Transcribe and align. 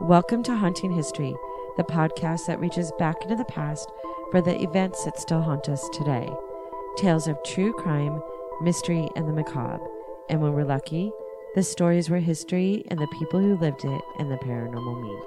Welcome 0.00 0.42
to 0.44 0.56
Haunting 0.56 0.92
History, 0.92 1.34
the 1.76 1.82
podcast 1.82 2.46
that 2.46 2.60
reaches 2.60 2.92
back 2.98 3.22
into 3.22 3.34
the 3.34 3.44
past 3.44 3.90
for 4.30 4.40
the 4.40 4.62
events 4.62 5.04
that 5.04 5.18
still 5.18 5.42
haunt 5.42 5.68
us 5.68 5.88
today. 5.92 6.28
Tales 6.96 7.26
of 7.26 7.42
true 7.44 7.72
crime, 7.72 8.22
mystery, 8.60 9.08
and 9.16 9.28
the 9.28 9.32
macabre. 9.32 9.84
And 10.28 10.40
when 10.40 10.52
we're 10.52 10.64
lucky, 10.64 11.10
the 11.54 11.62
stories 11.62 12.08
where 12.08 12.20
history 12.20 12.84
and 12.88 13.00
the 13.00 13.06
people 13.18 13.40
who 13.40 13.56
lived 13.56 13.84
it 13.84 14.02
and 14.18 14.30
the 14.30 14.36
paranormal 14.36 15.02
meet. 15.02 15.24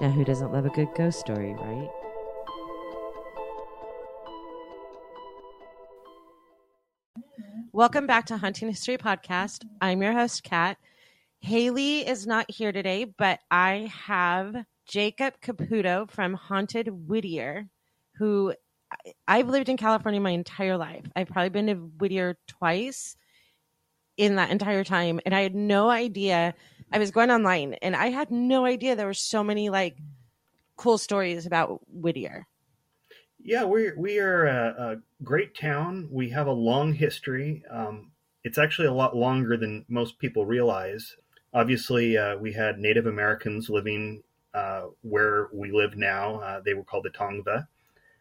Now, 0.00 0.10
who 0.10 0.24
doesn't 0.24 0.52
love 0.52 0.66
a 0.66 0.70
good 0.70 0.88
ghost 0.96 1.20
story, 1.20 1.54
right? 1.54 1.90
Welcome 7.72 8.06
back 8.06 8.26
to 8.26 8.36
Haunting 8.36 8.68
History 8.68 8.98
Podcast. 8.98 9.64
I'm 9.80 10.02
your 10.02 10.12
host, 10.12 10.42
Kat. 10.42 10.76
Haley 11.42 12.06
is 12.06 12.24
not 12.24 12.48
here 12.48 12.70
today, 12.70 13.02
but 13.04 13.40
I 13.50 13.90
have 14.06 14.64
Jacob 14.86 15.34
Caputo 15.42 16.08
from 16.08 16.34
Haunted 16.34 16.86
Whittier, 16.88 17.68
who 18.14 18.54
I've 19.26 19.48
lived 19.48 19.68
in 19.68 19.76
California 19.76 20.20
my 20.20 20.30
entire 20.30 20.76
life. 20.76 21.04
I've 21.16 21.26
probably 21.26 21.48
been 21.48 21.66
to 21.66 21.74
Whittier 21.74 22.38
twice 22.46 23.16
in 24.16 24.36
that 24.36 24.50
entire 24.50 24.84
time, 24.84 25.18
and 25.26 25.34
I 25.34 25.40
had 25.40 25.56
no 25.56 25.90
idea. 25.90 26.54
I 26.92 27.00
was 27.00 27.10
going 27.10 27.32
online, 27.32 27.74
and 27.82 27.96
I 27.96 28.10
had 28.10 28.30
no 28.30 28.64
idea 28.64 28.94
there 28.94 29.06
were 29.06 29.12
so 29.12 29.42
many 29.42 29.68
like 29.68 29.96
cool 30.76 30.96
stories 30.96 31.44
about 31.44 31.80
Whittier. 31.88 32.46
Yeah, 33.42 33.64
we 33.64 33.90
we 33.96 34.20
are 34.20 34.46
a, 34.46 34.74
a, 34.78 35.24
great 35.24 35.56
town. 35.56 36.08
We 36.12 36.30
have 36.30 36.46
a 36.46 36.52
long 36.52 36.92
history. 36.92 37.64
Um, 37.68 38.12
it's 38.44 38.58
actually 38.58 38.86
a 38.86 38.92
lot 38.92 39.16
longer 39.16 39.56
than 39.56 39.84
most 39.88 40.20
people 40.20 40.46
realize. 40.46 41.16
Obviously, 41.54 42.16
uh, 42.16 42.36
we 42.36 42.52
had 42.52 42.78
Native 42.78 43.06
Americans 43.06 43.68
living 43.68 44.22
uh, 44.54 44.86
where 45.02 45.48
we 45.52 45.70
live 45.70 45.96
now. 45.96 46.36
Uh, 46.36 46.60
they 46.64 46.74
were 46.74 46.84
called 46.84 47.04
the 47.04 47.10
Tongva. 47.10 47.66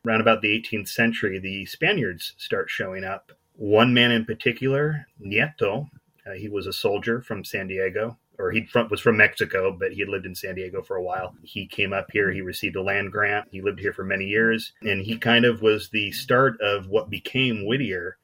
Around 0.06 0.22
about 0.22 0.42
the 0.42 0.61
18th 0.61 0.89
century, 0.89 1.39
the 1.39 1.66
Spaniards 1.66 2.33
start 2.38 2.69
showing 2.69 3.03
up. 3.03 3.31
One 3.56 3.94
man 3.94 4.11
in 4.11 4.25
particular, 4.25 5.06
Nieto, 5.23 5.89
uh, 6.25 6.31
he 6.31 6.50
was 6.50 6.66
a 6.67 6.73
soldier 6.73 7.22
from 7.22 7.45
San 7.45 7.67
Diego 7.67 8.17
or 8.41 8.52
he 8.52 8.67
was 8.89 9.00
from 9.00 9.17
Mexico, 9.17 9.72
but 9.72 9.94
he 9.94 10.00
had 10.00 10.09
lived 10.09 10.25
in 10.25 10.36
San 10.36 10.56
Diego 10.56 10.81
for 10.81 10.95
a 10.95 11.03
while. 11.03 11.36
He 11.44 11.67
came 11.67 11.94
up 11.94 12.09
here. 12.11 12.31
He 12.31 12.41
received 12.41 12.75
a 12.75 12.81
land 12.81 13.11
grant. 13.11 13.47
He 13.52 13.61
lived 13.61 13.80
here 13.80 13.94
for 13.94 14.03
many 14.03 14.25
years, 14.25 14.73
and 14.81 15.02
he 15.02 15.17
kind 15.17 15.45
of 15.45 15.61
was 15.61 15.89
the 15.89 16.11
start 16.11 16.59
of 16.59 16.88
what 16.88 17.09
became 17.09 17.66
Whittier. 17.66 18.17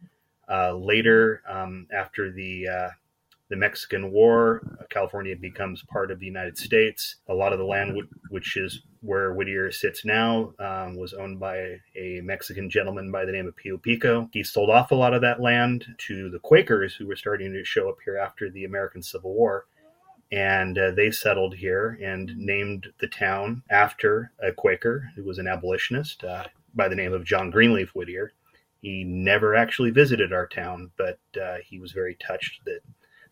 Uh, 0.50 0.74
later, 0.74 1.42
um, 1.48 1.88
after 1.92 2.32
the 2.32 2.68
uh, 2.68 2.90
the 3.50 3.56
Mexican 3.56 4.12
War, 4.12 4.62
California 4.90 5.36
becomes 5.36 5.84
part 5.84 6.12
of 6.12 6.20
the 6.20 6.26
United 6.26 6.58
States. 6.58 7.18
A 7.30 7.34
lot 7.34 7.54
of 7.54 7.60
the 7.60 7.66
land, 7.66 7.98
which 8.30 8.58
is 8.58 8.82
where 9.02 9.34
Whittier 9.34 9.72
sits 9.72 10.04
now, 10.04 10.54
um, 10.60 10.98
was 10.98 11.14
owned 11.14 11.40
by 11.40 11.80
a 11.96 12.22
Mexican 12.24 12.70
gentleman 12.70 13.12
by 13.12 13.26
the 13.26 13.32
name 13.32 13.48
of 13.48 13.56
Pio 13.56 13.78
Pico. 13.78 14.30
He 14.34 14.44
sold 14.44 14.70
off 14.70 14.92
a 14.92 14.96
lot 14.96 15.14
of 15.14 15.22
that 15.22 15.42
land 15.42 15.86
to 16.00 16.30
the 16.30 16.40
Quakers, 16.40 16.96
who 16.96 17.08
were 17.08 17.16
starting 17.16 17.54
to 17.54 17.64
show 17.64 17.90
up 17.90 17.98
here 18.04 18.18
after 18.18 18.50
the 18.50 18.66
American 18.66 19.02
Civil 19.02 19.34
War 19.34 19.66
and 20.32 20.78
uh, 20.78 20.92
they 20.92 21.12
settled 21.12 21.56
here 21.56 21.98
and 22.04 22.36
named 22.38 22.88
the 23.00 23.08
town 23.08 23.64
after 23.70 24.32
a 24.42 24.52
Quaker 24.52 25.10
who 25.16 25.24
was 25.24 25.38
an 25.38 25.48
abolitionist 25.48 26.24
uh, 26.24 26.44
by 26.76 26.88
the 26.88 26.96
name 26.96 27.14
of 27.14 27.24
John 27.24 27.50
Greenleaf 27.50 27.90
Whittier. 27.96 28.34
He 28.82 29.04
never 29.04 29.56
actually 29.56 29.92
visited 29.92 30.34
our 30.34 30.48
town, 30.48 30.92
but 30.98 31.20
uh, 31.42 31.58
he 31.66 31.80
was 31.80 31.94
very 31.94 32.16
touched 32.16 32.64
that 32.66 32.82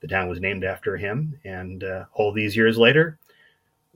the 0.07 0.13
town 0.13 0.29
was 0.29 0.39
named 0.39 0.63
after 0.63 0.97
him. 0.97 1.39
And 1.43 1.83
uh, 1.83 2.05
all 2.13 2.31
these 2.31 2.55
years 2.55 2.77
later, 2.77 3.17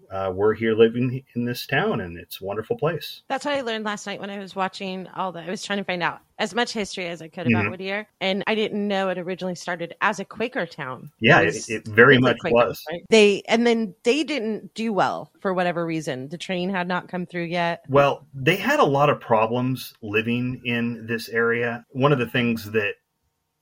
uh, 0.10 0.32
we're 0.34 0.56
here 0.56 0.74
living 0.74 1.24
in 1.36 1.46
this 1.46 1.68
town 1.68 2.02
and 2.02 2.18
it's 2.18 2.42
a 2.42 2.44
wonderful 2.44 2.76
place. 2.76 3.22
That's 3.28 3.46
what 3.46 3.54
I 3.54 3.62
learned 3.62 3.86
last 3.86 4.08
night 4.08 4.20
when 4.20 4.32
I 4.32 4.40
was 4.40 4.56
watching 4.56 5.06
all 5.16 5.32
the, 5.32 5.42
I 5.42 5.50
was 5.52 5.64
trying 5.64 5.78
to 5.78 5.84
find 5.84 6.02
out 6.02 6.22
as 6.40 6.56
much 6.56 6.74
history 6.74 7.06
as 7.06 7.22
I 7.22 7.28
could 7.28 7.46
about 7.46 7.62
mm-hmm. 7.62 7.72
Whittier. 7.72 8.08
And 8.22 8.44
I 8.48 8.56
didn't 8.56 8.88
know 8.88 9.10
it 9.10 9.20
originally 9.20 9.54
started 9.54 9.94
as 10.02 10.20
a 10.20 10.26
Quaker 10.26 10.66
town. 10.66 11.12
Yeah, 11.20 11.42
it, 11.42 11.46
was, 11.46 11.70
it, 11.70 11.88
it 11.88 11.88
very 11.90 12.18
much 12.18 12.40
Quaker, 12.40 12.56
was. 12.56 12.84
Right? 12.90 13.04
They, 13.12 13.44
and 13.48 13.68
then 13.68 13.94
they 14.04 14.24
didn't 14.24 14.74
do 14.74 14.92
well 14.92 15.32
for 15.42 15.54
whatever 15.54 15.86
reason. 15.86 16.30
The 16.30 16.40
train 16.40 16.72
had 16.72 16.88
not 16.88 17.08
come 17.08 17.28
through 17.28 17.44
yet. 17.44 17.84
Well, 17.88 18.26
they 18.34 18.56
had 18.56 18.80
a 18.80 18.86
lot 18.86 19.12
of 19.12 19.20
problems 19.20 19.94
living 20.02 20.62
in 20.66 21.06
this 21.06 21.30
area. 21.30 21.86
One 21.90 22.12
of 22.12 22.18
the 22.18 22.28
things 22.28 22.72
that 22.72 22.96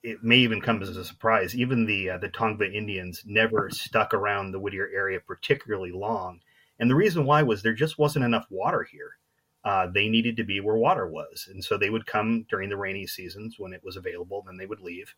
it 0.02 0.22
may 0.22 0.36
even 0.38 0.60
come 0.60 0.82
as 0.82 0.96
a 0.96 1.04
surprise. 1.04 1.56
Even 1.56 1.86
the 1.86 2.10
uh, 2.10 2.18
the 2.18 2.28
Tongva 2.28 2.72
Indians 2.72 3.22
never 3.26 3.70
stuck 3.72 4.14
around 4.14 4.52
the 4.52 4.60
Whittier 4.60 4.88
area 4.94 5.20
particularly 5.20 5.92
long, 5.92 6.40
and 6.78 6.90
the 6.90 6.94
reason 6.94 7.24
why 7.24 7.42
was 7.42 7.62
there 7.62 7.74
just 7.74 7.98
wasn't 7.98 8.24
enough 8.24 8.46
water 8.50 8.86
here. 8.90 9.16
Uh, 9.64 9.88
they 9.92 10.08
needed 10.08 10.36
to 10.36 10.44
be 10.44 10.60
where 10.60 10.76
water 10.76 11.06
was, 11.06 11.48
and 11.50 11.64
so 11.64 11.76
they 11.76 11.90
would 11.90 12.06
come 12.06 12.46
during 12.48 12.68
the 12.68 12.76
rainy 12.76 13.06
seasons 13.06 13.56
when 13.58 13.72
it 13.72 13.82
was 13.84 13.96
available. 13.96 14.42
Then 14.46 14.56
they 14.56 14.66
would 14.66 14.80
leave, 14.80 15.14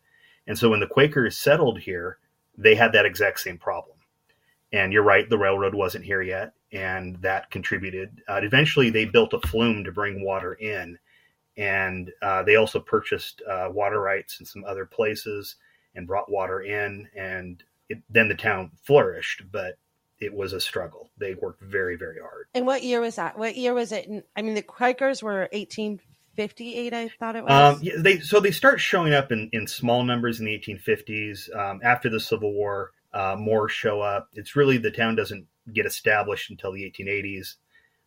and 0.47 0.57
so 0.57 0.69
when 0.69 0.79
the 0.79 0.87
Quakers 0.87 1.37
settled 1.37 1.79
here, 1.79 2.17
they 2.57 2.75
had 2.75 2.91
that 2.93 3.05
exact 3.05 3.39
same 3.39 3.57
problem. 3.57 3.97
And 4.73 4.93
you're 4.93 5.03
right, 5.03 5.29
the 5.29 5.37
railroad 5.37 5.75
wasn't 5.75 6.05
here 6.05 6.21
yet, 6.21 6.53
and 6.71 7.21
that 7.21 7.51
contributed. 7.51 8.21
Uh, 8.27 8.39
eventually, 8.41 8.89
they 8.89 9.05
built 9.05 9.33
a 9.33 9.47
flume 9.47 9.83
to 9.83 9.91
bring 9.91 10.23
water 10.23 10.53
in 10.53 10.97
and 11.57 12.11
uh, 12.21 12.43
they 12.43 12.55
also 12.55 12.79
purchased 12.79 13.41
uh, 13.49 13.67
water 13.71 13.99
rights 13.99 14.39
in 14.39 14.45
some 14.45 14.63
other 14.65 14.85
places 14.85 15.55
and 15.95 16.07
brought 16.07 16.31
water 16.31 16.61
in 16.61 17.07
and 17.15 17.63
it, 17.89 18.01
then 18.09 18.27
the 18.27 18.35
town 18.35 18.71
flourished 18.83 19.43
but 19.51 19.77
it 20.19 20.33
was 20.33 20.53
a 20.53 20.61
struggle. 20.61 21.09
They 21.17 21.33
worked 21.33 21.63
very 21.63 21.95
very 21.95 22.19
hard. 22.21 22.47
And 22.53 22.65
what 22.65 22.83
year 22.83 23.01
was 23.01 23.15
that? 23.15 23.37
What 23.37 23.57
year 23.57 23.73
was 23.73 23.91
it? 23.91 24.07
I 24.35 24.41
mean 24.41 24.53
the 24.53 24.61
quakers 24.61 25.21
were 25.23 25.49
1858 25.51 26.93
i 26.93 27.09
thought 27.19 27.35
it 27.35 27.43
was. 27.43 27.51
um, 27.51 27.79
yeah, 27.81 27.93
they 27.97 28.19
so 28.19 28.39
they 28.39 28.51
start 28.51 28.79
showing 28.79 29.13
up 29.13 29.31
in, 29.31 29.49
in 29.51 29.67
small 29.67 30.03
numbers 30.03 30.39
in 30.39 30.45
the 30.45 30.57
1850s 30.57 31.53
um, 31.55 31.81
after 31.83 32.09
the 32.09 32.19
civil 32.19 32.53
war 32.53 32.91
uh, 33.13 33.35
more 33.37 33.67
show 33.67 33.99
up. 33.99 34.29
It's 34.33 34.55
really 34.55 34.77
the 34.77 34.91
town 34.91 35.15
doesn't 35.15 35.45
get 35.73 35.85
established 35.85 36.49
until 36.49 36.71
the 36.71 36.83
1880s 36.83 37.55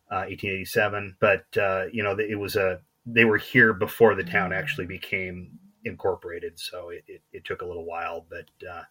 1887 0.09 1.09
uh, 1.09 1.15
but 1.19 1.61
uh, 1.61 1.85
you 1.91 2.03
know 2.03 2.17
it 2.17 2.37
was 2.39 2.55
a 2.55 2.79
they 3.05 3.25
were 3.25 3.37
here 3.37 3.73
before 3.73 4.15
the 4.15 4.23
town 4.23 4.51
actually 4.51 4.87
became 4.87 5.59
incorporated, 5.83 6.59
so 6.59 6.89
it, 6.89 7.03
it, 7.07 7.21
it 7.31 7.45
took 7.45 7.61
a 7.61 7.65
little 7.65 7.85
while, 7.85 8.25
but 8.29 8.49
uh, 8.67 8.83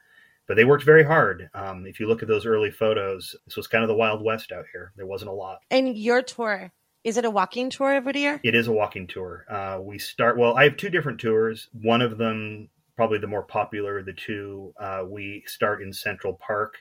but 0.47 0.57
they 0.57 0.65
worked 0.65 0.85
very 0.85 1.05
hard. 1.05 1.49
Um, 1.55 1.87
if 1.87 1.99
you 1.99 2.07
look 2.07 2.23
at 2.23 2.29
those 2.29 2.47
early 2.47 2.71
photos, 2.71 3.35
this 3.47 3.57
was 3.57 3.67
kind 3.67 3.83
of 3.83 3.89
the 3.89 3.95
Wild 3.95 4.23
West 4.23 4.53
out 4.53 4.67
here. 4.73 4.93
There 4.97 5.07
wasn't 5.07 5.31
a 5.31 5.35
lot. 5.35 5.61
And 5.71 5.97
your 5.97 6.23
tour 6.23 6.71
is 7.03 7.19
it 7.19 7.25
a 7.27 7.31
walking 7.31 7.69
tour 7.69 7.97
of 7.97 8.05
Whittier? 8.05 8.41
It 8.43 8.55
is 8.55 8.67
a 8.67 8.73
walking 8.73 9.07
tour. 9.07 9.45
Uh, 9.49 9.79
we 9.81 9.99
start 9.99 10.39
well. 10.39 10.57
I 10.57 10.65
have 10.65 10.79
two 10.79 10.89
different 10.89 11.21
tours. 11.21 11.69
One 11.83 12.01
of 12.01 12.17
them, 12.17 12.71
probably 12.97 13.19
the 13.19 13.27
more 13.27 13.43
popular, 13.43 14.03
the 14.03 14.15
two. 14.15 14.73
Uh, 14.81 15.03
we 15.07 15.43
start 15.47 15.83
in 15.83 15.93
Central 15.93 16.35
Park. 16.35 16.79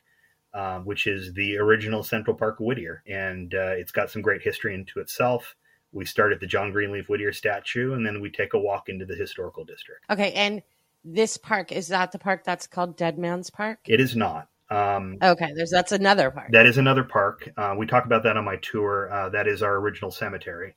Um, 0.55 0.85
which 0.85 1.07
is 1.07 1.33
the 1.33 1.57
original 1.57 2.03
Central 2.03 2.37
Park 2.37 2.59
of 2.59 2.67
Whittier, 2.67 3.01
and 3.07 3.55
uh, 3.55 3.71
it's 3.71 3.91
got 3.91 4.11
some 4.11 4.21
great 4.21 4.43
history 4.43 4.75
into 4.75 4.99
itself 4.99 5.55
we 5.93 6.05
start 6.05 6.33
at 6.33 6.39
the 6.39 6.47
John 6.47 6.71
Greenleaf 6.71 7.07
Whittier 7.07 7.31
statue, 7.31 7.93
and 7.93 8.05
then 8.05 8.19
we 8.19 8.29
take 8.29 8.53
a 8.53 8.59
walk 8.59 8.89
into 8.89 9.05
the 9.05 9.15
historical 9.15 9.63
district. 9.63 10.05
Okay, 10.09 10.33
and 10.33 10.61
this 11.05 11.37
park 11.37 11.71
is 11.71 11.87
that 11.89 12.11
the 12.11 12.19
park 12.19 12.43
that's 12.43 12.67
called 12.67 12.97
Dead 12.97 13.17
Man's 13.17 13.49
Park? 13.49 13.79
It 13.85 14.01
is 14.01 14.15
not. 14.15 14.49
Um, 14.69 15.17
okay, 15.21 15.51
there's 15.55 15.69
that's 15.69 15.91
another 15.91 16.31
park. 16.31 16.49
That 16.51 16.65
is 16.65 16.77
another 16.77 17.03
park. 17.03 17.49
Uh, 17.55 17.75
we 17.77 17.85
talk 17.85 18.05
about 18.05 18.23
that 18.23 18.37
on 18.37 18.43
my 18.43 18.57
tour. 18.57 19.11
Uh, 19.11 19.29
that 19.29 19.47
is 19.47 19.61
our 19.61 19.75
original 19.75 20.09
cemetery. 20.09 20.75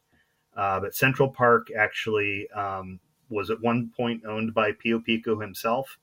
Uh, 0.55 0.81
but 0.81 0.95
Central 0.95 1.29
Park 1.29 1.69
actually 1.77 2.49
um, 2.51 2.99
was 3.31 3.51
at 3.51 3.61
one 3.61 3.91
point 3.97 4.25
owned 4.27 4.55
by 4.55 4.73
Pio 4.73 5.01
Pico 5.01 5.41
himself. 5.41 5.99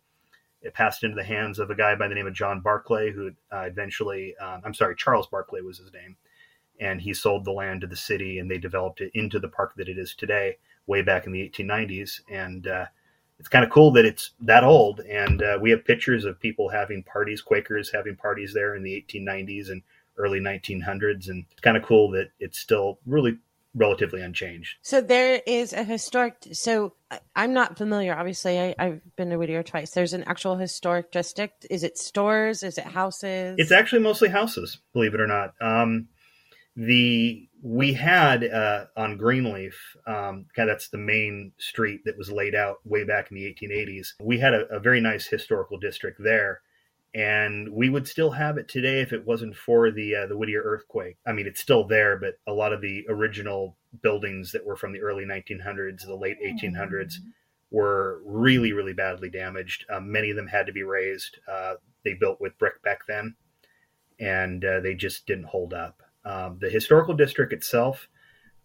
It 0.61 0.73
passed 0.73 1.03
into 1.03 1.15
the 1.15 1.23
hands 1.23 1.59
of 1.59 1.69
a 1.69 1.75
guy 1.75 1.95
by 1.95 2.07
the 2.07 2.15
name 2.15 2.27
of 2.27 2.33
John 2.33 2.61
Barclay, 2.61 3.11
who 3.11 3.31
uh, 3.51 3.61
eventually, 3.61 4.35
um, 4.37 4.61
I'm 4.63 4.73
sorry, 4.73 4.95
Charles 4.95 5.27
Barclay 5.27 5.61
was 5.61 5.77
his 5.77 5.91
name 5.91 6.15
and 6.79 7.01
he 7.01 7.13
sold 7.13 7.45
the 7.45 7.51
land 7.51 7.81
to 7.81 7.87
the 7.87 7.95
city 7.95 8.39
and 8.39 8.49
they 8.49 8.57
developed 8.57 9.01
it 9.01 9.11
into 9.13 9.39
the 9.39 9.47
park 9.47 9.73
that 9.75 9.89
it 9.89 9.97
is 9.97 10.13
today 10.13 10.57
way 10.87 11.01
back 11.01 11.25
in 11.25 11.31
the 11.31 11.49
1890s 11.49 12.21
and 12.29 12.67
uh, 12.67 12.85
it's 13.39 13.49
kind 13.49 13.65
of 13.65 13.71
cool 13.71 13.91
that 13.91 14.05
it's 14.05 14.31
that 14.41 14.63
old. 14.63 15.01
And 15.01 15.41
uh, 15.41 15.57
we 15.61 15.71
have 15.71 15.85
pictures 15.85 16.25
of 16.25 16.39
people 16.39 16.69
having 16.69 17.03
parties 17.03 17.41
quakers 17.41 17.91
having 17.91 18.15
parties 18.15 18.53
there 18.53 18.75
in 18.75 18.83
the 18.83 19.05
1890s 19.09 19.69
and 19.69 19.81
early 20.17 20.39
1900s 20.39 21.27
and 21.29 21.45
it's 21.51 21.61
kind 21.61 21.75
of 21.75 21.83
cool 21.83 22.11
that 22.11 22.29
it's 22.39 22.59
still 22.59 22.99
really 23.05 23.37
relatively 23.75 24.21
unchanged. 24.21 24.77
So 24.83 25.01
there 25.01 25.41
is 25.47 25.73
a 25.73 25.83
historic 25.83 26.35
so 26.51 26.93
i'm 27.35 27.53
not 27.53 27.77
familiar 27.77 28.15
obviously. 28.15 28.59
I, 28.59 28.75
have 28.77 29.15
been 29.15 29.29
to 29.31 29.37
whittier 29.37 29.63
twice. 29.63 29.91
There's 29.91 30.13
an 30.13 30.23
actual 30.23 30.55
historic 30.55 31.11
district. 31.11 31.65
Is 31.69 31.83
it 31.83 31.97
stores? 31.97 32.63
Is 32.63 32.77
it 32.77 32.85
houses? 32.85 33.55
It's 33.57 33.71
actually 33.71 34.03
mostly 34.03 34.29
houses 34.29 34.77
believe 34.93 35.13
it 35.13 35.21
or 35.21 35.27
not. 35.27 35.53
Um, 35.59 36.07
the 36.75 37.47
we 37.61 37.93
had 37.93 38.43
uh, 38.43 38.85
on 38.97 39.17
Greenleaf, 39.17 39.95
um, 40.05 40.47
kind 40.55 40.69
of 40.69 40.75
that's 40.75 40.89
the 40.89 40.97
main 40.97 41.53
street 41.57 42.01
that 42.05 42.17
was 42.17 42.31
laid 42.31 42.55
out 42.55 42.77
way 42.83 43.05
back 43.05 43.31
in 43.31 43.35
the 43.35 43.45
1880s. 43.45 44.09
We 44.19 44.39
had 44.39 44.53
a, 44.53 44.67
a 44.67 44.79
very 44.79 44.99
nice 44.99 45.27
historical 45.27 45.77
district 45.77 46.21
there, 46.21 46.61
and 47.13 47.69
we 47.71 47.89
would 47.89 48.07
still 48.07 48.31
have 48.31 48.57
it 48.57 48.67
today 48.67 49.01
if 49.01 49.13
it 49.13 49.25
wasn't 49.25 49.55
for 49.55 49.91
the 49.91 50.15
uh, 50.15 50.27
the 50.27 50.37
Whittier 50.37 50.61
earthquake. 50.63 51.17
I 51.25 51.31
mean, 51.31 51.47
it's 51.47 51.61
still 51.61 51.87
there, 51.87 52.17
but 52.17 52.35
a 52.47 52.53
lot 52.53 52.73
of 52.73 52.81
the 52.81 53.05
original 53.07 53.77
buildings 54.01 54.51
that 54.51 54.65
were 54.65 54.75
from 54.75 54.93
the 54.93 55.01
early 55.01 55.23
1900s, 55.23 56.05
the 56.05 56.15
late 56.15 56.37
1800s, 56.43 57.15
were 57.71 58.21
really, 58.25 58.73
really 58.73 58.93
badly 58.93 59.29
damaged. 59.29 59.85
Um, 59.89 60.11
many 60.11 60.29
of 60.29 60.35
them 60.35 60.47
had 60.47 60.65
to 60.65 60.73
be 60.73 60.83
razed. 60.83 61.37
Uh, 61.51 61.75
they 62.03 62.13
built 62.13 62.41
with 62.41 62.57
brick 62.57 62.81
back 62.83 63.05
then, 63.07 63.35
and 64.19 64.65
uh, 64.65 64.79
they 64.79 64.95
just 64.95 65.25
didn't 65.25 65.45
hold 65.45 65.73
up. 65.73 66.02
Um, 66.25 66.57
the 66.59 66.69
historical 66.69 67.13
district 67.13 67.53
itself 67.53 68.07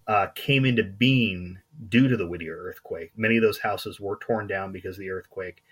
uh, 0.06 0.28
came 0.34 0.64
into 0.64 0.84
being 0.84 1.58
due 1.88 2.08
to 2.08 2.16
the 2.16 2.26
Whittier 2.26 2.56
earthquake. 2.56 3.12
Many 3.16 3.36
of 3.36 3.42
those 3.42 3.58
houses 3.58 4.00
were 4.00 4.18
torn 4.20 4.46
down 4.46 4.72
because 4.72 4.96
of 4.96 5.00
the 5.00 5.10
earthquake 5.10 5.62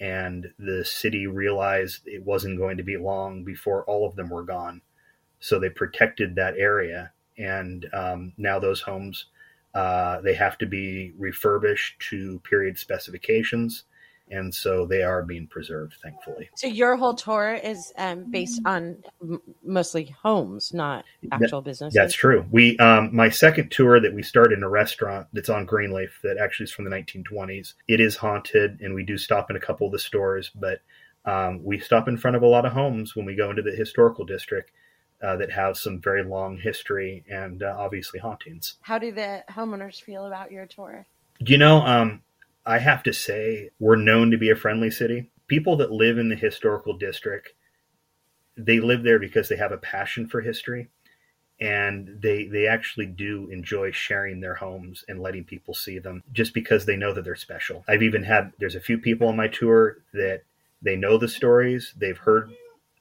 and 0.00 0.52
the 0.58 0.84
city 0.84 1.26
realized 1.26 2.06
it 2.06 2.24
wasn't 2.24 2.58
going 2.58 2.76
to 2.76 2.82
be 2.82 2.96
long 2.96 3.44
before 3.44 3.84
all 3.84 4.06
of 4.06 4.16
them 4.16 4.28
were 4.28 4.44
gone. 4.44 4.82
So 5.40 5.58
they 5.58 5.70
protected 5.70 6.34
that 6.34 6.56
area, 6.58 7.12
and 7.38 7.86
um, 7.92 8.32
now 8.36 8.58
those 8.58 8.80
homes 8.80 9.26
uh, 9.74 10.20
they 10.22 10.34
have 10.34 10.56
to 10.58 10.66
be 10.66 11.12
refurbished 11.18 12.00
to 12.10 12.40
period 12.40 12.78
specifications 12.78 13.84
and 14.30 14.54
so 14.54 14.86
they 14.86 15.02
are 15.02 15.22
being 15.22 15.46
preserved 15.46 15.94
thankfully. 16.02 16.48
So 16.54 16.66
your 16.66 16.96
whole 16.96 17.14
tour 17.14 17.54
is 17.54 17.92
um, 17.96 18.28
based 18.32 18.60
on 18.64 19.02
m- 19.22 19.40
mostly 19.64 20.14
homes 20.22 20.72
not 20.72 21.04
actual 21.30 21.60
that, 21.60 21.68
businesses? 21.68 21.96
that's 21.96 22.14
true. 22.14 22.46
We 22.50 22.76
um, 22.78 23.14
my 23.14 23.28
second 23.28 23.70
tour 23.70 24.00
that 24.00 24.14
we 24.14 24.22
started 24.22 24.58
in 24.58 24.64
a 24.64 24.68
restaurant 24.68 25.28
that's 25.32 25.48
on 25.48 25.66
greenleaf 25.66 26.18
that 26.22 26.38
actually 26.38 26.64
is 26.64 26.72
from 26.72 26.84
the 26.84 26.90
1920s 26.90 27.74
it 27.88 28.00
is 28.00 28.16
haunted 28.16 28.80
and 28.80 28.94
we 28.94 29.04
do 29.04 29.16
stop 29.18 29.50
in 29.50 29.56
a 29.56 29.60
couple 29.60 29.86
of 29.86 29.92
the 29.92 29.98
stores 29.98 30.50
but 30.54 30.80
um, 31.24 31.62
we 31.64 31.78
stop 31.78 32.08
in 32.08 32.16
front 32.16 32.36
of 32.36 32.42
a 32.42 32.46
lot 32.46 32.64
of 32.64 32.72
homes 32.72 33.16
when 33.16 33.26
we 33.26 33.34
go 33.34 33.50
into 33.50 33.62
the 33.62 33.72
historical 33.72 34.24
district 34.24 34.70
uh, 35.22 35.36
that 35.36 35.50
have 35.50 35.76
some 35.76 36.00
very 36.00 36.22
long 36.22 36.58
history 36.58 37.24
and 37.28 37.62
uh, 37.62 37.74
obviously 37.76 38.20
hauntings. 38.20 38.76
How 38.82 38.98
do 38.98 39.10
the 39.10 39.42
homeowners 39.50 40.00
feel 40.00 40.26
about 40.26 40.52
your 40.52 40.66
tour? 40.66 41.06
You 41.40 41.58
know 41.58 41.78
um, 41.80 42.22
I 42.66 42.78
have 42.78 43.02
to 43.04 43.12
say, 43.12 43.70
we're 43.78 43.96
known 43.96 44.32
to 44.32 44.36
be 44.36 44.50
a 44.50 44.56
friendly 44.56 44.90
city. 44.90 45.30
People 45.46 45.76
that 45.76 45.92
live 45.92 46.18
in 46.18 46.28
the 46.28 46.34
historical 46.34 46.98
district, 46.98 47.52
they 48.56 48.80
live 48.80 49.04
there 49.04 49.20
because 49.20 49.48
they 49.48 49.56
have 49.56 49.70
a 49.70 49.78
passion 49.78 50.26
for 50.26 50.40
history 50.40 50.88
and 51.60 52.18
they 52.20 52.46
they 52.46 52.66
actually 52.66 53.06
do 53.06 53.48
enjoy 53.50 53.90
sharing 53.90 54.40
their 54.40 54.56
homes 54.56 55.04
and 55.08 55.22
letting 55.22 55.44
people 55.44 55.72
see 55.72 55.98
them 55.98 56.22
just 56.32 56.52
because 56.52 56.84
they 56.84 56.96
know 56.96 57.14
that 57.14 57.24
they're 57.24 57.34
special. 57.34 57.84
I've 57.88 58.02
even 58.02 58.24
had 58.24 58.52
there's 58.58 58.74
a 58.74 58.80
few 58.80 58.98
people 58.98 59.28
on 59.28 59.36
my 59.36 59.48
tour 59.48 59.98
that 60.12 60.42
they 60.82 60.96
know 60.96 61.16
the 61.16 61.28
stories, 61.28 61.94
they've 61.96 62.18
heard 62.18 62.50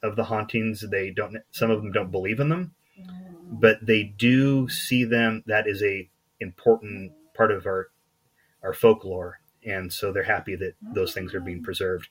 of 0.01 0.15
the 0.15 0.23
hauntings, 0.25 0.85
they 0.89 1.09
don't 1.09 1.37
some 1.51 1.69
of 1.69 1.81
them 1.81 1.91
don't 1.91 2.11
believe 2.11 2.39
in 2.39 2.49
them, 2.49 2.75
but 3.51 3.85
they 3.85 4.03
do 4.03 4.69
see 4.69 5.03
them 5.03 5.43
that 5.47 5.67
is 5.67 5.83
a 5.83 6.09
important 6.39 7.11
part 7.33 7.51
of 7.51 7.65
our 7.65 7.89
our 8.63 8.73
folklore 8.73 9.39
and 9.65 9.91
so 9.91 10.11
they're 10.11 10.23
happy 10.23 10.55
that 10.55 10.75
those 10.93 11.13
things 11.13 11.33
are 11.33 11.39
being 11.39 11.63
preserved. 11.63 12.09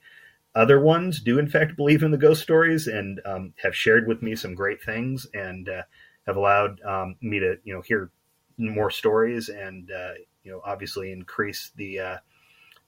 Other 0.54 0.78
ones 0.78 1.20
do, 1.20 1.38
in 1.38 1.48
fact, 1.48 1.76
believe 1.76 2.02
in 2.02 2.10
the 2.10 2.16
ghost 2.16 2.42
stories 2.42 2.86
and 2.86 3.20
um, 3.24 3.54
have 3.62 3.74
shared 3.74 4.06
with 4.06 4.22
me 4.22 4.36
some 4.36 4.54
great 4.54 4.82
things 4.82 5.26
and 5.34 5.68
uh, 5.68 5.82
have 6.26 6.36
allowed 6.36 6.80
um, 6.82 7.16
me 7.20 7.40
to, 7.40 7.58
you 7.64 7.74
know, 7.74 7.80
hear 7.80 8.10
more 8.56 8.90
stories 8.90 9.48
and, 9.48 9.90
uh, 9.90 10.12
you 10.44 10.52
know, 10.52 10.60
obviously 10.64 11.10
increase 11.10 11.72
the 11.76 11.98
uh, 11.98 12.16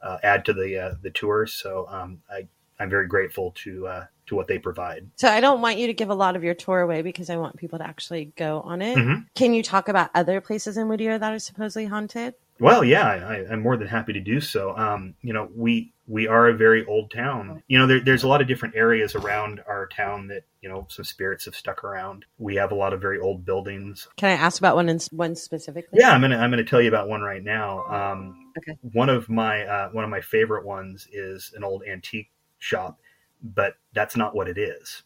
uh 0.03 0.19
add 0.23 0.45
to 0.45 0.53
the 0.53 0.79
uh, 0.79 0.95
the 1.03 1.11
tours. 1.11 1.55
So 1.55 1.87
um, 1.89 2.21
I 2.31 2.47
I'm 2.79 2.91
very 2.91 3.07
grateful 3.07 3.53
to 3.65 3.87
uh, 3.87 4.07
to 4.27 4.37
what 4.37 4.47
they 4.47 4.59
provide. 4.59 5.09
So 5.17 5.29
I 5.29 5.41
don't 5.41 5.61
want 5.61 5.79
you 5.79 5.87
to 5.87 5.95
give 5.95 6.11
a 6.11 6.15
lot 6.15 6.37
of 6.37 6.45
your 6.45 6.55
tour 6.55 6.81
away 6.81 7.03
because 7.03 7.31
I 7.31 7.37
want 7.37 7.57
people 7.57 7.79
to 7.79 7.87
actually 7.87 8.33
go 8.37 8.61
on 8.61 8.83
it. 8.83 8.97
Mhm. 8.97 9.27
Can 9.35 9.55
you 9.55 9.63
talk 9.63 9.89
about 9.89 10.11
other 10.15 10.41
places 10.41 10.77
in 10.77 10.89
Whittier 10.89 11.19
that 11.19 11.33
are 11.33 11.39
supposedly 11.39 11.87
haunted? 11.87 12.35
Well, 12.59 12.85
yeah, 12.85 13.07
I, 13.07 13.53
I'm 13.53 13.61
more 13.61 13.77
than 13.77 13.89
happy 13.89 14.13
to 14.15 14.21
do 14.21 14.41
so. 14.41 14.77
Um, 14.77 15.15
you 15.23 15.33
know, 15.33 15.49
we 15.55 15.93
we 16.07 16.27
are 16.29 16.49
a 16.49 16.55
very 16.55 16.87
old 16.87 17.11
town. 17.11 17.63
You 17.69 17.79
know, 17.79 17.87
there, 17.87 18.01
there's 18.01 18.23
a 18.23 18.29
lot 18.29 18.41
of 18.41 18.49
different 18.49 18.77
areas 18.77 19.15
around 19.15 19.61
our 19.67 19.87
town 19.89 20.29
that 20.29 20.45
you 20.63 20.69
know 20.69 20.87
some 20.89 21.05
spirits 21.05 21.45
have 21.45 21.55
stuck 21.55 21.85
around. 21.85 22.25
We 22.39 22.57
have 22.57 22.73
a 22.73 22.75
lot 22.75 22.93
of 22.93 23.01
very 23.01 23.19
old 23.19 23.45
buildings. 23.45 24.09
Can 24.17 24.31
I 24.31 24.33
ask 24.33 24.59
about 24.59 24.77
one 24.77 24.89
in 24.89 24.99
one 25.11 25.35
specifically? 25.35 25.99
Yeah, 26.01 26.11
I'm 26.11 26.21
gonna 26.21 26.39
I'm 26.39 26.51
gonna 26.51 26.65
tell 26.65 26.81
you 26.81 26.89
about 26.89 27.09
one 27.09 27.23
right 27.23 27.43
now. 27.43 27.85
Um, 27.85 28.43
Okay. 28.59 28.79
One 28.93 29.09
of 29.09 29.29
my 29.29 29.65
uh, 29.65 29.91
one 29.91 30.05
of 30.05 30.11
my 30.11 30.21
favorite 30.21 30.65
ones 30.65 31.09
is 31.13 31.53
an 31.55 31.63
old 31.63 31.83
antique 31.87 32.31
shop, 32.59 32.99
but 33.43 33.75
that's 33.93 34.17
not 34.17 34.35
what 34.35 34.49
it 34.49 34.57
is. 34.59 35.03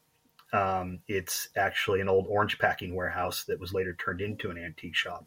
Um, 0.52 1.00
it's 1.08 1.48
actually 1.56 2.00
an 2.00 2.08
old 2.08 2.26
orange 2.28 2.58
packing 2.58 2.94
warehouse 2.94 3.44
that 3.44 3.60
was 3.60 3.72
later 3.72 3.94
turned 3.94 4.20
into 4.20 4.50
an 4.50 4.58
antique 4.58 4.96
shop. 4.96 5.26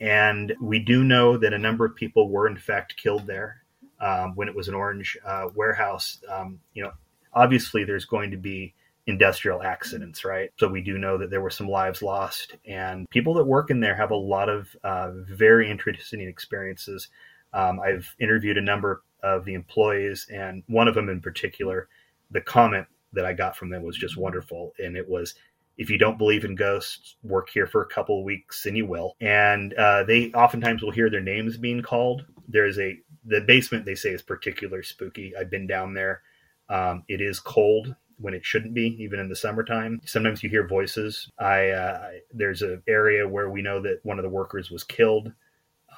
And 0.00 0.54
we 0.60 0.78
do 0.78 1.04
know 1.04 1.36
that 1.38 1.54
a 1.54 1.58
number 1.58 1.84
of 1.84 1.94
people 1.94 2.28
were 2.28 2.46
in 2.46 2.56
fact 2.56 2.96
killed 2.96 3.26
there 3.26 3.62
um, 4.00 4.34
when 4.34 4.48
it 4.48 4.54
was 4.54 4.68
an 4.68 4.74
orange 4.74 5.16
uh, 5.24 5.48
warehouse. 5.54 6.18
Um, 6.30 6.60
you 6.74 6.82
know, 6.82 6.92
obviously 7.32 7.84
there's 7.84 8.04
going 8.04 8.30
to 8.30 8.36
be 8.36 8.74
industrial 9.06 9.62
accidents, 9.62 10.24
right? 10.24 10.50
So 10.58 10.68
we 10.68 10.82
do 10.82 10.98
know 10.98 11.16
that 11.18 11.30
there 11.30 11.40
were 11.40 11.50
some 11.50 11.68
lives 11.68 12.02
lost, 12.02 12.56
and 12.66 13.08
people 13.10 13.34
that 13.34 13.44
work 13.44 13.70
in 13.70 13.80
there 13.80 13.94
have 13.94 14.10
a 14.10 14.16
lot 14.16 14.48
of 14.48 14.76
uh, 14.82 15.12
very 15.28 15.70
interesting 15.70 16.20
experiences. 16.20 17.08
Um, 17.52 17.78
I've 17.80 18.14
interviewed 18.18 18.58
a 18.58 18.62
number 18.62 19.02
of 19.22 19.44
the 19.44 19.54
employees, 19.54 20.26
and 20.32 20.62
one 20.66 20.88
of 20.88 20.94
them 20.94 21.08
in 21.08 21.20
particular, 21.20 21.88
the 22.32 22.40
comment 22.40 22.86
that 23.12 23.24
I 23.24 23.32
got 23.32 23.56
from 23.56 23.70
them 23.70 23.82
was 23.82 23.96
just 23.96 24.16
wonderful, 24.16 24.74
and 24.78 24.96
it 24.96 25.08
was, 25.08 25.34
if 25.76 25.90
you 25.90 25.98
don't 25.98 26.18
believe 26.18 26.44
in 26.44 26.54
ghosts, 26.54 27.16
work 27.22 27.50
here 27.50 27.66
for 27.66 27.82
a 27.82 27.86
couple 27.86 28.18
of 28.18 28.24
weeks 28.24 28.66
and 28.66 28.76
you 28.76 28.86
will. 28.86 29.14
And 29.20 29.74
uh, 29.74 30.04
they 30.04 30.32
oftentimes 30.32 30.82
will 30.82 30.90
hear 30.90 31.10
their 31.10 31.20
names 31.20 31.56
being 31.56 31.82
called. 31.82 32.24
There's 32.48 32.78
a 32.78 32.98
the 33.24 33.40
basement 33.40 33.84
they 33.84 33.96
say 33.96 34.10
is 34.10 34.22
particularly 34.22 34.84
spooky. 34.84 35.34
I've 35.36 35.50
been 35.50 35.66
down 35.66 35.94
there. 35.94 36.22
Um, 36.68 37.04
it 37.08 37.20
is 37.20 37.40
cold 37.40 37.94
when 38.18 38.34
it 38.34 38.44
shouldn't 38.44 38.72
be, 38.72 38.96
even 39.02 39.18
in 39.18 39.28
the 39.28 39.36
summertime. 39.36 40.00
Sometimes 40.04 40.42
you 40.42 40.48
hear 40.48 40.66
voices. 40.66 41.30
I 41.38 41.70
uh, 41.70 42.10
there's 42.32 42.62
an 42.62 42.82
area 42.88 43.28
where 43.28 43.50
we 43.50 43.62
know 43.62 43.80
that 43.82 44.00
one 44.04 44.18
of 44.18 44.22
the 44.22 44.30
workers 44.30 44.70
was 44.70 44.84
killed. 44.84 45.32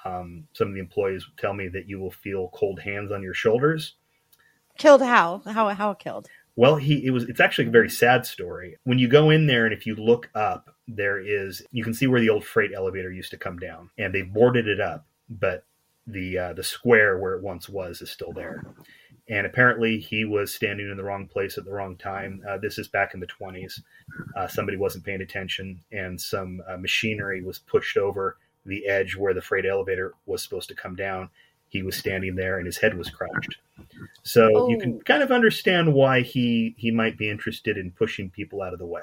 Um, 0.05 0.49
some 0.55 0.69
of 0.69 0.75
the 0.75 0.81
employees 0.81 1.27
tell 1.37 1.53
me 1.53 1.69
that 1.69 1.89
you 1.89 1.99
will 1.99 2.11
feel 2.11 2.51
cold 2.55 2.81
hands 2.81 3.13
on 3.13 3.23
your 3.23 3.35
shoulders. 3.35 3.95
Killed 4.79 5.03
how? 5.03 5.43
How 5.45 5.69
how 5.69 5.95
killed? 5.95 6.29
Well, 6.59 6.75
he 6.75 7.07
it 7.07 7.11
was 7.11 7.23
it's 7.23 7.39
actually 7.39 7.69
a 7.69 7.71
very 7.71 7.89
sad 7.89 8.27
story. 8.27 8.79
When 8.83 8.99
you 8.99 9.07
go 9.07 9.31
in 9.31 9.47
there 9.47 9.65
and 9.65 9.73
if 9.73 9.87
you 9.87 9.95
look 9.95 10.29
up, 10.35 10.75
there 10.89 11.21
is 11.21 11.63
you 11.71 11.85
can 11.85 11.95
see 11.95 12.09
where 12.09 12.21
the 12.21 12.31
old 12.31 12.45
freight 12.45 12.73
elevator 12.75 13.13
used 13.13 13.31
to 13.31 13.37
come 13.37 13.61
down, 13.61 13.91
and 13.97 14.13
they 14.13 14.23
boarded 14.23 14.67
it 14.67 14.81
up, 14.81 15.07
but 15.31 15.63
the 16.05 16.37
uh, 16.37 16.53
the 16.55 16.65
square 16.65 17.17
where 17.17 17.35
it 17.35 17.45
once 17.45 17.69
was 17.69 18.03
is 18.03 18.11
still 18.11 18.33
there. 18.33 18.65
And 19.29 19.47
apparently, 19.47 20.01
he 20.01 20.25
was 20.25 20.53
standing 20.53 20.91
in 20.91 20.97
the 20.97 21.05
wrong 21.05 21.29
place 21.29 21.59
at 21.59 21.65
the 21.65 21.71
wrong 21.71 21.97
time. 21.97 22.43
Uh, 22.49 22.59
this 22.59 22.77
is 22.77 22.89
back 22.89 23.15
in 23.15 23.21
the 23.21 23.29
20s. 23.29 23.81
Uh, 24.35 24.49
somebody 24.49 24.77
wasn't 24.77 25.05
paying 25.05 25.21
attention, 25.21 25.81
and 25.93 26.21
some 26.21 26.61
uh, 26.67 26.77
machinery 26.77 27.41
was 27.41 27.61
pushed 27.61 27.97
over 27.97 28.37
the 28.67 28.85
edge 28.89 29.15
where 29.15 29.33
the 29.33 29.41
freight 29.41 29.65
elevator 29.65 30.15
was 30.27 30.43
supposed 30.43 30.69
to 30.71 30.75
come 30.75 30.97
down. 30.97 31.31
He 31.69 31.83
was 31.83 31.97
standing 31.97 32.35
there, 32.35 32.57
and 32.59 32.67
his 32.67 32.79
head 32.79 32.97
was 32.97 33.11
crushed. 33.11 33.59
So 34.23 34.69
you 34.69 34.79
can 34.79 34.95
Oh. 34.95 35.03
kind 35.05 35.23
of 35.23 35.31
understand 35.31 35.93
why 35.95 36.23
he 36.23 36.75
he 36.79 36.91
might 36.91 37.17
be 37.19 37.29
interested 37.29 37.77
in 37.77 37.91
pushing 37.93 38.31
people 38.31 38.63
out 38.63 38.73
of 38.73 38.79
the 38.79 38.87
way. 38.87 39.03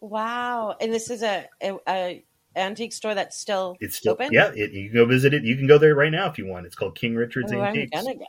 Wow! 0.00 0.76
And 0.80 0.92
this 0.92 1.10
is 1.10 1.22
a, 1.22 1.46
a, 1.60 1.76
a 1.88 2.24
antique 2.56 2.92
store 2.92 3.14
that's 3.14 3.36
still 3.38 3.76
It's 3.80 3.96
still 3.96 4.12
open. 4.12 4.30
yeah. 4.32 4.52
It, 4.54 4.72
you 4.72 4.88
can 4.90 4.94
go 4.98 5.04
visit 5.06 5.34
it. 5.34 5.42
You 5.44 5.56
can 5.56 5.66
go 5.66 5.78
there 5.78 5.94
right 5.94 6.12
now 6.12 6.28
if 6.28 6.38
you 6.38 6.46
want. 6.46 6.66
It's 6.66 6.76
called 6.76 6.94
King 6.94 7.14
Richard's 7.16 7.52
Oh, 7.52 7.60
I'm 7.60 7.88
gonna 7.88 8.14
go. 8.14 8.24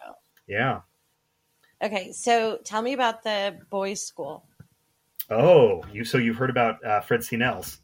Yeah. 0.47 0.81
Okay, 1.81 2.11
so 2.11 2.59
tell 2.65 2.81
me 2.81 2.93
about 2.93 3.23
the 3.23 3.57
boys' 3.69 4.03
school. 4.05 4.43
Oh, 5.29 5.83
you 5.93 6.03
so 6.03 6.17
you've 6.17 6.35
heard 6.37 6.49
about 6.49 6.83
uh, 6.83 7.01
Fred 7.01 7.23
C. 7.23 7.37
Nelles? 7.37 7.77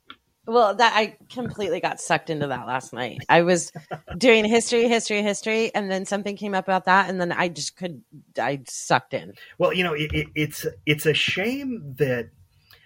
Well, 0.48 0.76
that 0.76 0.94
I 0.96 1.18
completely 1.30 1.80
got 1.80 2.00
sucked 2.00 2.30
into 2.30 2.48
that 2.48 2.68
last 2.68 2.94
night. 2.94 3.20
I 3.30 3.42
was 3.42 3.72
doing 4.18 4.46
history, 4.46 4.88
history, 4.88 5.22
history, 5.22 5.74
and 5.74 5.90
then 5.90 6.06
something 6.06 6.36
came 6.36 6.54
up 6.54 6.66
about 6.66 6.86
that, 6.86 7.10
and 7.10 7.20
then 7.20 7.32
I 7.32 7.50
just 7.50 7.78
could, 7.78 8.02
I 8.38 8.62
sucked 8.68 9.14
in. 9.14 9.34
Well, 9.58 9.74
you 9.74 9.84
know, 9.84 9.94
it, 9.94 10.12
it, 10.14 10.28
it's 10.36 10.66
it's 10.86 11.06
a 11.06 11.14
shame 11.14 11.96
that 11.98 12.30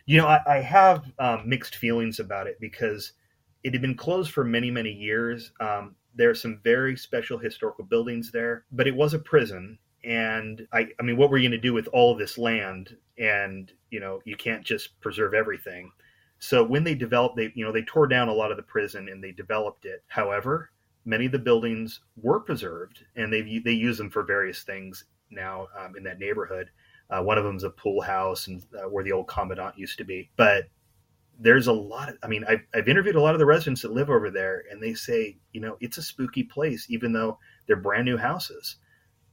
you 0.05 0.17
know 0.17 0.27
I, 0.27 0.39
I 0.47 0.61
have 0.61 1.11
um, 1.19 1.43
mixed 1.47 1.75
feelings 1.75 2.19
about 2.19 2.47
it 2.47 2.57
because 2.59 3.13
it 3.63 3.73
had 3.73 3.81
been 3.81 3.97
closed 3.97 4.31
for 4.31 4.43
many 4.43 4.71
many 4.71 4.91
years. 4.91 5.51
Um, 5.59 5.95
there 6.15 6.29
are 6.29 6.35
some 6.35 6.59
very 6.63 6.95
special 6.97 7.37
historical 7.37 7.85
buildings 7.85 8.31
there, 8.31 8.65
but 8.71 8.87
it 8.87 8.95
was 8.95 9.13
a 9.13 9.19
prison. 9.19 9.77
And 10.03 10.65
I, 10.71 10.87
I 10.99 11.03
mean, 11.03 11.17
what 11.17 11.29
were 11.29 11.37
you 11.37 11.49
going 11.49 11.59
to 11.59 11.67
do 11.67 11.73
with 11.73 11.87
all 11.91 12.15
this 12.15 12.37
land? 12.37 12.95
And 13.17 13.71
you 13.89 13.99
know, 13.99 14.21
you 14.25 14.37
can't 14.37 14.63
just 14.63 14.99
preserve 15.01 15.33
everything. 15.33 15.91
So 16.39 16.63
when 16.63 16.83
they 16.83 16.95
developed, 16.95 17.35
they 17.35 17.51
you 17.53 17.65
know 17.65 17.71
they 17.71 17.83
tore 17.83 18.07
down 18.07 18.29
a 18.29 18.33
lot 18.33 18.51
of 18.51 18.57
the 18.57 18.63
prison 18.63 19.09
and 19.09 19.23
they 19.23 19.31
developed 19.31 19.85
it. 19.85 20.03
However, 20.07 20.71
many 21.05 21.25
of 21.25 21.31
the 21.31 21.39
buildings 21.39 22.01
were 22.15 22.39
preserved, 22.39 23.05
and 23.15 23.31
they 23.31 23.59
they 23.59 23.73
use 23.73 23.97
them 23.97 24.09
for 24.09 24.23
various 24.23 24.63
things 24.63 25.05
now 25.29 25.67
um, 25.77 25.95
in 25.97 26.03
that 26.03 26.19
neighborhood. 26.19 26.69
Uh, 27.09 27.21
one 27.21 27.37
of 27.37 27.43
them 27.43 27.57
is 27.57 27.63
a 27.63 27.69
pool 27.69 28.01
house 28.01 28.47
and 28.47 28.63
uh, 28.75 28.87
where 28.87 29.03
the 29.03 29.11
old 29.11 29.27
commandant 29.27 29.77
used 29.77 29.97
to 29.97 30.03
be. 30.03 30.29
But 30.37 30.65
there's 31.39 31.67
a 31.67 31.73
lot 31.73 32.09
of, 32.09 32.17
I 32.21 32.27
mean, 32.27 32.43
I've, 32.47 32.61
I've 32.73 32.87
interviewed 32.87 33.15
a 33.15 33.21
lot 33.21 33.33
of 33.33 33.39
the 33.39 33.45
residents 33.45 33.81
that 33.81 33.93
live 33.93 34.09
over 34.09 34.29
there, 34.29 34.63
and 34.69 34.83
they 34.83 34.93
say, 34.93 35.37
you 35.53 35.61
know, 35.61 35.77
it's 35.79 35.97
a 35.97 36.03
spooky 36.03 36.43
place, 36.43 36.85
even 36.89 37.13
though 37.13 37.39
they're 37.65 37.77
brand 37.77 38.05
new 38.05 38.17
houses. 38.17 38.75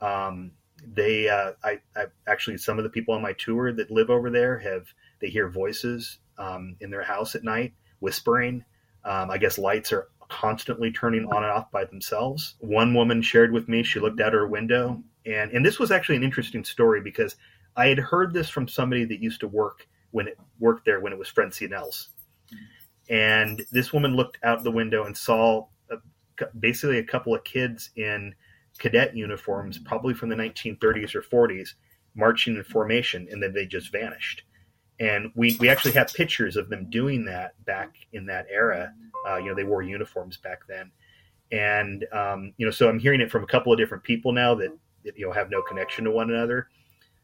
Um, 0.01 0.53
they, 0.87 1.29
uh, 1.29 1.53
I, 1.65 1.81
I 1.97 2.07
actually, 2.27 2.59
some 2.59 2.79
of 2.79 2.85
the 2.85 2.91
people 2.91 3.15
on 3.15 3.23
my 3.23 3.33
tour 3.33 3.73
that 3.73 3.91
live 3.91 4.09
over 4.09 4.31
there 4.31 4.59
have, 4.59 4.87
they 5.21 5.29
hear 5.29 5.49
voices 5.49 6.19
um, 6.39 6.77
in 6.81 6.91
their 6.91 7.03
house 7.03 7.35
at 7.35 7.45
night 7.45 7.73
whispering. 8.01 8.65
Um, 9.05 9.31
I 9.31 9.39
guess 9.39 9.59
lights 9.59 9.93
are 9.93 10.09
constantly 10.29 10.91
turning 10.91 11.27
on 11.27 11.45
and 11.45 11.53
off 11.53 11.71
by 11.71 11.85
themselves. 11.85 12.57
One 12.59 12.95
woman 12.95 13.23
shared 13.23 13.53
with 13.53 13.69
me, 13.69 13.83
she 13.83 14.01
looked 14.01 14.21
out 14.21 14.33
her 14.33 14.47
window, 14.47 15.03
and, 15.25 15.51
and 15.53 15.65
this 15.65 15.79
was 15.79 15.91
actually 15.91 16.17
an 16.17 16.25
interesting 16.25 16.65
story 16.65 17.01
because 17.01 17.37
I 17.77 17.87
had 17.87 17.99
heard 17.99 18.33
this 18.33 18.49
from 18.49 18.69
somebody 18.69 19.05
that 19.05 19.21
used 19.21 19.41
to 19.41 19.49
work 19.49 19.87
when 20.11 20.29
it 20.29 20.39
worked 20.59 20.85
there 20.85 21.01
when 21.01 21.13
it 21.13 21.19
was 21.19 21.29
Fred 21.29 21.53
C. 21.53 21.67
Nelles. 21.67 22.09
And 23.09 23.65
this 23.71 23.93
woman 23.93 24.17
looked 24.17 24.39
out 24.43 24.65
the 24.65 24.71
window 24.71 25.05
and 25.05 25.17
saw 25.17 25.67
a, 25.91 25.97
basically 26.59 26.99
a 26.99 27.05
couple 27.05 27.35
of 27.35 27.45
kids 27.45 27.91
in 27.97 28.35
cadet 28.79 29.17
uniforms, 29.17 29.79
probably 29.79 30.15
from 30.15 30.29
the 30.29 30.37
1930s 30.37 31.15
or 31.15 31.23
40s, 31.23 31.75
marching 32.15 32.57
in 32.57 32.65
formation, 32.65 33.29
and 33.31 33.43
then 33.43 33.53
they 33.53 33.67
just 33.67 33.93
vanished. 33.93 34.43
And 34.99 35.31
we, 35.35 35.57
we 35.61 35.69
actually 35.69 35.93
have 35.93 36.13
pictures 36.15 36.57
of 36.57 36.69
them 36.71 36.89
doing 36.89 37.25
that 37.27 37.53
back 37.67 37.95
in 38.13 38.27
that 38.27 38.47
era. 38.51 38.93
Uh, 39.29 39.37
you 39.37 39.47
know, 39.47 39.55
they 39.55 39.65
wore 39.65 39.83
uniforms 39.83 40.37
back 40.37 40.67
then. 40.67 40.91
And, 41.53 42.07
um, 42.13 42.53
you 42.57 42.67
know, 42.67 42.73
so 42.73 42.89
I'm 42.89 42.99
hearing 42.99 43.21
it 43.21 43.31
from 43.31 43.45
a 43.45 43.47
couple 43.47 43.73
of 43.73 43.79
different 43.79 44.05
people 44.05 44.33
now 44.33 44.55
that, 44.55 44.71
that, 45.05 45.19
you 45.19 45.27
know, 45.27 45.33
have 45.33 45.51
no 45.51 45.63
connection 45.63 46.05
to 46.05 46.11
one 46.11 46.31
another. 46.31 46.69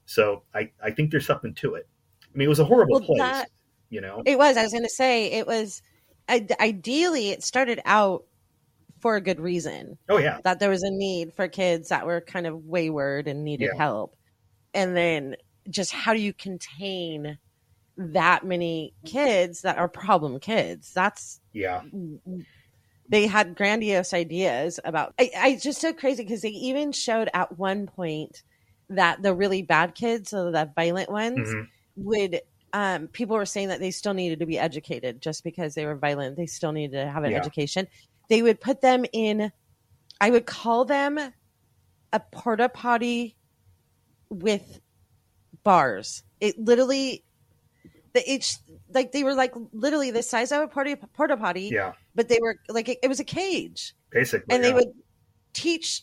So 0.04 0.42
I, 0.54 0.70
I 0.82 0.90
think 0.90 1.10
there's 1.10 1.26
something 1.26 1.54
to 1.54 1.74
it. 1.74 1.88
I 2.22 2.36
mean, 2.36 2.46
it 2.46 2.48
was 2.48 2.60
a 2.60 2.64
horrible 2.64 2.98
well, 2.98 3.06
place, 3.06 3.18
that, 3.18 3.48
you 3.88 4.00
know? 4.00 4.22
It 4.26 4.38
was. 4.38 4.56
I 4.56 4.62
was 4.62 4.72
going 4.72 4.84
to 4.84 4.90
say, 4.90 5.32
it 5.32 5.46
was, 5.46 5.82
ideally, 6.28 7.30
it 7.30 7.42
started 7.42 7.80
out 7.84 8.24
for 9.00 9.16
a 9.16 9.20
good 9.20 9.40
reason. 9.40 9.98
Oh, 10.08 10.18
yeah. 10.18 10.38
That 10.44 10.60
there 10.60 10.70
was 10.70 10.82
a 10.82 10.90
need 10.90 11.34
for 11.34 11.48
kids 11.48 11.88
that 11.88 12.06
were 12.06 12.20
kind 12.20 12.46
of 12.46 12.64
wayward 12.64 13.28
and 13.28 13.44
needed 13.44 13.70
yeah. 13.72 13.78
help. 13.78 14.16
And 14.74 14.96
then 14.96 15.36
just 15.68 15.92
how 15.92 16.14
do 16.14 16.20
you 16.20 16.32
contain 16.32 17.38
that 18.08 18.44
many 18.44 18.94
kids 19.04 19.62
that 19.62 19.78
are 19.78 19.88
problem 19.88 20.40
kids? 20.40 20.92
That's, 20.92 21.40
yeah. 21.52 21.82
They 23.08 23.26
had 23.26 23.56
grandiose 23.56 24.14
ideas 24.14 24.80
about. 24.84 25.14
I, 25.18 25.30
I 25.36 25.56
just 25.56 25.80
so 25.80 25.92
crazy 25.92 26.22
because 26.22 26.42
they 26.42 26.48
even 26.48 26.92
showed 26.92 27.28
at 27.34 27.58
one 27.58 27.86
point 27.86 28.42
that 28.88 29.22
the 29.22 29.34
really 29.34 29.62
bad 29.62 29.94
kids, 29.94 30.30
so 30.30 30.50
the 30.50 30.70
violent 30.74 31.10
ones, 31.10 31.48
mm-hmm 31.48 31.62
would 31.96 32.40
um, 32.72 33.08
people 33.08 33.36
were 33.36 33.46
saying 33.46 33.68
that 33.68 33.80
they 33.80 33.90
still 33.90 34.14
needed 34.14 34.40
to 34.40 34.46
be 34.46 34.58
educated 34.58 35.20
just 35.20 35.44
because 35.44 35.74
they 35.74 35.84
were 35.84 35.96
violent. 35.96 36.36
They 36.36 36.46
still 36.46 36.72
needed 36.72 36.96
to 36.96 37.10
have 37.10 37.24
an 37.24 37.32
yeah. 37.32 37.36
education. 37.36 37.86
They 38.28 38.42
would 38.42 38.60
put 38.60 38.80
them 38.80 39.04
in, 39.12 39.52
I 40.20 40.30
would 40.30 40.46
call 40.46 40.86
them 40.86 41.18
a 42.12 42.20
porta 42.20 42.70
potty 42.70 43.36
with 44.30 44.80
bars. 45.62 46.22
It 46.40 46.58
literally, 46.58 47.24
each 48.26 48.56
like 48.92 49.12
they 49.12 49.24
were 49.24 49.34
like 49.34 49.54
literally 49.72 50.10
the 50.10 50.22
size 50.22 50.52
of 50.52 50.62
a 50.62 50.68
porta 50.68 50.98
porta 51.14 51.36
potty. 51.36 51.70
Yeah, 51.72 51.92
but 52.14 52.28
they 52.28 52.38
were 52.40 52.56
like 52.68 52.88
it, 52.88 52.98
it 53.02 53.08
was 53.08 53.20
a 53.20 53.24
cage, 53.24 53.94
basically, 54.10 54.54
and 54.54 54.62
yeah. 54.62 54.68
they 54.68 54.74
would 54.74 54.92
teach 55.52 56.02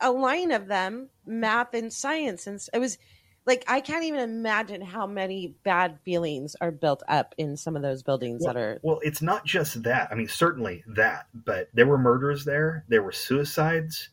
a 0.00 0.10
line 0.10 0.50
of 0.50 0.66
them 0.66 1.08
math 1.26 1.74
and 1.74 1.92
science, 1.92 2.46
and 2.46 2.60
it 2.72 2.78
was 2.78 2.98
like 3.46 3.64
I 3.68 3.80
can't 3.80 4.04
even 4.04 4.20
imagine 4.20 4.80
how 4.80 5.06
many 5.06 5.54
bad 5.64 5.98
feelings 6.04 6.56
are 6.60 6.70
built 6.70 7.02
up 7.08 7.34
in 7.38 7.56
some 7.56 7.76
of 7.76 7.82
those 7.82 8.02
buildings 8.02 8.42
well, 8.42 8.54
that 8.54 8.60
are. 8.60 8.80
Well, 8.82 9.00
it's 9.02 9.22
not 9.22 9.44
just 9.44 9.82
that. 9.82 10.08
I 10.10 10.14
mean, 10.14 10.28
certainly 10.28 10.84
that, 10.86 11.26
but 11.34 11.68
there 11.74 11.86
were 11.86 11.98
murders 11.98 12.44
there. 12.44 12.84
There 12.88 13.02
were 13.02 13.12
suicides. 13.12 14.10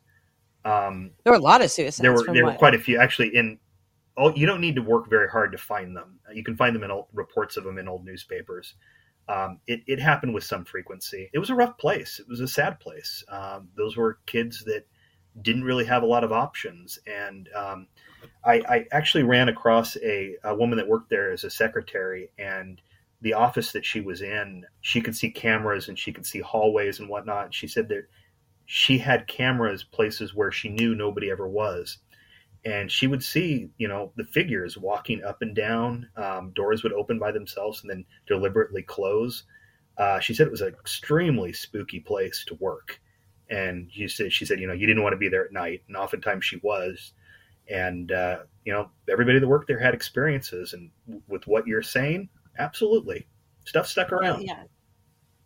Um, 0.65 1.11
there 1.23 1.31
were 1.31 1.39
a 1.39 1.41
lot 1.41 1.61
of 1.61 1.71
suicides. 1.71 1.97
There 1.97 2.13
were 2.13 2.25
there 2.33 2.43
what? 2.43 2.53
were 2.53 2.57
quite 2.57 2.75
a 2.75 2.79
few 2.79 2.99
actually. 2.99 3.35
In 3.35 3.59
oh, 4.19 4.35
you 4.35 4.45
don't 4.45 4.61
need 4.61 4.75
to 4.75 4.81
work 4.81 5.09
very 5.09 5.29
hard 5.29 5.51
to 5.53 5.57
find 5.57 5.95
them. 5.95 6.19
You 6.33 6.43
can 6.43 6.57
find 6.57 6.75
them 6.75 6.83
in 6.83 6.91
old, 6.91 7.07
reports 7.13 7.57
of 7.57 7.63
them 7.63 7.77
in 7.77 7.87
old 7.87 8.05
newspapers. 8.05 8.75
Um, 9.29 9.59
it, 9.65 9.81
it 9.87 9.99
happened 9.99 10.33
with 10.33 10.43
some 10.43 10.65
frequency. 10.65 11.29
It 11.33 11.39
was 11.39 11.49
a 11.49 11.55
rough 11.55 11.77
place. 11.77 12.19
It 12.19 12.27
was 12.27 12.41
a 12.41 12.47
sad 12.47 12.79
place. 12.79 13.23
Um, 13.29 13.69
those 13.77 13.95
were 13.95 14.19
kids 14.25 14.63
that 14.65 14.85
didn't 15.41 15.63
really 15.63 15.85
have 15.85 16.03
a 16.03 16.07
lot 16.07 16.23
of 16.23 16.33
options, 16.33 16.99
and 17.07 17.47
um, 17.55 17.87
I, 18.43 18.55
I 18.67 18.85
actually 18.91 19.23
ran 19.23 19.47
across 19.47 19.95
a, 19.97 20.35
a 20.43 20.53
woman 20.53 20.77
that 20.77 20.87
worked 20.87 21.09
there 21.09 21.31
as 21.31 21.43
a 21.43 21.49
secretary, 21.49 22.29
and 22.37 22.81
the 23.21 23.33
office 23.33 23.71
that 23.71 23.85
she 23.85 24.01
was 24.01 24.21
in, 24.21 24.65
she 24.81 25.01
could 25.01 25.15
see 25.15 25.29
cameras 25.29 25.87
and 25.87 25.97
she 25.99 26.11
could 26.11 26.25
see 26.25 26.39
hallways 26.39 26.99
and 26.99 27.09
whatnot. 27.09 27.53
She 27.53 27.67
said 27.67 27.89
that 27.89 28.07
she 28.65 28.97
had 28.97 29.27
cameras 29.27 29.83
places 29.83 30.33
where 30.33 30.51
she 30.51 30.69
knew 30.69 30.95
nobody 30.95 31.29
ever 31.29 31.47
was. 31.47 31.99
And 32.65 32.91
she 32.91 33.07
would 33.07 33.23
see, 33.23 33.69
you 33.77 33.87
know, 33.87 34.11
the 34.17 34.25
figures 34.25 34.77
walking 34.77 35.23
up 35.23 35.41
and 35.41 35.55
down. 35.55 36.09
Um, 36.17 36.51
doors 36.51 36.83
would 36.83 36.93
open 36.93 37.17
by 37.17 37.31
themselves 37.31 37.81
and 37.81 37.89
then 37.89 38.05
deliberately 38.27 38.81
close. 38.81 39.43
Uh, 39.97 40.19
she 40.19 40.33
said 40.33 40.47
it 40.47 40.51
was 40.51 40.61
an 40.61 40.69
extremely 40.69 41.53
spooky 41.53 41.99
place 41.99 42.43
to 42.47 42.55
work. 42.55 42.99
And 43.49 43.89
she 43.91 44.07
said, 44.07 44.33
she 44.33 44.45
said, 44.45 44.59
you 44.59 44.67
know, 44.67 44.73
you 44.73 44.87
didn't 44.87 45.03
want 45.03 45.13
to 45.13 45.17
be 45.17 45.29
there 45.29 45.45
at 45.45 45.51
night. 45.51 45.83
And 45.87 45.97
oftentimes 45.97 46.45
she 46.45 46.57
was 46.57 47.13
and 47.69 48.11
uh, 48.11 48.39
you 48.65 48.73
know 48.73 48.89
everybody 49.09 49.39
that 49.39 49.47
worked 49.47 49.67
there 49.67 49.79
had 49.79 49.93
experiences 49.93 50.73
and 50.73 50.89
with 51.27 51.45
what 51.47 51.67
you're 51.67 51.81
saying 51.81 52.29
absolutely 52.57 53.27
stuff 53.65 53.87
stuck 53.87 54.11
around 54.11 54.41
yeah 54.43 54.63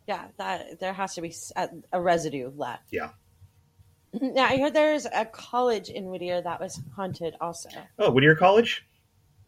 yeah 0.08 0.28
that 0.38 0.80
there 0.80 0.94
has 0.94 1.14
to 1.16 1.22
be 1.22 1.34
a, 1.92 2.02
residue 2.02 2.52
left 2.56 2.88
yeah 2.92 3.10
now 4.22 4.46
i 4.46 4.58
heard 4.58 4.74
there's 4.74 5.06
a 5.06 5.26
college 5.26 5.90
in 5.90 6.10
whittier 6.10 6.42
that 6.42 6.60
was 6.60 6.82
haunted 6.96 7.36
also. 7.42 7.70
Oh 8.00 8.12
whittier 8.12 8.36
college? 8.36 8.86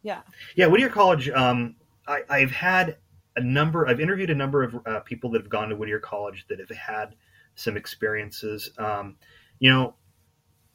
Yeah. 0.02 0.22
Yeah 0.54 0.66
whittier 0.66 0.88
college 0.88 1.28
um, 1.30 1.76
I, 2.06 2.22
i've 2.28 2.50
had 2.50 2.96
a 3.36 3.40
number 3.40 3.88
i've 3.88 4.00
interviewed 4.00 4.30
a 4.30 4.34
number 4.34 4.62
of 4.62 4.86
uh, 4.86 5.00
people 5.00 5.30
that 5.30 5.42
have 5.42 5.50
gone 5.50 5.68
to 5.70 5.76
whittier 5.76 6.00
college 6.00 6.46
that 6.48 6.58
have 6.58 6.70
had 6.70 7.14
some 7.54 7.76
experiences. 7.76 8.70
Um, 8.78 9.16
you 9.58 9.70
know 9.70 9.94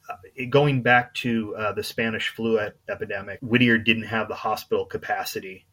uh, 0.08 0.16
going 0.50 0.82
back 0.82 1.14
to 1.14 1.54
uh, 1.56 1.72
the 1.72 1.82
Spanish 1.82 2.28
flu 2.28 2.58
epidemic, 2.88 3.38
Whittier 3.40 3.78
didn't 3.78 4.04
have 4.04 4.28
the 4.28 4.34
hospital 4.34 4.84
capacity, 4.84 5.64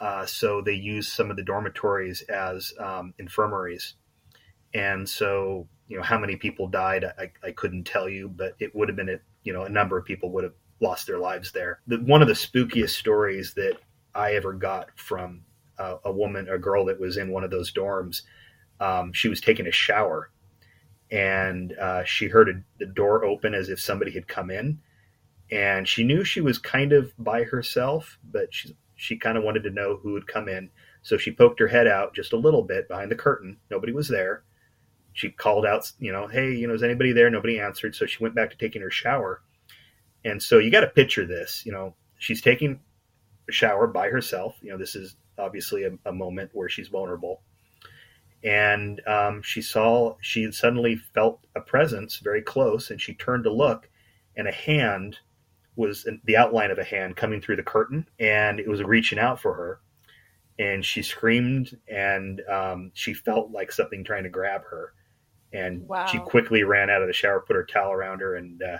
uh, 0.00 0.26
so 0.26 0.60
they 0.60 0.72
used 0.72 1.12
some 1.12 1.30
of 1.30 1.36
the 1.36 1.44
dormitories 1.44 2.22
as 2.22 2.72
um, 2.78 3.14
infirmaries. 3.18 3.94
And 4.74 5.08
so, 5.08 5.68
you 5.92 5.98
know, 5.98 6.02
how 6.02 6.18
many 6.18 6.36
people 6.36 6.68
died, 6.68 7.04
I, 7.04 7.30
I, 7.46 7.52
couldn't 7.52 7.84
tell 7.84 8.08
you, 8.08 8.26
but 8.26 8.54
it 8.58 8.74
would 8.74 8.88
have 8.88 8.96
been, 8.96 9.10
a, 9.10 9.18
you 9.44 9.52
know, 9.52 9.64
a 9.64 9.68
number 9.68 9.98
of 9.98 10.06
people 10.06 10.30
would 10.30 10.42
have 10.42 10.54
lost 10.80 11.06
their 11.06 11.18
lives 11.18 11.52
there. 11.52 11.80
The, 11.86 11.98
one 11.98 12.22
of 12.22 12.28
the 12.28 12.34
spookiest 12.34 12.96
stories 12.96 13.52
that 13.56 13.76
I 14.14 14.32
ever 14.32 14.54
got 14.54 14.88
from 14.96 15.42
a 15.78 16.10
woman, 16.10 16.48
a 16.48 16.56
girl 16.56 16.86
that 16.86 16.98
was 16.98 17.18
in 17.18 17.30
one 17.30 17.44
of 17.44 17.50
those 17.50 17.74
dorms, 17.74 18.22
um, 18.80 19.12
she 19.12 19.28
was 19.28 19.42
taking 19.42 19.66
a 19.66 19.70
shower 19.70 20.30
and 21.10 21.74
uh, 21.78 22.04
she 22.04 22.28
heard 22.28 22.48
a, 22.48 22.52
the 22.78 22.86
door 22.86 23.22
open 23.22 23.52
as 23.52 23.68
if 23.68 23.78
somebody 23.78 24.12
had 24.12 24.26
come 24.26 24.50
in 24.50 24.78
and 25.50 25.86
she 25.86 26.04
knew 26.04 26.24
she 26.24 26.40
was 26.40 26.56
kind 26.56 26.94
of 26.94 27.12
by 27.18 27.42
herself 27.42 28.18
but 28.24 28.46
she, 28.54 28.74
she 28.96 29.18
kind 29.18 29.36
of 29.36 29.44
wanted 29.44 29.64
to 29.64 29.70
know 29.70 29.98
who 30.02 30.14
had 30.14 30.26
come 30.26 30.48
in. 30.48 30.70
So 31.02 31.18
she 31.18 31.32
poked 31.32 31.60
her 31.60 31.68
head 31.68 31.86
out 31.86 32.14
just 32.14 32.32
a 32.32 32.38
little 32.38 32.62
bit 32.62 32.88
behind 32.88 33.10
the 33.10 33.16
curtain. 33.16 33.58
Nobody 33.70 33.92
was 33.92 34.08
there 34.08 34.44
she 35.14 35.30
called 35.30 35.66
out 35.66 35.90
you 35.98 36.12
know 36.12 36.26
hey 36.26 36.52
you 36.52 36.66
know 36.66 36.74
is 36.74 36.82
anybody 36.82 37.12
there? 37.12 37.30
Nobody 37.30 37.60
answered. 37.60 37.94
So 37.94 38.06
she 38.06 38.22
went 38.22 38.34
back 38.34 38.50
to 38.50 38.56
taking 38.56 38.82
her 38.82 38.90
shower. 38.90 39.42
And 40.24 40.42
so 40.42 40.58
you 40.58 40.70
got 40.70 40.80
to 40.80 40.88
picture 40.88 41.26
this 41.26 41.62
you 41.64 41.72
know 41.72 41.94
she's 42.18 42.42
taking 42.42 42.80
a 43.48 43.52
shower 43.52 43.86
by 43.86 44.08
herself. 44.08 44.56
You 44.62 44.70
know 44.70 44.78
this 44.78 44.96
is 44.96 45.16
obviously 45.38 45.84
a, 45.84 45.92
a 46.06 46.12
moment 46.12 46.50
where 46.52 46.68
she's 46.68 46.88
vulnerable. 46.88 47.42
And 48.44 49.00
um, 49.06 49.42
she 49.42 49.62
saw 49.62 50.16
she 50.20 50.50
suddenly 50.50 50.96
felt 50.96 51.46
a 51.54 51.60
presence 51.60 52.16
very 52.16 52.42
close 52.42 52.90
and 52.90 53.00
she 53.00 53.14
turned 53.14 53.44
to 53.44 53.52
look 53.52 53.88
and 54.36 54.48
a 54.48 54.52
hand 54.52 55.18
was 55.76 56.06
the 56.24 56.36
outline 56.36 56.70
of 56.70 56.78
a 56.78 56.84
hand 56.84 57.16
coming 57.16 57.40
through 57.40 57.56
the 57.56 57.62
curtain 57.62 58.06
and 58.18 58.60
it 58.60 58.68
was 58.68 58.82
reaching 58.82 59.18
out 59.18 59.40
for 59.40 59.54
her. 59.54 59.80
And 60.58 60.84
she 60.84 61.02
screamed 61.02 61.78
and 61.88 62.42
um, 62.48 62.90
she 62.94 63.14
felt 63.14 63.50
like 63.50 63.72
something 63.72 64.04
trying 64.04 64.24
to 64.24 64.28
grab 64.28 64.62
her 64.64 64.92
and 65.52 65.86
wow. 65.86 66.06
she 66.06 66.18
quickly 66.18 66.62
ran 66.62 66.90
out 66.90 67.02
of 67.02 67.08
the 67.08 67.12
shower 67.12 67.40
put 67.40 67.56
her 67.56 67.64
towel 67.64 67.92
around 67.92 68.20
her 68.20 68.34
and 68.36 68.62
uh, 68.62 68.78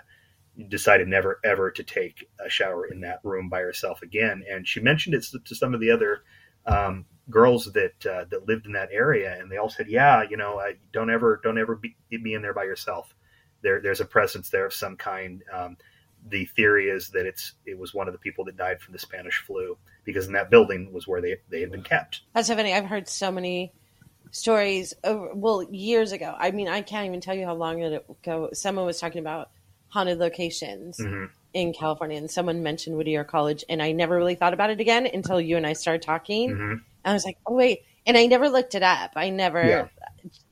decided 0.68 1.08
never 1.08 1.40
ever 1.44 1.70
to 1.70 1.82
take 1.82 2.28
a 2.44 2.48
shower 2.48 2.86
in 2.86 3.00
that 3.00 3.20
room 3.24 3.48
by 3.48 3.60
herself 3.60 4.02
again 4.02 4.44
and 4.50 4.66
she 4.66 4.80
mentioned 4.80 5.14
it 5.14 5.24
to 5.44 5.54
some 5.54 5.74
of 5.74 5.80
the 5.80 5.90
other 5.90 6.22
um, 6.66 7.06
girls 7.30 7.72
that 7.72 8.06
uh, 8.06 8.24
that 8.30 8.48
lived 8.48 8.66
in 8.66 8.72
that 8.72 8.90
area, 8.92 9.38
and 9.38 9.50
they 9.50 9.56
all 9.56 9.70
said, 9.70 9.88
"Yeah, 9.88 10.22
you 10.28 10.36
know, 10.36 10.58
uh, 10.58 10.72
don't 10.92 11.10
ever 11.10 11.40
don't 11.42 11.58
ever 11.58 11.76
be, 11.76 11.96
be 12.10 12.34
in 12.34 12.42
there 12.42 12.54
by 12.54 12.64
yourself. 12.64 13.14
There 13.62 13.80
there's 13.80 14.00
a 14.00 14.04
presence 14.04 14.50
there 14.50 14.66
of 14.66 14.74
some 14.74 14.96
kind." 14.96 15.42
Um, 15.52 15.76
the 16.24 16.44
theory 16.44 16.88
is 16.88 17.10
that 17.10 17.26
it's 17.26 17.54
it 17.66 17.78
was 17.78 17.92
one 17.92 18.06
of 18.06 18.12
the 18.12 18.18
people 18.18 18.44
that 18.44 18.56
died 18.56 18.80
from 18.80 18.92
the 18.92 18.98
Spanish 18.98 19.38
flu 19.38 19.76
because 20.04 20.26
in 20.26 20.34
that 20.34 20.50
building 20.50 20.92
was 20.92 21.08
where 21.08 21.20
they 21.20 21.36
they 21.48 21.60
had 21.60 21.72
been 21.72 21.82
kept. 21.82 22.22
That's 22.34 22.48
so 22.48 22.54
funny. 22.54 22.72
I've 22.72 22.86
heard 22.86 23.08
so 23.08 23.32
many 23.32 23.72
stories 24.32 24.94
over 25.04 25.32
well 25.34 25.62
years 25.70 26.10
ago. 26.10 26.34
I 26.36 26.50
mean, 26.50 26.66
I 26.68 26.80
can't 26.82 27.06
even 27.06 27.20
tell 27.20 27.34
you 27.34 27.44
how 27.46 27.54
long 27.54 27.82
ago. 27.82 28.48
Someone 28.52 28.84
was 28.86 28.98
talking 28.98 29.20
about 29.20 29.50
haunted 29.88 30.18
locations 30.18 30.98
Mhm. 30.98 31.28
in 31.52 31.72
California, 31.74 32.16
and 32.16 32.30
someone 32.30 32.62
mentioned 32.62 32.96
Whittier 32.96 33.24
College, 33.24 33.62
and 33.68 33.80
I 33.82 33.92
never 33.92 34.16
really 34.16 34.34
thought 34.34 34.54
about 34.54 34.70
it 34.70 34.80
again 34.80 35.06
until 35.06 35.40
you 35.40 35.56
and 35.56 35.66
I 35.66 35.74
started 35.74 36.02
talking. 36.02 36.50
Mhm. 36.50 36.80
I 37.04 37.12
was 37.12 37.24
like, 37.24 37.36
oh 37.46 37.52
wait, 37.54 37.84
and 38.06 38.16
I 38.16 38.26
never 38.26 38.48
looked 38.48 38.74
it 38.74 38.82
up. 38.82 39.12
I 39.16 39.28
never. 39.28 39.62
Yeah. 39.62 39.88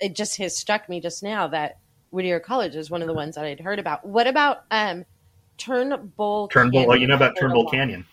It 0.01 0.15
just 0.15 0.37
has 0.39 0.57
struck 0.57 0.89
me 0.89 1.01
just 1.01 1.23
now 1.23 1.47
that 1.49 1.79
Whittier 2.11 2.39
College 2.41 2.77
is 2.77 2.91
one 2.91 3.01
of 3.03 3.09
the 3.09 3.15
ones 3.15 3.35
that 3.37 3.45
I'd 3.45 3.61
heard 3.61 3.79
about. 3.79 4.05
What 4.05 4.27
about 4.27 4.65
um, 4.71 5.05
Turnbull? 5.59 6.49
Turnbull. 6.49 6.87
Oh, 6.91 6.95
you 6.95 7.07
know 7.07 7.15
about 7.15 7.31
I've 7.31 7.39
heard 7.39 7.51
a 7.51 7.55
Turnbull. 7.55 7.71
Canyon? 7.71 8.05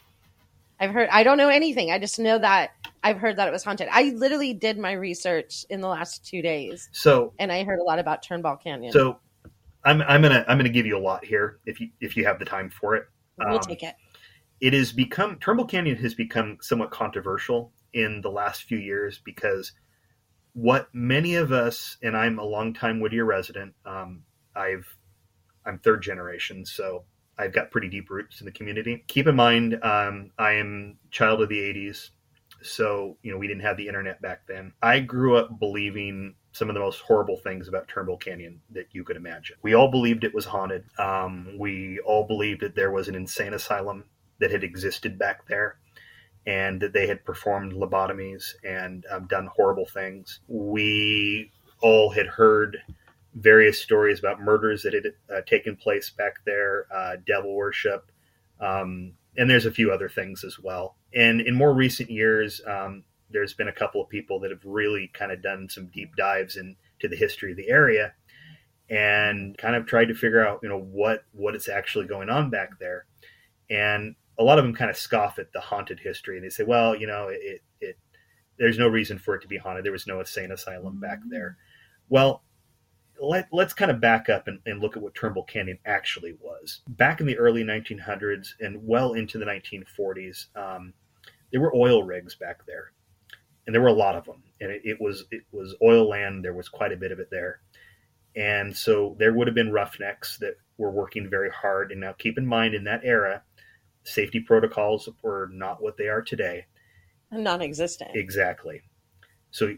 I've 0.79 0.91
heard. 0.91 1.09
I 1.11 1.23
don't 1.23 1.37
know 1.37 1.49
anything. 1.49 1.91
I 1.91 1.97
just 1.99 2.19
know 2.19 2.37
that 2.37 2.71
I've 3.03 3.17
heard 3.19 3.37
that 3.37 3.47
it 3.47 3.51
was 3.51 3.63
haunted. 3.63 3.87
I 3.91 4.11
literally 4.15 4.53
did 4.53 4.77
my 4.77 4.93
research 4.93 5.65
in 5.69 5.81
the 5.81 5.87
last 5.87 6.25
two 6.25 6.41
days, 6.41 6.89
So 6.91 7.33
and 7.39 7.51
I 7.51 7.63
heard 7.63 7.79
a 7.79 7.83
lot 7.83 7.99
about 7.99 8.23
Turnbull 8.23 8.57
Canyon. 8.57 8.91
so 8.91 9.19
I'm 9.85 10.01
I'm 10.03 10.21
gonna 10.21 10.43
I'm 10.47 10.57
gonna 10.57 10.69
give 10.69 10.85
you 10.85 10.97
a 10.97 10.99
lot 10.99 11.23
here 11.23 11.59
if 11.65 11.79
you 11.79 11.89
if 12.01 12.17
you 12.17 12.25
have 12.25 12.39
the 12.39 12.45
time 12.45 12.69
for 12.69 12.95
it. 12.95 13.05
we'll 13.37 13.59
Um, 13.59 13.67
take 13.67 13.83
it. 13.83 13.95
it 14.59 14.73
has 14.73 14.91
become 14.91 15.37
Turnbull 15.39 15.65
Canyon 15.67 15.97
has 15.97 16.13
become 16.15 16.57
somewhat 16.61 16.91
controversial 16.91 17.71
in 17.93 18.21
the 18.21 18.29
last 18.31 18.63
few 18.63 18.77
years 18.77 19.19
because 19.23 19.71
what 20.53 20.87
many 20.93 21.35
of 21.35 21.51
us 21.51 21.97
and 22.01 22.17
I'm 22.17 22.39
a 22.39 22.43
longtime 22.43 22.99
Whittier 22.99 23.25
resident. 23.25 23.73
Um, 23.85 24.23
I've 24.55 24.97
I'm 25.65 25.79
third 25.79 26.01
generation, 26.01 26.65
so 26.65 27.03
I've 27.37 27.53
got 27.53 27.71
pretty 27.71 27.89
deep 27.89 28.09
roots 28.09 28.39
in 28.41 28.45
the 28.45 28.51
community. 28.51 29.03
Keep 29.07 29.27
in 29.27 29.35
mind, 29.35 29.77
um, 29.83 30.31
I 30.39 30.53
am 30.53 30.97
child 31.11 31.41
of 31.41 31.49
the 31.49 31.59
'80s, 31.59 32.09
so 32.67 33.17
you 33.21 33.31
know 33.31 33.37
we 33.37 33.47
didn't 33.47 33.63
have 33.63 33.77
the 33.77 33.87
internet 33.87 34.21
back 34.21 34.41
then. 34.47 34.73
I 34.81 34.99
grew 34.99 35.37
up 35.37 35.59
believing 35.59 36.35
some 36.51 36.69
of 36.69 36.73
the 36.73 36.81
most 36.81 37.01
horrible 37.01 37.37
things 37.37 37.67
about 37.67 37.87
Turnbull 37.87 38.17
Canyon 38.17 38.61
that 38.71 38.87
you 38.91 39.03
could 39.03 39.15
imagine. 39.15 39.57
We 39.61 39.75
all 39.75 39.91
believed 39.91 40.23
it 40.23 40.33
was 40.33 40.45
haunted. 40.45 40.85
Um, 40.97 41.55
we 41.59 41.99
all 41.99 42.25
believed 42.25 42.61
that 42.61 42.75
there 42.75 42.91
was 42.91 43.07
an 43.07 43.15
insane 43.15 43.53
asylum 43.53 44.05
that 44.39 44.51
had 44.51 44.63
existed 44.63 45.19
back 45.19 45.47
there 45.47 45.77
and 46.47 46.81
that 46.81 46.93
they 46.93 47.05
had 47.05 47.25
performed 47.25 47.73
lobotomies 47.73 48.55
and 48.63 49.05
um, 49.11 49.27
done 49.27 49.49
horrible 49.55 49.85
things. 49.85 50.39
We 50.47 51.51
all 51.81 52.09
had 52.09 52.25
heard 52.25 52.77
various 53.35 53.79
stories 53.79 54.19
about 54.19 54.41
murders 54.41 54.81
that 54.83 54.93
had 54.93 55.05
uh, 55.31 55.41
taken 55.45 55.75
place 55.75 56.09
back 56.09 56.43
there, 56.45 56.87
uh, 56.91 57.17
devil 57.27 57.53
worship, 57.55 58.11
um, 58.59 59.13
and 59.37 59.49
there's 59.49 59.65
a 59.65 59.71
few 59.71 59.91
other 59.91 60.09
things 60.09 60.43
as 60.43 60.59
well. 60.59 60.97
And 61.13 61.41
in 61.41 61.55
more 61.55 61.73
recent 61.73 62.09
years, 62.09 62.61
um, 62.67 63.03
there's 63.29 63.53
been 63.53 63.67
a 63.67 63.73
couple 63.73 64.01
of 64.01 64.09
people 64.09 64.39
that 64.39 64.51
have 64.51 64.65
really 64.65 65.09
kind 65.13 65.31
of 65.31 65.41
done 65.41 65.69
some 65.69 65.87
deep 65.87 66.15
dives 66.15 66.57
into 66.57 67.07
the 67.07 67.15
history 67.15 67.51
of 67.51 67.57
the 67.57 67.69
area 67.69 68.13
and 68.89 69.57
kind 69.57 69.75
of 69.75 69.85
tried 69.85 70.05
to 70.05 70.15
figure 70.15 70.45
out, 70.45 70.59
you 70.63 70.69
know, 70.69 70.79
what 70.79 71.23
what 71.33 71.55
is 71.55 71.67
actually 71.67 72.07
going 72.07 72.29
on 72.29 72.49
back 72.49 72.79
there. 72.79 73.05
And 73.69 74.15
a 74.39 74.43
lot 74.43 74.59
of 74.59 74.65
them 74.65 74.73
kind 74.73 74.89
of 74.89 74.97
scoff 74.97 75.39
at 75.39 75.51
the 75.51 75.59
haunted 75.59 75.99
history 75.99 76.37
and 76.37 76.45
they 76.45 76.49
say, 76.49 76.63
well, 76.63 76.95
you 76.95 77.07
know, 77.07 77.27
it, 77.29 77.61
it 77.81 77.97
there's 78.57 78.79
no 78.79 78.87
reason 78.87 79.19
for 79.19 79.35
it 79.35 79.41
to 79.41 79.47
be 79.47 79.57
haunted. 79.57 79.85
There 79.85 79.91
was 79.91 80.07
no 80.07 80.19
insane 80.19 80.51
asylum 80.51 80.99
back 80.99 81.19
there. 81.29 81.57
Well, 82.09 82.43
let, 83.21 83.47
let's 83.51 83.73
kind 83.73 83.91
of 83.91 84.01
back 84.01 84.29
up 84.29 84.47
and, 84.47 84.59
and 84.65 84.81
look 84.81 84.95
at 84.95 85.03
what 85.03 85.15
Turnbull 85.15 85.43
Canyon 85.43 85.79
actually 85.85 86.35
was. 86.39 86.81
Back 86.87 87.19
in 87.19 87.27
the 87.27 87.37
early 87.37 87.63
1900s 87.63 88.49
and 88.59 88.85
well 88.85 89.13
into 89.13 89.37
the 89.37 89.45
1940s, 89.45 90.47
um, 90.55 90.93
there 91.51 91.61
were 91.61 91.75
oil 91.75 92.03
rigs 92.03 92.35
back 92.35 92.65
there, 92.65 92.91
and 93.65 93.73
there 93.73 93.81
were 93.81 93.87
a 93.87 93.93
lot 93.93 94.15
of 94.15 94.25
them. 94.25 94.43
And 94.59 94.71
it, 94.71 94.81
it 94.83 95.01
was 95.01 95.25
it 95.31 95.43
was 95.51 95.75
oil 95.81 96.09
land. 96.09 96.43
There 96.43 96.53
was 96.53 96.69
quite 96.69 96.91
a 96.91 96.97
bit 96.97 97.11
of 97.11 97.19
it 97.19 97.29
there, 97.29 97.61
and 98.35 98.75
so 98.75 99.15
there 99.19 99.33
would 99.33 99.47
have 99.47 99.55
been 99.55 99.71
roughnecks 99.71 100.37
that 100.39 100.55
were 100.77 100.91
working 100.91 101.29
very 101.29 101.49
hard. 101.49 101.91
And 101.91 102.01
now, 102.01 102.13
keep 102.13 102.37
in 102.37 102.45
mind, 102.45 102.73
in 102.73 102.83
that 102.85 103.01
era, 103.03 103.43
safety 104.03 104.39
protocols 104.39 105.07
were 105.21 105.49
not 105.51 105.81
what 105.81 105.97
they 105.97 106.07
are 106.07 106.21
today. 106.21 106.65
And 107.31 107.43
Non-existent. 107.43 108.11
Exactly. 108.15 108.81
So 109.51 109.75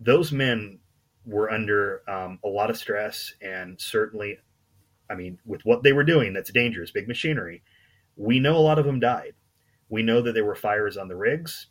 those 0.00 0.32
men 0.32 0.78
were 1.26 1.50
under 1.50 2.02
um, 2.08 2.38
a 2.44 2.48
lot 2.48 2.70
of 2.70 2.78
stress, 2.78 3.34
and 3.42 3.80
certainly, 3.80 4.38
I 5.10 5.14
mean, 5.14 5.38
with 5.44 5.62
what 5.64 5.82
they 5.82 5.92
were 5.92 6.04
doing, 6.04 6.32
that's 6.32 6.52
dangerous, 6.52 6.92
big 6.92 7.08
machinery. 7.08 7.62
We 8.16 8.38
know 8.38 8.56
a 8.56 8.58
lot 8.58 8.78
of 8.78 8.86
them 8.86 9.00
died. 9.00 9.34
We 9.88 10.02
know 10.02 10.22
that 10.22 10.32
there 10.32 10.44
were 10.44 10.54
fires 10.54 10.96
on 10.96 11.08
the 11.08 11.16
rigs. 11.16 11.66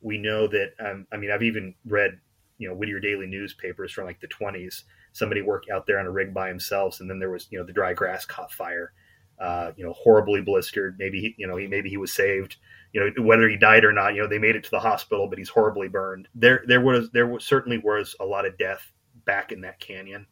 We 0.00 0.18
know 0.18 0.46
that, 0.48 0.72
um, 0.78 1.06
I 1.12 1.16
mean, 1.16 1.30
I've 1.30 1.42
even 1.42 1.74
read, 1.86 2.18
you 2.58 2.68
know, 2.68 2.74
Whittier 2.74 3.00
Daily 3.00 3.26
newspapers 3.26 3.92
from 3.92 4.04
like 4.04 4.20
the 4.20 4.28
20s. 4.28 4.82
Somebody 5.12 5.42
worked 5.42 5.70
out 5.70 5.86
there 5.86 5.98
on 5.98 6.06
a 6.06 6.10
rig 6.10 6.34
by 6.34 6.48
himself, 6.48 7.00
and 7.00 7.08
then 7.08 7.18
there 7.18 7.30
was, 7.30 7.48
you 7.50 7.58
know, 7.58 7.64
the 7.64 7.72
dry 7.72 7.94
grass 7.94 8.24
caught 8.24 8.52
fire. 8.52 8.92
Uh, 9.40 9.72
you 9.76 9.84
know, 9.84 9.92
horribly 9.92 10.40
blistered. 10.40 10.96
Maybe 10.98 11.20
he, 11.20 11.34
you 11.38 11.46
know, 11.46 11.56
he 11.56 11.66
maybe 11.66 11.88
he 11.88 11.96
was 11.96 12.12
saved. 12.12 12.56
You 12.92 13.00
know 13.00 13.22
whether 13.22 13.48
he 13.48 13.56
died 13.56 13.84
or 13.84 13.92
not 13.92 14.14
you 14.14 14.22
know 14.22 14.28
they 14.28 14.38
made 14.38 14.56
it 14.56 14.64
to 14.64 14.70
the 14.70 14.80
hospital 14.80 15.28
but 15.28 15.38
he's 15.38 15.50
horribly 15.50 15.88
burned. 15.88 16.26
There 16.34 16.64
there 16.66 16.80
was 16.80 17.10
there 17.10 17.26
was, 17.26 17.44
certainly 17.44 17.78
was 17.78 18.16
a 18.18 18.24
lot 18.24 18.46
of 18.46 18.56
death 18.56 18.90
back 19.26 19.52
in 19.52 19.60
that 19.60 19.78
canyon. 19.78 20.26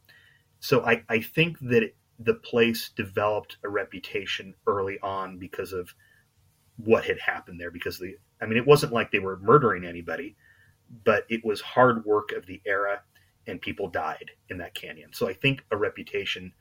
So 0.61 0.85
i 0.85 1.03
i 1.09 1.21
think 1.21 1.59
that 1.61 1.83
it, 1.83 1.97
the 2.19 2.35
place 2.35 2.91
developed 2.97 3.59
a 3.63 3.69
reputation 3.69 4.55
early 4.67 4.99
on 5.03 5.39
because 5.39 5.73
of 5.73 5.95
what 6.77 7.05
had 7.05 7.19
happened 7.19 7.61
there 7.61 7.71
because 7.71 7.99
the 7.99 8.17
i 8.41 8.47
mean 8.47 8.57
it 8.57 8.67
wasn't 8.67 8.93
like 8.93 9.11
they 9.11 9.19
were 9.19 9.39
murdering 9.39 9.85
anybody 9.85 10.37
but 11.05 11.25
it 11.29 11.45
was 11.45 11.61
hard 11.61 12.05
work 12.05 12.33
of 12.33 12.47
the 12.47 12.61
era 12.65 13.03
and 13.47 13.61
people 13.61 13.89
died 13.89 14.31
in 14.49 14.59
that 14.59 14.75
canyon. 14.75 15.11
So 15.13 15.29
i 15.29 15.35
think 15.35 15.65
a 15.71 15.77
reputation 15.77 16.53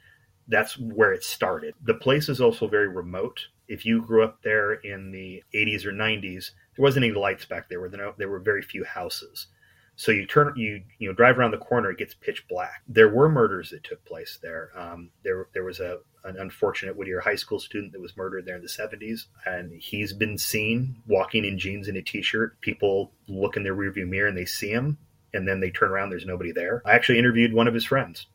that's 0.48 0.78
where 0.78 1.12
it 1.12 1.24
started 1.24 1.74
the 1.84 1.94
place 1.94 2.30
is 2.30 2.40
also 2.40 2.68
very 2.68 2.88
remote 2.88 3.48
if 3.68 3.86
you 3.86 4.02
grew 4.02 4.24
up 4.24 4.42
there 4.44 4.74
in 4.74 5.12
the 5.12 5.44
80s 5.54 5.86
or 5.86 5.92
90s, 5.92 6.52
there 6.76 6.84
wasn't 6.84 7.06
any 7.06 7.14
lights 7.14 7.46
back 7.46 7.70
there. 7.70 7.90
There 8.18 8.30
were, 8.30 8.40
very 8.40 8.62
few 8.62 8.84
houses. 8.84 9.48
So 9.96 10.12
you 10.12 10.26
turn, 10.28 10.54
you 10.58 10.84
you 11.00 11.08
know, 11.08 11.16
drive 11.16 11.40
around 11.40 11.52
the 11.52 11.58
corner, 11.58 11.90
it 11.90 11.98
gets 11.98 12.14
pitch 12.14 12.46
black. 12.50 12.84
There 12.88 13.10
were 13.10 13.30
murders 13.30 13.70
that 13.70 13.84
took 13.84 14.04
place 14.04 14.38
there. 14.42 14.70
Um, 14.76 15.10
there 15.24 15.48
there 15.54 15.64
was 15.64 15.80
a 15.80 16.00
an 16.26 16.36
unfortunate 16.38 16.98
Whittier 16.98 17.22
High 17.22 17.38
School 17.38 17.60
student 17.60 17.94
that 17.94 18.02
was 18.02 18.18
murdered 18.18 18.46
there 18.46 18.58
in 18.58 18.62
the 18.62 18.68
70s, 18.68 19.28
and 19.46 19.72
he's 19.72 20.12
been 20.12 20.38
seen 20.38 21.02
walking 21.08 21.46
in 21.46 21.58
jeans 21.58 21.88
and 21.88 21.96
a 21.96 22.02
t-shirt. 22.02 22.60
People 22.62 23.12
look 23.28 23.56
in 23.56 23.64
their 23.64 23.76
rearview 23.76 24.08
mirror 24.08 24.28
and 24.28 24.38
they 24.38 24.46
see 24.46 24.72
him, 24.72 24.98
and 25.34 25.48
then 25.48 25.60
they 25.60 25.70
turn 25.70 25.92
around, 25.92 26.10
there's 26.10 26.26
nobody 26.26 26.52
there. 26.52 26.82
I 26.84 26.94
actually 26.94 27.20
interviewed 27.20 27.54
one 27.54 27.68
of 27.68 27.76
his 27.76 27.86
friends, 27.86 28.26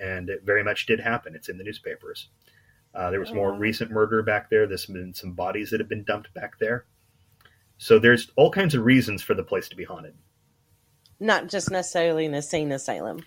and 0.00 0.28
it 0.30 0.42
very 0.44 0.62
much 0.64 0.86
did 0.86 1.00
happen. 1.00 1.34
It's 1.34 1.48
in 1.48 1.58
the 1.58 1.64
newspapers. 1.64 2.28
Uh, 2.94 3.10
there 3.10 3.20
was 3.20 3.32
more 3.32 3.52
Oh. 3.52 3.56
recent 3.58 3.90
murder 3.90 4.22
back 4.22 4.50
there. 4.50 4.66
There's 4.66 4.86
been 4.86 5.14
some 5.14 5.32
bodies 5.32 5.70
that 5.70 5.80
have 5.80 5.88
been 5.88 6.04
dumped 6.04 6.32
back 6.34 6.58
there. 6.58 6.86
So 7.78 7.98
there's 7.98 8.30
all 8.36 8.50
kinds 8.50 8.74
of 8.74 8.84
reasons 8.84 9.22
for 9.22 9.34
the 9.34 9.42
place 9.42 9.68
to 9.68 9.76
be 9.76 9.84
haunted. 9.84 10.14
Not 11.18 11.48
just 11.48 11.70
necessarily 11.70 12.26
an 12.26 12.34
insane 12.34 12.70
asylum. 12.72 13.24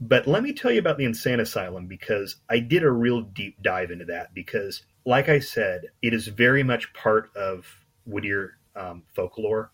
But 0.00 0.28
let 0.28 0.44
me 0.44 0.52
tell 0.52 0.70
you 0.70 0.78
about 0.78 0.98
the 0.98 1.04
insane 1.04 1.40
asylum 1.40 1.88
because 1.88 2.36
I 2.48 2.60
did 2.60 2.84
a 2.84 2.90
real 2.90 3.22
deep 3.22 3.60
dive 3.62 3.90
into 3.90 4.04
that. 4.04 4.32
Because, 4.34 4.82
like 5.04 5.28
I 5.28 5.40
said, 5.40 5.86
it 6.02 6.14
is 6.14 6.28
very 6.28 6.62
much 6.62 6.92
part 6.92 7.34
of 7.34 7.66
Whittier 8.06 8.58
um, 8.76 9.02
folklore. 9.14 9.72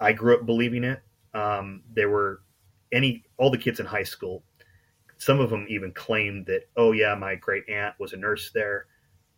I 0.00 0.14
grew 0.14 0.34
up 0.34 0.46
believing 0.46 0.84
it. 0.84 1.02
Um, 1.34 1.82
there 1.92 2.08
were 2.08 2.40
any 2.90 3.24
all 3.36 3.50
the 3.50 3.58
kids 3.58 3.78
in 3.80 3.86
high 3.86 4.02
school. 4.04 4.42
Some 5.20 5.38
of 5.38 5.50
them 5.50 5.66
even 5.68 5.92
claimed 5.92 6.46
that, 6.46 6.62
oh 6.78 6.92
yeah, 6.92 7.14
my 7.14 7.34
great 7.34 7.68
aunt 7.68 7.94
was 8.00 8.14
a 8.14 8.16
nurse 8.16 8.50
there, 8.52 8.86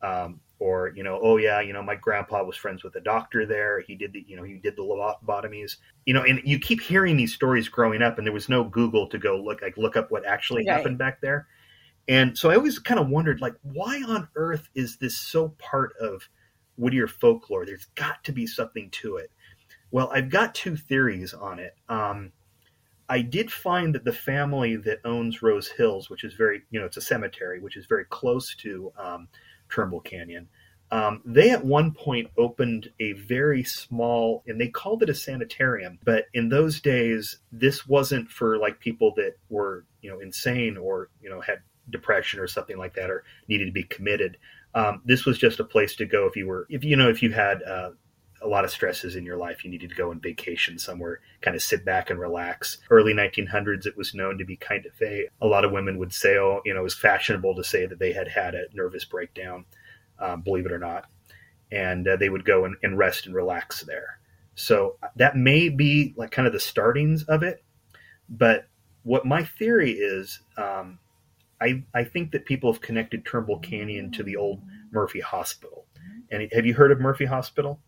um, 0.01 0.41
or 0.61 0.93
you 0.95 1.03
know, 1.03 1.19
oh 1.21 1.39
yeah, 1.39 1.61
you 1.61 1.73
know, 1.73 1.83
my 1.83 1.97
grandpa 1.97 2.45
was 2.45 2.57
friends 2.57 2.85
with 2.85 2.95
a 2.95 3.01
doctor 3.01 3.45
there. 3.47 3.81
He 3.81 3.97
did 3.97 4.13
the, 4.13 4.25
you 4.29 4.37
know, 4.37 4.45
he 4.45 4.59
did 4.59 4.77
the 4.77 4.83
lobotomies. 4.83 5.79
You 6.07 6.15
know, 6.15 6.23
and 6.23 6.41
you 6.45 6.61
keep 6.61 6.81
hearing 6.81 7.17
these 7.17 7.35
stories 7.35 7.69
growing 7.69 8.01
up, 8.01 8.17
and 8.17 8.25
there 8.25 8.33
was 8.33 8.49
no 8.49 8.63
Google 8.63 9.09
to 9.09 9.19
go 9.19 9.37
look 9.37 9.61
like 9.61 9.77
look 9.77 9.97
up 9.97 10.13
what 10.13 10.25
actually 10.25 10.65
Right. 10.65 10.77
happened 10.77 10.99
back 10.99 11.21
there. 11.21 11.49
And 12.09 12.39
so 12.39 12.51
I 12.51 12.57
always 12.57 12.79
kind 12.79 13.01
of 13.01 13.09
wondered, 13.09 13.41
like, 13.41 13.55
why 13.63 14.03
on 14.07 14.29
earth 14.37 14.69
is 14.75 14.97
this 14.99 15.17
so 15.17 15.51
part 15.59 15.95
of 16.01 16.29
Whittier 16.77 17.09
folklore? 17.09 17.67
There's 17.67 17.87
got 17.97 18.23
to 18.25 18.33
be 18.33 18.47
something 18.47 18.89
to 18.91 19.17
it. 19.17 19.31
Well, 19.91 20.11
I've 20.13 20.31
got 20.31 20.55
two 20.55 20.77
theories 20.77 21.35
on 21.35 21.59
it. 21.59 21.75
Um, 21.89 22.33
I 23.13 23.21
did 23.21 23.53
find 23.53 23.95
that 23.95 24.05
the 24.05 24.13
family 24.13 24.77
that 24.77 25.01
owns 25.05 25.43
Rose 25.43 25.69
Hills, 25.69 26.09
which 26.09 26.25
is 26.25 26.33
very, 26.33 26.63
you 26.71 26.81
know, 26.81 26.87
it's 26.87 26.97
a 26.97 27.03
cemetery, 27.03 27.61
which 27.61 27.77
is 27.77 27.85
very 27.85 28.07
close 28.07 28.55
to 28.57 28.91
um, 28.99 29.29
Turnbull 29.69 30.01
Canyon, 30.01 30.49
um, 30.91 31.21
they 31.27 31.51
at 31.51 31.63
one 31.63 31.93
point 31.93 32.31
opened 32.39 32.91
a 33.01 33.13
very 33.13 33.65
small, 33.65 34.43
and 34.47 34.59
they 34.59 34.69
called 34.69 35.03
it 35.03 35.11
a 35.11 35.15
sanitarium. 35.15 35.99
But 36.03 36.25
in 36.33 36.49
those 36.49 36.81
days, 36.81 37.37
this 37.53 37.87
wasn't 37.87 38.31
for 38.31 38.57
like 38.57 38.81
people 38.81 39.13
that 39.17 39.35
were, 39.51 39.85
you 40.01 40.09
know, 40.09 40.21
insane 40.21 40.79
or, 40.79 41.11
you 41.21 41.29
know, 41.29 41.43
had 41.43 41.61
depression 41.91 42.41
or 42.41 42.47
something 42.47 42.79
like 42.79 42.95
that, 42.95 43.11
or 43.11 43.25
needed 43.47 43.67
to 43.67 43.73
be 43.73 43.85
committed. 43.85 44.39
Um, 44.75 45.03
this 45.05 45.27
was 45.27 45.37
just 45.37 45.61
a 45.61 45.65
place 45.65 45.97
to 45.97 46.07
go 46.07 46.27
if 46.29 46.35
you 46.35 46.47
were, 46.47 46.67
if 46.71 46.83
you 46.83 46.97
know, 46.97 47.11
if 47.11 47.23
you 47.23 47.31
had 47.31 47.63
uh, 47.63 47.91
a 48.43 48.49
lot 48.49 48.65
of 48.65 48.71
stresses 48.71 49.17
in 49.17 49.25
your 49.25 49.37
life, 49.37 49.65
you 49.65 49.71
needed 49.71 49.91
to 49.91 49.97
go 49.97 50.11
on 50.11 50.21
vacation 50.21 50.79
somewhere, 50.79 51.21
kind 51.41 51.55
of 51.55 51.63
sit 51.63 51.85
back 51.85 52.11
and 52.11 52.19
relax. 52.19 52.79
Early 52.91 53.15
1900s, 53.15 53.87
it 53.87 53.97
was 53.97 54.15
known 54.15 54.39
to 54.39 54.45
be 54.45 54.57
kind 54.57 54.85
of 54.87 54.93
a, 55.01 55.29
a 55.41 55.47
lot 55.47 55.65
of 55.65 55.73
women 55.73 55.99
would 55.99 56.13
say, 56.13 56.37
oh, 56.37 56.61
you 56.65 56.75
know, 56.75 56.81
it 56.81 56.85
was 56.85 56.95
fashionable 56.95 57.55
to 57.55 57.65
say 57.65 57.87
that 57.87 57.99
they 57.99 58.13
had 58.13 58.29
had 58.29 58.55
a 58.55 58.65
nervous 58.75 59.05
breakdown, 59.05 59.65
um, 60.19 60.43
believe 60.43 60.67
it 60.67 60.73
or 60.73 60.79
not. 60.79 61.07
And 61.71 62.07
uh, 62.07 62.17
they 62.17 62.29
would 62.29 62.45
go 62.45 62.65
and, 62.65 62.77
and 62.83 62.99
rest 62.99 63.27
and 63.27 63.35
relax 63.35 63.83
there. 63.83 64.19
So 64.55 64.97
that 65.17 65.37
may 65.37 65.69
be 65.69 66.13
like 66.17 66.31
kind 66.31 66.47
of 66.47 66.53
the 66.53 66.61
startings 66.61 67.25
of 67.25 67.43
it. 67.43 67.65
But 68.29 68.67
what 69.03 69.25
my 69.25 69.45
theory 69.45 69.93
is, 69.93 70.41
um, 70.57 70.99
I, 71.61 71.85
I 71.95 72.05
think 72.05 72.33
that 72.33 72.45
people 72.45 72.73
have 72.73 72.83
connected 72.83 73.25
Turnbull 73.25 73.61
Canyon 73.61 74.11
to 74.13 74.23
the 74.23 74.37
old 74.37 74.63
Murphy 74.91 75.21
Hospital. 75.21 75.87
And 76.31 76.49
have 76.53 76.67
you 76.67 76.75
heard 76.75 76.93
of 76.93 77.01
Murphy 77.01 77.27
Hospital? 77.27 77.81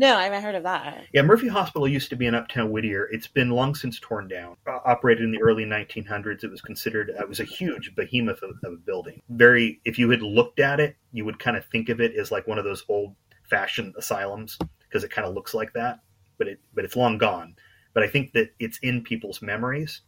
No, 0.00 0.16
I 0.16 0.24
haven't 0.24 0.42
heard 0.42 0.54
of 0.54 0.62
that. 0.62 1.04
Yeah, 1.12 1.20
Murphy 1.20 1.46
Hospital 1.46 1.86
used 1.86 2.08
to 2.08 2.16
be 2.16 2.24
in 2.24 2.34
Uptown 2.34 2.70
Whittier. 2.70 3.10
It's 3.12 3.26
been 3.26 3.50
long 3.50 3.74
since 3.74 4.00
torn 4.00 4.28
down. 4.28 4.56
Uh, 4.66 4.78
operated 4.86 5.24
in 5.24 5.30
the 5.30 5.42
early 5.42 5.66
1900s. 5.66 6.42
It 6.42 6.50
was 6.50 6.62
considered 6.62 7.10
uh, 7.10 7.20
it 7.22 7.28
was 7.28 7.38
a 7.38 7.44
huge 7.44 7.94
behemoth 7.94 8.42
of, 8.42 8.52
of, 8.64 8.72
a 8.72 8.76
building. 8.76 9.20
Very, 9.28 9.78
if 9.84 9.98
you 9.98 10.08
had 10.08 10.22
looked 10.22 10.58
at 10.58 10.80
it, 10.80 10.96
you 11.12 11.26
would 11.26 11.38
kind 11.38 11.54
of 11.54 11.66
think 11.66 11.90
of 11.90 12.00
it 12.00 12.14
as 12.14 12.30
like 12.30 12.46
one 12.46 12.56
of 12.56 12.64
those 12.64 12.82
old-fashioned 12.88 13.94
asylums 13.98 14.56
because 14.88 15.04
it 15.04 15.10
kind 15.10 15.28
of 15.28 15.34
looks 15.34 15.52
like 15.52 15.74
that. 15.74 16.00
But 16.38 16.48
it, 16.48 16.60
but 16.72 16.86
it's 16.86 16.96
long 16.96 17.18
gone. 17.18 17.54
But 17.92 18.02
I 18.02 18.06
think 18.06 18.32
that 18.32 18.54
it's 18.58 18.78
in 18.78 19.02
people's 19.02 19.42
memories, 19.42 20.00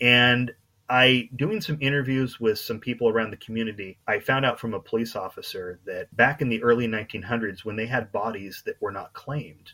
and 0.00 0.52
I 0.88 1.28
doing 1.34 1.60
some 1.60 1.78
interviews 1.80 2.38
with 2.38 2.58
some 2.58 2.78
people 2.78 3.08
around 3.08 3.30
the 3.30 3.36
community, 3.36 3.98
I 4.06 4.20
found 4.20 4.44
out 4.44 4.60
from 4.60 4.74
a 4.74 4.80
police 4.80 5.16
officer 5.16 5.80
that 5.84 6.14
back 6.16 6.40
in 6.40 6.48
the 6.48 6.62
early 6.62 6.86
1900s 6.86 7.64
when 7.64 7.76
they 7.76 7.86
had 7.86 8.12
bodies 8.12 8.62
that 8.66 8.80
were 8.80 8.92
not 8.92 9.12
claimed, 9.12 9.72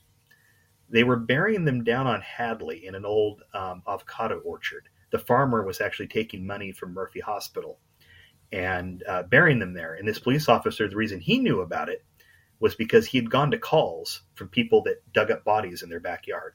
they 0.88 1.04
were 1.04 1.16
burying 1.16 1.64
them 1.64 1.84
down 1.84 2.06
on 2.06 2.22
Hadley 2.22 2.86
in 2.86 2.94
an 2.94 3.04
old 3.04 3.42
um, 3.52 3.82
avocado 3.86 4.38
orchard. 4.40 4.88
The 5.10 5.18
farmer 5.18 5.62
was 5.62 5.80
actually 5.80 6.08
taking 6.08 6.46
money 6.46 6.72
from 6.72 6.94
Murphy 6.94 7.20
Hospital 7.20 7.78
and 8.50 9.02
uh, 9.06 9.22
burying 9.24 9.58
them 9.58 9.74
there. 9.74 9.94
And 9.94 10.08
this 10.08 10.18
police 10.18 10.48
officer, 10.48 10.88
the 10.88 10.96
reason 10.96 11.20
he 11.20 11.38
knew 11.38 11.60
about 11.60 11.88
it 11.88 12.04
was 12.60 12.74
because 12.74 13.06
he 13.06 13.18
had 13.18 13.30
gone 13.30 13.50
to 13.50 13.58
calls 13.58 14.22
from 14.34 14.48
people 14.48 14.82
that 14.84 15.02
dug 15.12 15.30
up 15.30 15.44
bodies 15.44 15.82
in 15.82 15.90
their 15.90 16.00
backyard. 16.00 16.54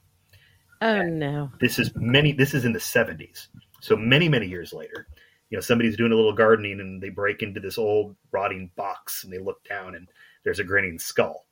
Oh 0.80 0.88
and 0.88 1.20
no! 1.20 1.52
This 1.60 1.80
is 1.80 1.92
many. 1.96 2.32
This 2.32 2.54
is 2.54 2.64
in 2.64 2.74
the 2.74 2.80
70s. 2.80 3.48
So 3.82 3.96
many, 3.96 4.30
many 4.30 4.48
years 4.48 4.74
later, 4.74 5.08
you 5.50 5.58
know, 5.58 5.62
somebody's 5.62 5.98
doing 5.98 6.12
a 6.12 6.16
little 6.16 6.34
gardening 6.34 6.80
and 6.80 7.02
they 7.02 7.10
break 7.10 7.42
into 7.42 7.60
this 7.60 7.78
old 7.78 8.16
rotting 8.32 8.72
box 8.76 9.24
and 9.24 9.32
they 9.32 9.38
look 9.38 9.64
down 9.64 9.96
and 9.96 10.08
there's 10.44 10.60
a 10.60 10.64
grinning 10.64 11.00
skull. 11.00 11.46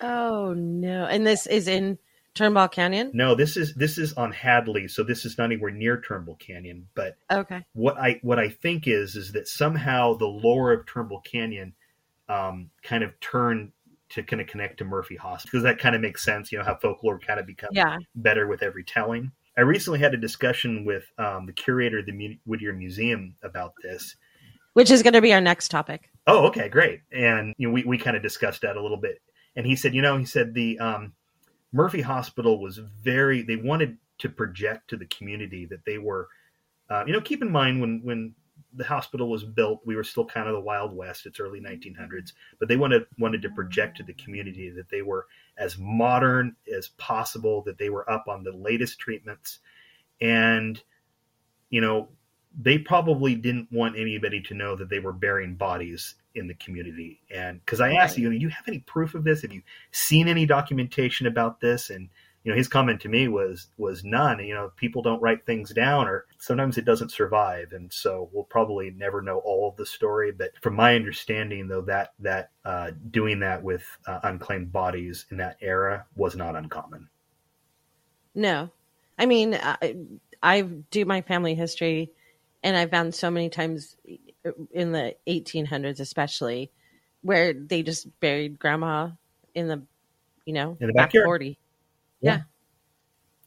oh 0.00 0.52
no! 0.54 1.06
And 1.06 1.26
this 1.26 1.46
is 1.46 1.68
in 1.68 1.98
Turnbull 2.34 2.68
Canyon? 2.68 3.10
No, 3.12 3.34
this 3.34 3.56
is 3.56 3.74
this 3.74 3.98
is 3.98 4.14
on 4.14 4.32
Hadley, 4.32 4.88
so 4.88 5.02
this 5.02 5.24
is 5.24 5.36
not 5.36 5.44
anywhere 5.44 5.70
near 5.70 6.00
Turnbull 6.00 6.36
Canyon. 6.36 6.88
But 6.94 7.16
okay, 7.30 7.62
what 7.74 7.98
I 7.98 8.18
what 8.22 8.38
I 8.38 8.48
think 8.48 8.88
is 8.88 9.16
is 9.16 9.32
that 9.32 9.48
somehow 9.48 10.14
the 10.14 10.26
lore 10.26 10.72
of 10.72 10.86
Turnbull 10.86 11.20
Canyon 11.20 11.74
um, 12.28 12.70
kind 12.82 13.04
of 13.04 13.18
turned 13.20 13.72
to 14.10 14.22
kind 14.22 14.40
of 14.40 14.48
connect 14.48 14.78
to 14.78 14.84
Murphy 14.84 15.16
Hospital 15.16 15.50
because 15.50 15.64
that 15.64 15.78
kind 15.78 15.94
of 15.94 16.00
makes 16.00 16.24
sense. 16.24 16.50
You 16.50 16.58
know 16.58 16.64
how 16.64 16.76
folklore 16.76 17.18
kind 17.18 17.38
of 17.38 17.46
becomes 17.46 17.76
yeah. 17.76 17.98
better 18.14 18.46
with 18.46 18.62
every 18.62 18.84
telling. 18.84 19.30
I 19.56 19.62
recently 19.62 19.98
had 19.98 20.14
a 20.14 20.18
discussion 20.18 20.84
with 20.84 21.04
um, 21.18 21.46
the 21.46 21.52
curator 21.52 21.98
of 21.98 22.06
the 22.06 22.38
Whittier 22.46 22.72
Museum 22.72 23.34
about 23.42 23.74
this, 23.82 24.16
which 24.72 24.90
is 24.90 25.02
going 25.02 25.12
to 25.12 25.20
be 25.20 25.32
our 25.32 25.40
next 25.40 25.70
topic. 25.70 26.10
Oh, 26.26 26.46
okay, 26.46 26.68
great. 26.68 27.00
And 27.12 27.54
you 27.58 27.68
know, 27.68 27.74
we 27.74 27.84
we 27.84 27.98
kind 27.98 28.16
of 28.16 28.22
discussed 28.22 28.62
that 28.62 28.76
a 28.76 28.82
little 28.82 28.96
bit. 28.96 29.20
And 29.56 29.66
he 29.66 29.76
said, 29.76 29.94
you 29.94 30.00
know, 30.00 30.16
he 30.16 30.24
said 30.24 30.54
the 30.54 30.78
um, 30.78 31.12
Murphy 31.72 32.00
Hospital 32.00 32.60
was 32.60 32.78
very. 32.78 33.42
They 33.42 33.56
wanted 33.56 33.98
to 34.18 34.28
project 34.28 34.88
to 34.90 34.96
the 34.96 35.06
community 35.06 35.66
that 35.66 35.84
they 35.84 35.98
were. 35.98 36.28
Uh, 36.88 37.04
you 37.06 37.12
know, 37.12 37.20
keep 37.20 37.42
in 37.42 37.50
mind 37.50 37.80
when 37.80 38.00
when 38.04 38.34
the 38.74 38.84
hospital 38.84 39.28
was 39.28 39.44
built, 39.44 39.80
we 39.84 39.96
were 39.96 40.04
still 40.04 40.24
kind 40.24 40.48
of 40.48 40.54
the 40.54 40.60
Wild 40.60 40.96
West. 40.96 41.26
It's 41.26 41.40
early 41.40 41.60
1900s, 41.60 42.32
but 42.58 42.68
they 42.68 42.76
wanted 42.76 43.04
wanted 43.18 43.42
to 43.42 43.50
project 43.50 43.98
to 43.98 44.02
the 44.02 44.14
community 44.14 44.70
that 44.70 44.88
they 44.90 45.02
were 45.02 45.26
as 45.58 45.78
modern 45.78 46.56
as 46.74 46.88
possible, 46.98 47.62
that 47.62 47.78
they 47.78 47.90
were 47.90 48.08
up 48.10 48.24
on 48.28 48.42
the 48.42 48.52
latest 48.52 48.98
treatments, 48.98 49.58
and 50.20 50.82
you 51.70 51.80
know 51.80 52.08
they 52.60 52.78
probably 52.78 53.34
didn't 53.34 53.70
want 53.72 53.96
anybody 53.96 54.40
to 54.40 54.54
know 54.54 54.76
that 54.76 54.90
they 54.90 54.98
were 54.98 55.12
burying 55.12 55.54
bodies 55.54 56.16
in 56.34 56.46
the 56.46 56.54
community. 56.54 57.20
And 57.30 57.60
because 57.64 57.80
I 57.80 57.92
asked 57.92 58.16
right. 58.16 58.24
you, 58.24 58.30
do 58.30 58.36
you 58.36 58.48
have 58.48 58.66
any 58.68 58.80
proof 58.80 59.14
of 59.14 59.24
this? 59.24 59.42
Have 59.42 59.52
you 59.52 59.62
seen 59.90 60.28
any 60.28 60.46
documentation 60.46 61.26
about 61.26 61.60
this? 61.60 61.90
And 61.90 62.08
you 62.44 62.50
know 62.50 62.56
his 62.56 62.68
comment 62.68 63.00
to 63.00 63.08
me 63.08 63.28
was 63.28 63.68
was 63.76 64.04
none 64.04 64.44
you 64.44 64.54
know 64.54 64.72
people 64.76 65.02
don't 65.02 65.22
write 65.22 65.46
things 65.46 65.70
down 65.70 66.08
or 66.08 66.26
sometimes 66.38 66.76
it 66.76 66.84
doesn't 66.84 67.12
survive. 67.12 67.72
And 67.72 67.92
so 67.92 68.28
we'll 68.32 68.44
probably 68.44 68.90
never 68.90 69.22
know 69.22 69.38
all 69.38 69.68
of 69.68 69.76
the 69.76 69.86
story. 69.86 70.32
But 70.32 70.50
from 70.60 70.74
my 70.74 70.96
understanding 70.96 71.68
though 71.68 71.82
that 71.82 72.14
that 72.18 72.50
uh, 72.64 72.90
doing 73.10 73.40
that 73.40 73.62
with 73.62 73.84
uh, 74.06 74.20
unclaimed 74.24 74.72
bodies 74.72 75.26
in 75.30 75.36
that 75.36 75.56
era 75.60 76.04
was 76.16 76.34
not 76.34 76.56
uncommon. 76.56 77.08
No. 78.34 78.70
I 79.18 79.26
mean 79.26 79.54
I, 79.54 79.96
I 80.42 80.62
do 80.62 81.04
my 81.04 81.20
family 81.22 81.54
history 81.54 82.10
and 82.64 82.76
i've 82.76 82.90
found 82.90 83.14
so 83.14 83.30
many 83.30 83.48
times 83.48 83.96
in 84.72 84.92
the 84.92 85.14
1800s 85.28 86.00
especially 86.00 86.70
where 87.22 87.52
they 87.52 87.82
just 87.82 88.08
buried 88.20 88.58
grandma 88.58 89.10
in 89.54 89.68
the 89.68 89.82
you 90.44 90.52
know 90.52 90.76
in 90.80 90.88
the 90.88 90.92
back 90.92 91.12
40 91.12 91.58
yeah. 92.22 92.42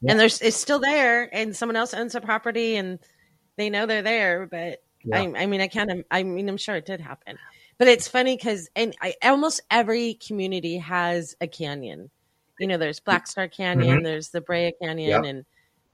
yeah. 0.00 0.10
And 0.10 0.20
there's 0.20 0.40
it's 0.40 0.56
still 0.56 0.78
there 0.78 1.34
and 1.34 1.56
someone 1.56 1.76
else 1.76 1.94
owns 1.94 2.12
the 2.12 2.20
property 2.20 2.76
and 2.76 2.98
they 3.56 3.70
know 3.70 3.86
they're 3.86 4.02
there, 4.02 4.46
but 4.46 4.82
yeah. 5.04 5.20
I, 5.20 5.42
I 5.42 5.46
mean 5.46 5.60
I 5.60 5.68
kind 5.68 5.90
of 5.90 6.04
I 6.10 6.22
mean 6.22 6.48
I'm 6.48 6.56
sure 6.56 6.76
it 6.76 6.86
did 6.86 7.00
happen. 7.00 7.38
But 7.78 7.88
it's 7.88 8.08
funny 8.08 8.36
because 8.36 8.68
and 8.74 8.96
I, 9.02 9.14
almost 9.22 9.60
every 9.70 10.14
community 10.14 10.78
has 10.78 11.36
a 11.40 11.46
canyon. 11.46 12.10
You 12.58 12.66
know, 12.66 12.78
there's 12.78 13.00
Black 13.00 13.26
Star 13.26 13.48
Canyon, 13.48 13.96
mm-hmm. 13.96 14.04
there's 14.04 14.30
the 14.30 14.40
Brea 14.40 14.72
Canyon, 14.80 15.26
and 15.26 15.44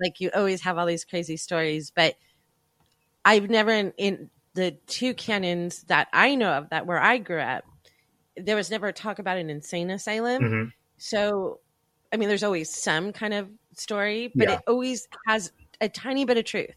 like 0.00 0.20
you 0.20 0.30
always 0.34 0.62
have 0.62 0.78
all 0.78 0.86
these 0.86 1.04
crazy 1.04 1.36
stories. 1.36 1.90
But 1.90 2.14
I've 3.24 3.50
never 3.50 3.72
in, 3.72 3.92
in 3.98 4.30
the 4.54 4.72
two 4.86 5.14
canyons 5.14 5.82
that 5.84 6.08
I 6.12 6.34
know 6.34 6.52
of 6.52 6.70
that 6.70 6.86
where 6.86 7.00
I 7.00 7.18
grew 7.18 7.40
up, 7.40 7.64
there 8.36 8.56
was 8.56 8.70
never 8.70 8.92
talk 8.92 9.18
about 9.18 9.38
an 9.38 9.50
insane 9.50 9.90
asylum. 9.90 10.42
Mm-hmm. 10.42 10.68
So 10.98 11.60
I 12.12 12.16
mean, 12.16 12.28
there's 12.28 12.42
always 12.42 12.72
some 12.72 13.12
kind 13.12 13.34
of 13.34 13.48
story, 13.74 14.30
but 14.34 14.48
yeah. 14.48 14.54
it 14.56 14.60
always 14.66 15.08
has 15.26 15.52
a 15.80 15.88
tiny 15.88 16.24
bit 16.24 16.36
of 16.36 16.44
truth. 16.44 16.74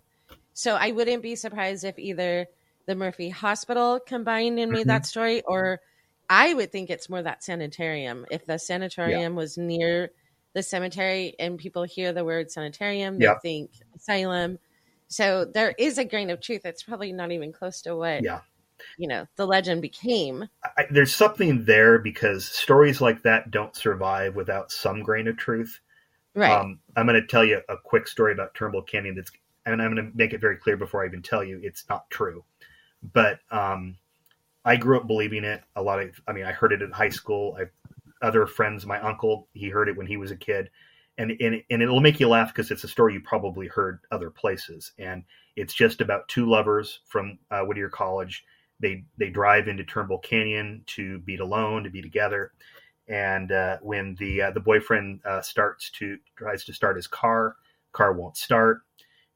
So 0.53 0.75
I 0.75 0.91
wouldn't 0.91 1.21
be 1.21 1.35
surprised 1.35 1.83
if 1.83 1.99
either 1.99 2.47
the 2.85 2.95
Murphy 2.95 3.29
Hospital 3.29 3.99
combined 3.99 4.59
and 4.59 4.71
made 4.71 4.81
mm-hmm. 4.81 4.89
that 4.89 5.05
story, 5.05 5.41
or 5.41 5.81
I 6.29 6.53
would 6.53 6.71
think 6.71 6.89
it's 6.89 7.09
more 7.09 7.21
that 7.21 7.43
sanitarium. 7.43 8.25
If 8.31 8.45
the 8.45 8.57
sanitarium 8.57 9.33
yeah. 9.33 9.37
was 9.37 9.57
near 9.57 10.11
the 10.53 10.63
cemetery 10.63 11.35
and 11.37 11.57
people 11.57 11.83
hear 11.83 12.13
the 12.13 12.23
word 12.23 12.49
sanitarium, 12.51 13.19
they 13.19 13.25
yeah. 13.25 13.39
think 13.39 13.71
asylum. 13.95 14.59
So 15.07 15.45
there 15.45 15.73
is 15.77 15.97
a 15.97 16.05
grain 16.05 16.29
of 16.29 16.39
truth. 16.39 16.61
It's 16.65 16.83
probably 16.83 17.11
not 17.11 17.31
even 17.31 17.51
close 17.51 17.81
to 17.81 17.95
what 17.95 18.23
yeah 18.23 18.39
you 18.97 19.07
know 19.07 19.27
the 19.35 19.45
legend 19.45 19.81
became. 19.81 20.47
I, 20.63 20.85
there's 20.89 21.13
something 21.15 21.65
there 21.65 21.99
because 21.99 22.45
stories 22.45 23.01
like 23.01 23.23
that 23.23 23.51
don't 23.51 23.75
survive 23.75 24.35
without 24.35 24.71
some 24.71 25.03
grain 25.03 25.27
of 25.27 25.37
truth. 25.37 25.79
Right. 26.35 26.51
Um, 26.51 26.79
i'm 26.97 27.07
going 27.07 27.19
to 27.19 27.25
tell 27.25 27.45
you 27.45 27.61
a 27.69 27.77
quick 27.77 28.07
story 28.07 28.33
about 28.33 28.53
turnbull 28.53 28.81
canyon 28.81 29.15
that's 29.15 29.31
and 29.65 29.81
i'm 29.81 29.95
going 29.95 30.11
to 30.11 30.17
make 30.17 30.33
it 30.33 30.41
very 30.41 30.57
clear 30.57 30.75
before 30.75 31.01
i 31.01 31.07
even 31.07 31.21
tell 31.21 31.43
you 31.43 31.59
it's 31.63 31.85
not 31.89 32.09
true. 32.09 32.43
But 33.13 33.39
um, 33.51 33.97
i 34.65 34.75
grew 34.75 34.99
up 34.99 35.07
believing 35.07 35.45
it. 35.45 35.63
A 35.75 35.81
lot 35.81 36.01
of 36.01 36.19
i 36.27 36.33
mean 36.33 36.45
i 36.45 36.51
heard 36.51 36.73
it 36.73 36.81
in 36.81 36.91
high 36.91 37.09
school. 37.09 37.57
I 37.59 37.65
other 38.25 38.45
friends 38.47 38.85
my 38.85 38.99
uncle 38.99 39.47
he 39.53 39.69
heard 39.69 39.87
it 39.87 39.95
when 39.95 40.07
he 40.07 40.17
was 40.17 40.31
a 40.31 40.35
kid. 40.35 40.69
And 41.17 41.31
and, 41.39 41.63
and 41.69 41.81
it'll 41.81 42.01
make 42.01 42.19
you 42.19 42.27
laugh 42.27 42.49
because 42.53 42.69
it's 42.69 42.83
a 42.83 42.89
story 42.89 43.13
you 43.13 43.21
probably 43.21 43.67
heard 43.67 43.99
other 44.11 44.29
places. 44.29 44.91
And 44.99 45.23
it's 45.55 45.73
just 45.73 46.01
about 46.01 46.27
two 46.27 46.49
lovers 46.49 46.99
from 47.05 47.39
uh, 47.49 47.61
whittier 47.61 47.87
college 47.87 48.43
they 48.79 49.03
they 49.17 49.29
drive 49.29 49.67
into 49.67 49.83
Turnbull 49.83 50.19
Canyon 50.19 50.83
to 50.87 51.19
be 51.19 51.37
alone, 51.37 51.83
to 51.83 51.89
be 51.89 52.01
together. 52.01 52.51
And 53.07 53.51
uh, 53.51 53.77
when 53.81 54.15
the 54.15 54.43
uh, 54.43 54.51
the 54.51 54.59
boyfriend 54.59 55.21
uh, 55.25 55.41
starts 55.41 55.91
to 55.91 56.17
tries 56.35 56.65
to 56.65 56.73
start 56.73 56.95
his 56.95 57.07
car, 57.07 57.55
car 57.91 58.13
won't 58.13 58.37
start, 58.37 58.81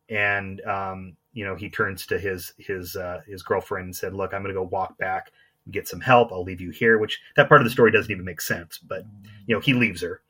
and 0.10 0.62
um, 0.62 1.16
you 1.34 1.46
know 1.46 1.56
he 1.56 1.70
turns 1.70 2.06
to 2.08 2.18
his 2.18 2.54
his 2.58 2.96
uh, 2.96 3.22
his 3.28 3.44
girlfriend 3.44 3.86
and 3.86 3.96
said, 3.96 4.14
"Look, 4.14 4.34
I'm 4.34 4.42
going 4.42 4.54
to 4.54 4.60
go 4.60 4.68
walk 4.68 4.98
back 4.98 5.32
and 5.66 5.74
get 5.74 5.88
some 5.88 6.02
help. 6.02 6.32
I'll 6.32 6.44
leave 6.44 6.62
you 6.62 6.72
here." 6.72 6.98
Which 6.98 7.20
that 7.36 7.48
part 7.48 7.62
of 7.62 7.66
the 7.66 7.72
story 7.72 7.92
doesn't 7.92 8.12
even 8.12 8.26
make 8.26 8.42
sense, 8.42 8.80
but 8.80 9.04
you 9.46 9.56
know 9.56 9.62
he 9.62 9.74
leaves 9.74 10.02
her, 10.02 10.22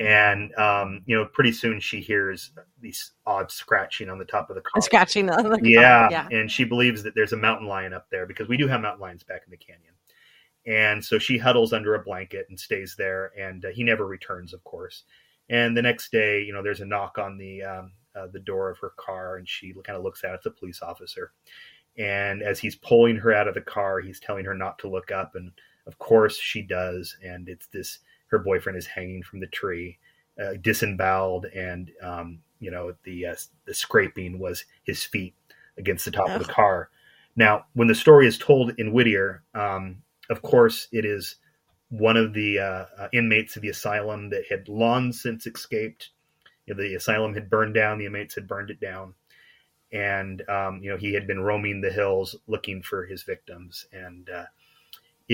and 0.00 0.54
um, 0.54 1.02
you 1.06 1.16
know, 1.16 1.24
pretty 1.26 1.52
soon 1.52 1.80
she 1.80 2.00
hears 2.00 2.50
these 2.80 3.12
odd 3.26 3.50
scratching 3.50 4.08
on 4.08 4.18
the 4.18 4.24
top 4.24 4.48
of 4.50 4.56
the 4.56 4.62
car. 4.62 4.80
Scratching 4.82 5.30
on 5.30 5.44
the 5.44 5.58
car. 5.58 5.60
yeah, 5.62 6.08
Yeah. 6.10 6.28
and 6.30 6.50
she 6.50 6.64
believes 6.64 7.02
that 7.02 7.14
there's 7.14 7.32
a 7.32 7.36
mountain 7.36 7.66
lion 7.68 7.92
up 7.92 8.06
there 8.10 8.26
because 8.26 8.48
we 8.48 8.56
do 8.56 8.66
have 8.68 8.80
mountain 8.80 9.00
lions 9.00 9.22
back 9.22 9.42
in 9.46 9.50
the 9.50 9.56
canyon. 9.56 9.92
And 10.66 11.04
so 11.04 11.18
she 11.18 11.38
huddles 11.38 11.72
under 11.72 11.94
a 11.96 12.02
blanket 12.02 12.46
and 12.48 12.58
stays 12.58 12.94
there, 12.96 13.32
and 13.38 13.64
uh, 13.64 13.68
he 13.70 13.82
never 13.82 14.06
returns, 14.06 14.52
of 14.54 14.62
course. 14.64 15.04
And 15.48 15.76
the 15.76 15.82
next 15.82 16.12
day, 16.12 16.40
you 16.42 16.52
know, 16.52 16.62
there's 16.62 16.80
a 16.80 16.86
knock 16.86 17.18
on 17.18 17.36
the 17.36 17.62
um, 17.62 17.92
uh, 18.14 18.28
the 18.32 18.38
door 18.40 18.70
of 18.70 18.78
her 18.78 18.92
car, 18.96 19.36
and 19.38 19.48
she 19.48 19.72
kind 19.84 19.96
of 19.96 20.04
looks 20.04 20.22
out. 20.22 20.36
It's 20.36 20.46
a 20.46 20.50
police 20.50 20.80
officer, 20.80 21.32
and 21.98 22.42
as 22.42 22.60
he's 22.60 22.76
pulling 22.76 23.16
her 23.16 23.32
out 23.32 23.48
of 23.48 23.54
the 23.54 23.60
car, 23.60 24.00
he's 24.00 24.20
telling 24.20 24.44
her 24.44 24.54
not 24.54 24.78
to 24.80 24.88
look 24.88 25.10
up, 25.10 25.34
and 25.34 25.50
of 25.86 25.98
course 25.98 26.38
she 26.38 26.62
does. 26.62 27.16
And 27.24 27.48
it's 27.48 27.66
this 27.66 27.98
her 28.32 28.38
boyfriend 28.38 28.76
is 28.76 28.86
hanging 28.86 29.22
from 29.22 29.38
the 29.38 29.46
tree, 29.46 29.98
uh, 30.42 30.54
disemboweled, 30.60 31.46
and 31.54 31.92
um, 32.02 32.40
you 32.58 32.70
know 32.70 32.94
the 33.04 33.26
uh, 33.26 33.34
the 33.66 33.74
scraping 33.74 34.40
was 34.40 34.64
his 34.82 35.04
feet 35.04 35.34
against 35.78 36.04
the 36.04 36.10
top 36.10 36.30
of 36.30 36.44
the 36.44 36.52
car. 36.52 36.90
Now, 37.36 37.66
when 37.74 37.88
the 37.88 37.94
story 37.94 38.26
is 38.26 38.36
told 38.36 38.72
in 38.78 38.92
Whittier, 38.92 39.42
um, 39.54 40.02
of 40.28 40.42
course, 40.42 40.88
it 40.92 41.04
is 41.04 41.36
one 41.90 42.16
of 42.16 42.32
the 42.32 42.58
uh, 42.58 42.84
uh, 42.98 43.08
inmates 43.12 43.54
of 43.56 43.62
the 43.62 43.68
asylum 43.68 44.30
that 44.30 44.44
had 44.48 44.68
long 44.68 45.12
since 45.12 45.46
escaped. 45.46 46.10
You 46.66 46.74
know, 46.74 46.82
the 46.82 46.94
asylum 46.94 47.34
had 47.34 47.50
burned 47.50 47.74
down; 47.74 47.98
the 47.98 48.06
inmates 48.06 48.34
had 48.34 48.48
burned 48.48 48.70
it 48.70 48.80
down, 48.80 49.14
and 49.92 50.48
um, 50.48 50.80
you 50.82 50.90
know 50.90 50.96
he 50.96 51.12
had 51.12 51.26
been 51.26 51.40
roaming 51.40 51.82
the 51.82 51.92
hills 51.92 52.34
looking 52.46 52.82
for 52.82 53.04
his 53.04 53.24
victims. 53.24 53.86
And 53.92 54.30
uh, 54.30 54.46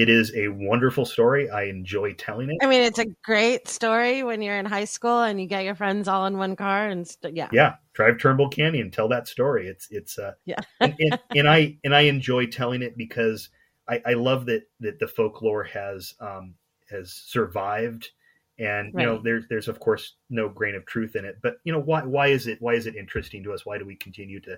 it 0.00 0.08
is 0.08 0.32
a 0.36 0.48
wonderful 0.48 1.04
story. 1.04 1.50
I 1.50 1.64
enjoy 1.64 2.12
telling 2.14 2.50
it. 2.50 2.58
I 2.62 2.66
mean, 2.66 2.82
it's 2.82 2.98
a 2.98 3.06
great 3.24 3.66
story 3.66 4.22
when 4.22 4.42
you're 4.42 4.56
in 4.58 4.64
high 4.66 4.84
school 4.84 5.22
and 5.22 5.40
you 5.40 5.46
get 5.46 5.64
your 5.64 5.74
friends 5.74 6.06
all 6.08 6.26
in 6.26 6.38
one 6.38 6.54
car 6.56 6.88
and 6.88 7.06
st- 7.06 7.34
yeah. 7.34 7.48
yeah 7.52 7.74
drive 7.94 8.18
turnbull 8.18 8.48
canyon 8.48 8.90
tell 8.90 9.08
that 9.08 9.26
story 9.26 9.66
it's 9.66 9.88
it's 9.90 10.18
uh 10.18 10.32
Yeah. 10.44 10.60
and, 10.80 10.94
and, 11.00 11.18
and 11.36 11.48
i 11.48 11.76
and 11.82 11.94
i 11.96 12.02
enjoy 12.02 12.46
telling 12.46 12.82
it 12.82 12.96
because 12.96 13.48
i 13.88 14.00
i 14.06 14.12
love 14.12 14.46
that 14.46 14.62
that 14.80 14.98
the 15.00 15.08
folklore 15.08 15.64
has 15.64 16.14
um 16.20 16.54
has 16.90 17.12
survived 17.12 18.10
and 18.58 18.92
you 18.94 19.04
know 19.06 19.20
there's 19.22 19.44
there's 19.48 19.68
of 19.68 19.80
course 19.80 20.14
no 20.30 20.48
grain 20.48 20.74
of 20.76 20.86
truth 20.86 21.16
in 21.16 21.24
it 21.24 21.38
but 21.42 21.58
you 21.64 21.72
know 21.72 21.80
why 21.80 22.02
why 22.04 22.28
is 22.28 22.46
it 22.46 22.58
why 22.60 22.74
is 22.74 22.86
it 22.86 22.94
interesting 22.96 23.42
to 23.42 23.52
us 23.52 23.66
why 23.66 23.78
do 23.78 23.84
we 23.84 23.96
continue 23.96 24.40
to 24.40 24.56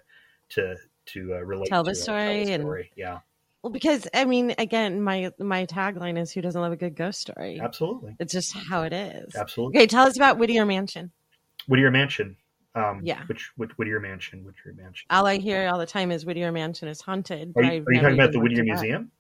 to 0.51 0.77
to 1.07 1.35
uh, 1.35 1.39
relate 1.39 1.69
Tell 1.69 1.85
to 1.85 1.91
the 1.91 1.97
it, 1.99 2.03
story 2.03 2.51
and- 2.53 2.63
story 2.63 2.91
yeah 2.97 3.21
Well, 3.63 3.71
because 3.73 4.09
I 4.15 4.25
mean, 4.25 4.55
again, 4.59 5.03
my 5.03 5.31
my 5.39 5.67
tagline 5.67 6.19
is 6.19 6.33
"Who 6.33 6.41
doesn't 6.41 6.61
love 6.61 6.73
a 6.73 6.77
good 6.77 6.97
ghost 6.97 7.21
story?" 7.21 7.61
absolutely 7.61 8.17
It's 8.19 8.33
just 8.33 8.57
how 8.57 8.83
it 8.85 8.93
is. 8.93 9.35
absolutely 9.37 9.79
Okay, 9.79 9.87
tell 9.87 10.07
us 10.07 10.17
about 10.17 10.39
Whittier 10.39 10.65
Mansion. 10.65 11.13
whittier 11.67 11.91
mansion 11.91 12.37
um 12.75 13.01
Yeah. 13.05 13.23
which, 13.27 13.51
which 13.57 13.71
whittier 13.77 14.01
mansion 14.01 14.45
whittier 14.45 14.73
mansion 14.75 15.07
All 15.11 15.27
I 15.27 15.37
hear 15.37 15.69
all 15.69 15.79
the 15.79 15.85
time 15.87 16.11
is 16.11 16.25
Whittier 16.25 16.51
Mansion 16.53 16.89
is 16.89 17.01
haunted. 17.03 17.53
are 17.57 17.63
you, 17.63 17.85
are 17.87 17.93
you 17.93 18.01
talking 18.01 18.15
about 18.19 18.33
the 18.33 18.41
whittier 18.41 18.65
museum 18.65 19.11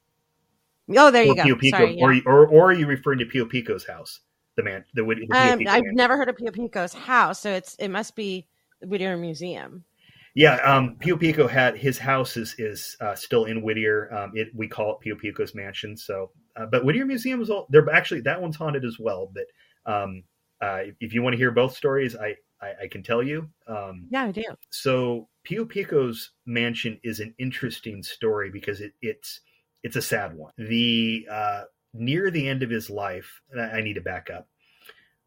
Oh, 0.96 1.10
there 1.10 1.22
you 1.22 1.36
go. 1.36 1.42
Pio 1.44 1.54
Pico, 1.56 1.76
Sorry, 1.76 1.98
yeah. 1.98 2.04
or, 2.04 2.14
or 2.26 2.46
or 2.48 2.70
are 2.70 2.72
you 2.72 2.86
referring 2.86 3.18
to 3.20 3.26
Pio 3.26 3.44
Pico's 3.44 3.86
house, 3.86 4.20
the 4.56 4.62
man, 4.62 4.84
the, 4.94 5.02
the 5.04 5.14
Pio 5.14 5.52
Um, 5.52 5.58
Pico 5.58 5.70
I've 5.70 5.84
man? 5.84 5.94
never 5.94 6.16
heard 6.16 6.28
of 6.30 6.36
Pio 6.36 6.50
Pico's 6.50 6.94
house, 6.94 7.40
so 7.40 7.50
it's 7.52 7.74
it 7.76 7.88
must 7.88 8.16
be 8.16 8.46
Whittier 8.82 9.16
Museum. 9.16 9.84
Yeah, 10.34 10.56
um, 10.56 10.96
Pio 11.00 11.16
Pico 11.16 11.48
had 11.48 11.76
his 11.76 11.98
house 11.98 12.36
is 12.36 12.54
is 12.58 12.96
uh, 13.00 13.14
still 13.14 13.44
in 13.44 13.62
Whittier. 13.62 14.12
Um, 14.14 14.32
it 14.34 14.48
we 14.54 14.68
call 14.68 14.92
it 14.92 15.00
Pio 15.00 15.16
Pico's 15.16 15.54
mansion. 15.54 15.96
So, 15.96 16.30
uh, 16.56 16.66
but 16.66 16.84
Whittier 16.84 17.06
Museum 17.06 17.40
is 17.42 17.50
all 17.50 17.66
they're 17.70 17.88
actually 17.90 18.20
that 18.22 18.40
one's 18.40 18.56
haunted 18.56 18.84
as 18.84 18.98
well. 18.98 19.32
But 19.34 19.92
um, 19.92 20.22
uh, 20.60 20.82
if 21.00 21.14
you 21.14 21.22
want 21.22 21.34
to 21.34 21.38
hear 21.38 21.50
both 21.50 21.76
stories, 21.76 22.14
I 22.16 22.36
I, 22.60 22.84
I 22.84 22.88
can 22.88 23.02
tell 23.02 23.22
you. 23.22 23.48
Um, 23.66 24.06
Yeah, 24.10 24.24
I 24.24 24.32
do. 24.32 24.44
so 24.70 25.28
Pio 25.44 25.64
Pico's 25.64 26.30
mansion 26.46 27.00
is 27.02 27.20
an 27.20 27.34
interesting 27.38 28.02
story 28.02 28.50
because 28.50 28.80
it, 28.80 28.92
it's 29.02 29.40
it's 29.82 29.96
a 29.96 30.02
sad 30.02 30.36
one. 30.36 30.52
The 30.58 31.26
uh, 31.30 31.62
near 31.94 32.30
the 32.30 32.48
end 32.48 32.62
of 32.62 32.70
his 32.70 32.88
life, 32.90 33.40
I 33.58 33.80
need 33.80 33.94
to 33.94 34.00
back 34.00 34.28
up. 34.30 34.46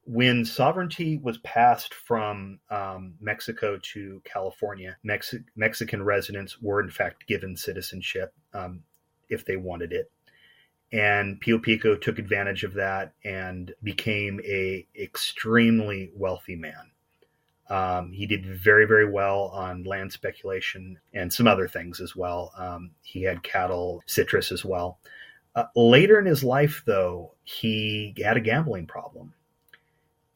When 0.05 0.43
sovereignty 0.43 1.17
was 1.17 1.37
passed 1.39 1.93
from 1.93 2.59
um, 2.69 3.13
Mexico 3.21 3.79
to 3.93 4.21
California, 4.25 4.97
Mexi- 5.05 5.45
Mexican 5.55 6.03
residents 6.03 6.61
were 6.61 6.81
in 6.81 6.89
fact 6.89 7.25
given 7.25 7.55
citizenship 7.55 8.33
um, 8.53 8.83
if 9.29 9.45
they 9.45 9.55
wanted 9.55 9.93
it, 9.93 10.11
and 10.91 11.39
Pio 11.39 11.57
Pico 11.57 11.95
took 11.95 12.19
advantage 12.19 12.63
of 12.63 12.73
that 12.73 13.13
and 13.23 13.73
became 13.81 14.41
a 14.45 14.85
extremely 14.99 16.11
wealthy 16.15 16.55
man. 16.55 16.91
Um, 17.69 18.11
he 18.11 18.27
did 18.27 18.45
very, 18.45 18.85
very 18.85 19.09
well 19.09 19.45
on 19.53 19.83
land 19.83 20.11
speculation 20.11 20.99
and 21.13 21.31
some 21.31 21.47
other 21.47 21.67
things 21.67 22.01
as 22.01 22.15
well. 22.15 22.51
Um, 22.57 22.91
he 23.01 23.23
had 23.23 23.41
cattle, 23.41 24.03
citrus 24.05 24.51
as 24.51 24.65
well. 24.65 24.99
Uh, 25.55 25.65
later 25.75 26.19
in 26.19 26.25
his 26.25 26.43
life, 26.43 26.83
though, 26.85 27.33
he 27.43 28.13
had 28.23 28.37
a 28.37 28.41
gambling 28.41 28.85
problem. 28.85 29.33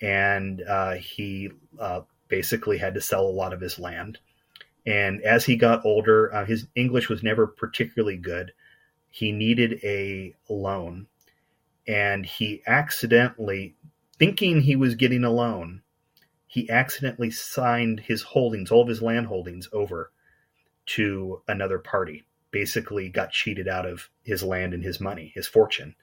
And 0.01 0.61
uh, 0.61 0.93
he 0.93 1.49
uh, 1.79 2.01
basically 2.27 2.77
had 2.77 2.93
to 2.93 3.01
sell 3.01 3.25
a 3.25 3.29
lot 3.29 3.53
of 3.53 3.61
his 3.61 3.79
land. 3.79 4.19
And 4.85 5.21
as 5.21 5.45
he 5.45 5.55
got 5.55 5.85
older, 5.85 6.33
uh, 6.33 6.45
his 6.45 6.67
English 6.75 7.09
was 7.09 7.23
never 7.23 7.45
particularly 7.45 8.17
good. 8.17 8.53
He 9.09 9.31
needed 9.31 9.79
a 9.83 10.35
loan. 10.49 11.07
And 11.87 12.25
he 12.25 12.61
accidentally, 12.67 13.75
thinking 14.17 14.61
he 14.61 14.75
was 14.75 14.95
getting 14.95 15.23
a 15.23 15.31
loan, 15.31 15.81
he 16.47 16.69
accidentally 16.69 17.31
signed 17.31 18.01
his 18.01 18.21
holdings, 18.21 18.71
all 18.71 18.81
of 18.81 18.87
his 18.87 19.01
land 19.01 19.27
holdings, 19.27 19.67
over 19.73 20.11
to 20.87 21.41
another 21.47 21.79
party. 21.79 22.25
Basically, 22.51 23.09
got 23.09 23.31
cheated 23.31 23.67
out 23.67 23.85
of 23.85 24.09
his 24.23 24.41
land 24.41 24.73
and 24.73 24.83
his 24.83 25.01
money, 25.01 25.31
his 25.35 25.47
fortune, 25.47 25.95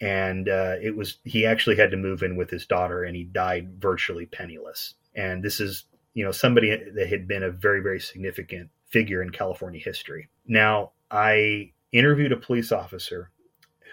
and 0.00 0.48
uh, 0.48 0.76
it 0.82 0.96
was 0.96 1.18
he 1.24 1.46
actually 1.46 1.76
had 1.76 1.90
to 1.90 1.96
move 1.96 2.22
in 2.22 2.36
with 2.36 2.50
his 2.50 2.66
daughter, 2.66 3.04
and 3.04 3.16
he 3.16 3.24
died 3.24 3.80
virtually 3.80 4.26
penniless. 4.26 4.94
And 5.14 5.42
this 5.42 5.60
is 5.60 5.84
you 6.14 6.24
know 6.24 6.32
somebody 6.32 6.76
that 6.94 7.08
had 7.08 7.28
been 7.28 7.42
a 7.42 7.50
very 7.50 7.80
very 7.80 8.00
significant 8.00 8.70
figure 8.88 9.22
in 9.22 9.30
California 9.30 9.80
history. 9.80 10.28
Now, 10.46 10.92
I 11.10 11.72
interviewed 11.92 12.32
a 12.32 12.36
police 12.36 12.72
officer 12.72 13.30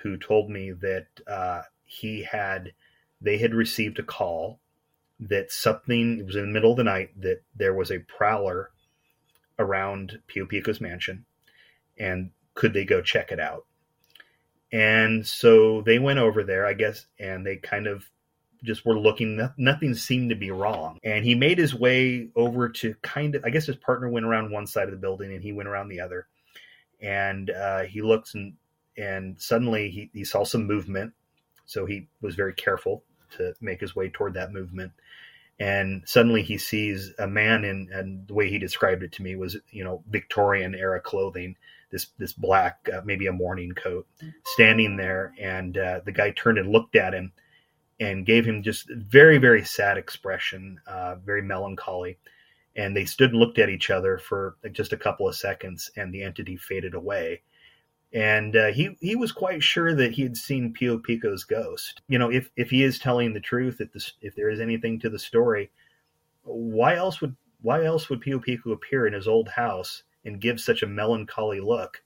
who 0.02 0.18
told 0.18 0.50
me 0.50 0.72
that 0.72 1.08
uh, 1.28 1.62
he 1.84 2.24
had 2.24 2.74
they 3.22 3.38
had 3.38 3.54
received 3.54 4.00
a 4.00 4.04
call 4.04 4.60
that 5.20 5.52
something 5.52 6.20
it 6.20 6.26
was 6.26 6.36
in 6.36 6.42
the 6.42 6.54
middle 6.54 6.72
of 6.72 6.78
the 6.78 6.84
night 6.84 7.10
that 7.22 7.44
there 7.56 7.74
was 7.74 7.92
a 7.92 8.00
prowler 8.00 8.72
around 9.60 10.20
Pio 10.28 10.46
Pico's 10.46 10.82
mansion 10.82 11.26
and 11.98 12.32
could 12.56 12.74
they 12.74 12.86
go 12.86 13.02
check 13.02 13.32
it 13.32 13.40
out 13.40 13.66
and 14.72 15.26
so 15.26 15.82
they 15.82 16.00
went 16.00 16.20
over 16.20 16.44
there 16.44 16.66
i 16.66 16.74
guess 16.74 17.06
and 17.20 17.46
they 17.46 17.58
kind 17.58 17.88
of 17.88 18.10
just 18.64 18.86
were 18.86 18.98
looking 18.98 19.50
nothing 19.58 19.94
seemed 19.94 20.30
to 20.30 20.36
be 20.36 20.52
wrong. 20.52 21.00
And 21.04 21.26
he 21.26 21.36
made 21.36 21.58
his 21.58 21.74
way 21.74 22.30
over 22.36 22.70
to 22.70 22.96
kind 23.02 23.36
of 23.36 23.44
i 23.46 23.50
guess 23.50 23.66
his 23.66 23.76
partner 23.76 24.10
went 24.10 24.26
around 24.26 24.52
one 24.52 24.68
side 24.68 24.86
of 24.86 24.92
the 24.92 24.98
building 24.98 25.34
and 25.34 25.42
he 25.42 25.52
went 25.52 25.70
around 25.70 25.90
the 25.90 26.02
other. 26.02 26.28
And 27.02 27.50
uh, 27.50 27.84
he 27.84 28.02
looks 28.02 28.36
and 28.36 28.54
and 28.98 29.40
suddenly 29.42 29.90
he, 29.90 30.10
he 30.14 30.24
saw 30.24 30.44
some 30.44 30.68
movement. 30.68 31.14
So 31.66 31.86
he 31.86 32.08
was 32.22 32.36
very 32.36 32.54
careful 32.54 33.04
to 33.38 33.54
make 33.62 33.80
his 33.82 33.96
way 33.96 34.10
toward 34.10 34.34
that 34.36 34.52
movement. 34.52 34.92
And 35.60 36.04
suddenly 36.06 36.44
he 36.44 36.58
sees 36.58 37.14
a 37.18 37.28
man 37.28 37.64
in 37.64 37.90
and 37.92 38.28
the 38.28 38.34
way 38.34 38.50
he 38.50 38.60
described 38.60 39.04
it 39.04 39.14
to 39.14 39.24
me 39.24 39.36
was 39.36 39.58
you 39.72 39.84
know 39.84 40.04
victorian 40.10 40.76
era 40.76 41.00
clothing 41.00 41.56
this 41.92 42.08
this 42.18 42.34
black 42.34 42.88
uh, 42.94 43.02
maybe 43.06 43.28
a 43.28 43.32
morning 43.32 43.72
coat 43.72 44.08
standing 44.46 44.98
there 44.98 45.34
and 45.40 45.78
uh, 45.78 46.00
the 46.06 46.12
guy 46.12 46.32
turned 46.32 46.58
and 46.58 46.72
looked 46.72 46.96
at 46.96 47.14
him 47.14 47.32
and 48.00 48.26
gave 48.26 48.46
him 48.46 48.64
just 48.64 48.90
very 48.90 49.38
very 49.38 49.64
sad 49.64 49.98
expression 49.98 50.80
uh, 50.88 51.16
very 51.16 51.42
melancholy 51.42 52.18
and 52.76 52.96
they 52.96 53.06
stood 53.06 53.32
and 53.32 53.40
looked 53.40 53.60
at 53.60 53.70
each 53.70 53.90
other 53.90 54.18
for 54.18 54.56
just 54.72 54.94
a 54.94 54.98
couple 54.98 55.28
of 55.28 55.36
seconds 55.36 55.92
and 55.96 56.14
the 56.14 56.24
entity 56.24 56.58
faded 56.58 56.94
away 56.94 57.42
and 58.14 58.56
uh, 58.56 58.68
he 58.68 58.98
he 59.00 59.16
was 59.16 59.32
quite 59.32 59.64
sure 59.64 59.96
that 59.96 60.12
he 60.12 60.24
had 60.24 60.36
seen 60.36 60.74
Pio 60.74 60.98
Pico's 60.98 61.46
ghost. 61.46 62.02
You 62.10 62.20
know, 62.20 62.30
if 62.30 62.50
if 62.58 62.70
he 62.70 62.84
is 62.84 63.00
telling 63.00 63.34
the 63.34 63.40
truth, 63.40 63.80
if 63.80 63.94
this 63.94 64.14
if 64.22 64.36
there 64.36 64.50
is 64.50 64.60
anything 64.60 65.00
to 65.00 65.10
the 65.10 65.20
story, 65.20 65.72
why 66.44 66.96
else 66.96 67.22
would 67.22 67.36
why 67.62 67.86
else 67.86 68.10
would 68.10 68.22
Pio 68.22 68.40
Pico 68.40 68.72
appear 68.72 69.08
in 69.08 69.14
his 69.14 69.28
old 69.28 69.48
house 69.48 70.04
and 70.26 70.40
give 70.40 70.60
such 70.60 70.84
a 70.84 70.88
melancholy 70.88 71.60
look? 71.60 72.02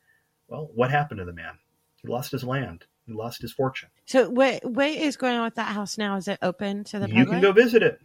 Well, 0.48 0.70
what 0.74 0.92
happened 0.92 1.20
to 1.20 1.26
the 1.26 1.34
man? 1.34 1.58
He 2.02 2.08
lost 2.08 2.32
his 2.32 2.44
land. 2.44 2.86
He 3.06 3.14
lost 3.14 3.42
his 3.42 3.52
fortune. 3.54 3.90
So 4.06 4.30
what 4.30 4.64
what 4.66 4.88
is 4.90 5.16
going 5.18 5.36
on 5.38 5.44
with 5.46 5.56
that 5.56 5.74
house 5.74 5.98
now? 5.98 6.16
Is 6.18 6.28
it 6.28 6.40
open 6.42 6.84
to 6.86 7.00
the 7.00 7.08
You 7.08 7.14
public? 7.14 7.26
You 7.28 7.32
can 7.32 7.42
go 7.42 7.52
visit 7.52 7.84
it. 7.84 8.00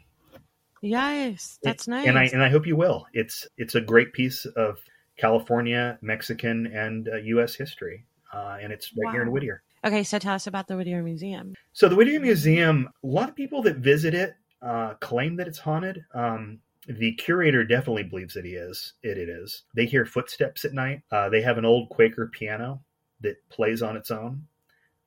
Yes, 0.83 1.59
that's 1.63 1.87
nice. 1.89 2.07
and 2.07 2.19
I 2.19 2.25
and 2.27 2.43
I 2.43 2.49
hope 2.49 2.67
you 2.67 2.77
will. 2.77 3.07
It's 3.13 3.47
it's 3.59 3.75
a 3.75 3.81
great 3.81 4.13
piece 4.13 4.47
of 4.57 4.79
California, 5.19 5.99
Mexican, 6.01 6.67
and 6.67 7.09
uh, 7.09 7.17
U.S. 7.17 7.55
history, 7.55 8.07
uh, 8.33 8.57
and 8.63 8.73
it's 8.73 8.91
right 8.97 9.13
here 9.13 9.23
in 9.23 9.31
Whittier. 9.31 9.63
okay, 9.85 10.03
so 10.03 10.19
tell 10.19 10.35
us 10.35 10.47
about 10.47 10.69
the 10.69 10.77
Whittier 10.77 11.03
Museum. 11.03 11.55
So 11.73 11.89
the 11.89 11.97
Whittier 11.97 12.21
Museum, 12.21 12.89
a 13.05 13.07
lot 13.07 13.29
of 13.29 13.37
people 13.37 13.61
that 13.63 13.77
visit 13.77 14.15
it 14.15 14.35
uh, 14.63 14.95
claim 15.01 15.37
that 15.37 15.47
it's 15.49 15.59
haunted. 15.59 16.03
Um, 16.15 16.61
the 16.99 17.13
curator 17.13 17.65
definitely 17.65 18.05
believes 18.05 18.35
that 18.35 18.45
he 18.45 18.53
is. 18.53 18.95
It, 19.03 19.19
it 19.19 19.29
is. 19.29 19.63
They 19.75 19.87
hear 19.87 20.05
footsteps 20.05 20.65
at 20.65 20.73
night. 20.73 21.03
Uh, 21.11 21.29
they 21.29 21.43
have 21.43 21.59
an 21.59 21.65
old 21.65 21.89
Quaker 21.89 22.27
piano 22.27 22.81
that 23.21 23.37
plays 23.49 23.83
on 23.83 23.97
its 23.97 24.11
own. 24.11 24.47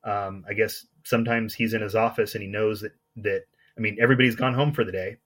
Um, 0.04 0.44
I 0.48 0.54
guess 0.54 0.86
sometimes 1.04 1.54
he's 1.54 1.74
in 1.74 1.82
his 1.82 1.94
office 1.94 2.34
and 2.34 2.42
he 2.42 2.48
knows 2.48 2.80
that 2.80 2.92
that 3.16 3.44
I 3.76 3.80
mean 3.80 3.96
everybody's 4.00 4.36
gone 4.36 4.54
home 4.54 4.72
for 4.72 4.84
the 4.84 4.92
day. 4.92 5.18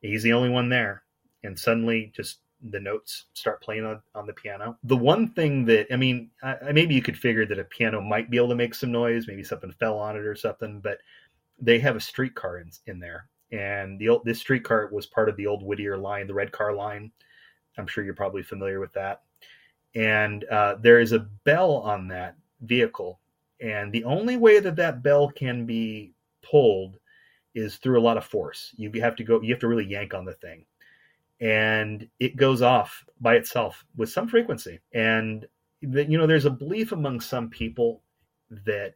He's 0.00 0.22
the 0.22 0.32
only 0.32 0.48
one 0.48 0.68
there, 0.68 1.02
and 1.44 1.58
suddenly 1.58 2.12
just 2.14 2.38
the 2.62 2.80
notes 2.80 3.26
start 3.32 3.62
playing 3.62 3.84
on, 3.84 4.00
on 4.14 4.26
the 4.26 4.32
piano. 4.32 4.76
The 4.84 4.96
one 4.96 5.28
thing 5.28 5.64
that 5.66 5.86
I 5.92 5.96
mean, 5.96 6.30
I, 6.42 6.72
maybe 6.72 6.94
you 6.94 7.02
could 7.02 7.18
figure 7.18 7.46
that 7.46 7.58
a 7.58 7.64
piano 7.64 8.00
might 8.00 8.30
be 8.30 8.36
able 8.36 8.48
to 8.48 8.54
make 8.54 8.74
some 8.74 8.92
noise, 8.92 9.26
maybe 9.26 9.44
something 9.44 9.72
fell 9.72 9.98
on 9.98 10.16
it 10.16 10.24
or 10.24 10.34
something, 10.34 10.80
but 10.80 10.98
they 11.58 11.78
have 11.78 11.96
a 11.96 12.00
streetcar 12.00 12.58
in, 12.58 12.70
in 12.86 12.98
there, 12.98 13.26
and 13.52 13.98
the 13.98 14.08
old, 14.08 14.24
this 14.24 14.40
streetcar 14.40 14.88
was 14.92 15.06
part 15.06 15.28
of 15.28 15.36
the 15.36 15.46
old 15.46 15.62
Whittier 15.62 15.96
line, 15.96 16.26
the 16.26 16.34
red 16.34 16.52
car 16.52 16.74
line. 16.74 17.10
I'm 17.78 17.86
sure 17.86 18.04
you're 18.04 18.14
probably 18.14 18.42
familiar 18.42 18.80
with 18.80 18.92
that. 18.92 19.22
And 19.94 20.44
uh, 20.44 20.76
there 20.80 21.00
is 21.00 21.12
a 21.12 21.26
bell 21.44 21.76
on 21.76 22.08
that 22.08 22.36
vehicle, 22.62 23.18
and 23.60 23.92
the 23.92 24.04
only 24.04 24.36
way 24.36 24.60
that 24.60 24.76
that 24.76 25.02
bell 25.02 25.28
can 25.28 25.66
be 25.66 26.12
pulled 26.42 26.98
is 27.54 27.76
through 27.76 27.98
a 27.98 28.02
lot 28.02 28.16
of 28.16 28.24
force. 28.24 28.72
You 28.76 28.92
have 29.00 29.16
to 29.16 29.24
go, 29.24 29.40
you 29.40 29.52
have 29.52 29.60
to 29.60 29.68
really 29.68 29.86
yank 29.86 30.14
on 30.14 30.24
the 30.24 30.34
thing, 30.34 30.64
and 31.40 32.08
it 32.20 32.36
goes 32.36 32.62
off 32.62 33.04
by 33.20 33.34
itself 33.34 33.84
with 33.96 34.10
some 34.10 34.28
frequency. 34.28 34.78
And 34.92 35.46
you 35.80 36.18
know, 36.18 36.26
there's 36.26 36.44
a 36.44 36.50
belief 36.50 36.92
among 36.92 37.20
some 37.20 37.48
people 37.48 38.02
that 38.50 38.94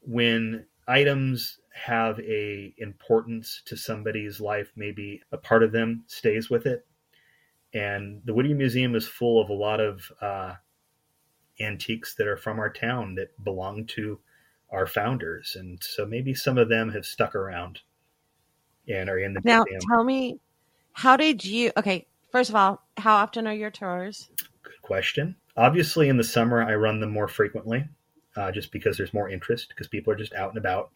when 0.00 0.64
items 0.88 1.60
have 1.72 2.18
a 2.20 2.74
importance 2.78 3.62
to 3.66 3.76
somebody's 3.76 4.40
life 4.40 4.72
maybe 4.74 5.22
a 5.30 5.36
part 5.36 5.62
of 5.62 5.70
them 5.70 6.02
stays 6.06 6.50
with 6.50 6.66
it. 6.66 6.84
And 7.72 8.22
the 8.24 8.34
whittier 8.34 8.56
museum 8.56 8.94
is 8.94 9.06
full 9.06 9.40
of 9.40 9.50
a 9.50 9.54
lot 9.54 9.78
of 9.78 10.10
uh, 10.20 10.54
antiques 11.60 12.14
that 12.14 12.26
are 12.26 12.36
from 12.36 12.58
our 12.58 12.72
town 12.72 13.14
that 13.16 13.28
belong 13.44 13.86
to 13.88 14.18
our 14.70 14.86
founders. 14.86 15.56
And 15.58 15.78
so 15.82 16.04
maybe 16.06 16.34
some 16.34 16.58
of 16.58 16.68
them 16.68 16.90
have 16.90 17.04
stuck 17.04 17.34
around 17.34 17.80
and 18.88 19.08
are 19.08 19.18
in 19.18 19.34
the 19.34 19.40
now 19.44 19.64
museum. 19.64 19.80
tell 19.88 20.02
me 20.02 20.40
how 20.92 21.16
did 21.16 21.44
you 21.44 21.70
okay 21.76 22.06
first 22.32 22.48
of 22.48 22.56
all 22.56 22.82
how 22.96 23.16
often 23.16 23.46
are 23.46 23.54
your 23.54 23.70
tours? 23.70 24.30
Good 24.62 24.82
question. 24.82 25.36
Obviously 25.56 26.08
in 26.08 26.16
the 26.16 26.24
summer 26.24 26.62
i 26.62 26.74
run 26.74 27.00
them 27.00 27.10
more 27.10 27.28
frequently 27.28 27.86
uh, 28.38 28.52
just 28.52 28.70
because 28.72 28.96
there's 28.96 29.14
more 29.14 29.28
interest 29.28 29.68
because 29.68 29.88
people 29.88 30.12
are 30.12 30.16
just 30.16 30.34
out 30.34 30.50
and 30.50 30.58
about. 30.58 30.90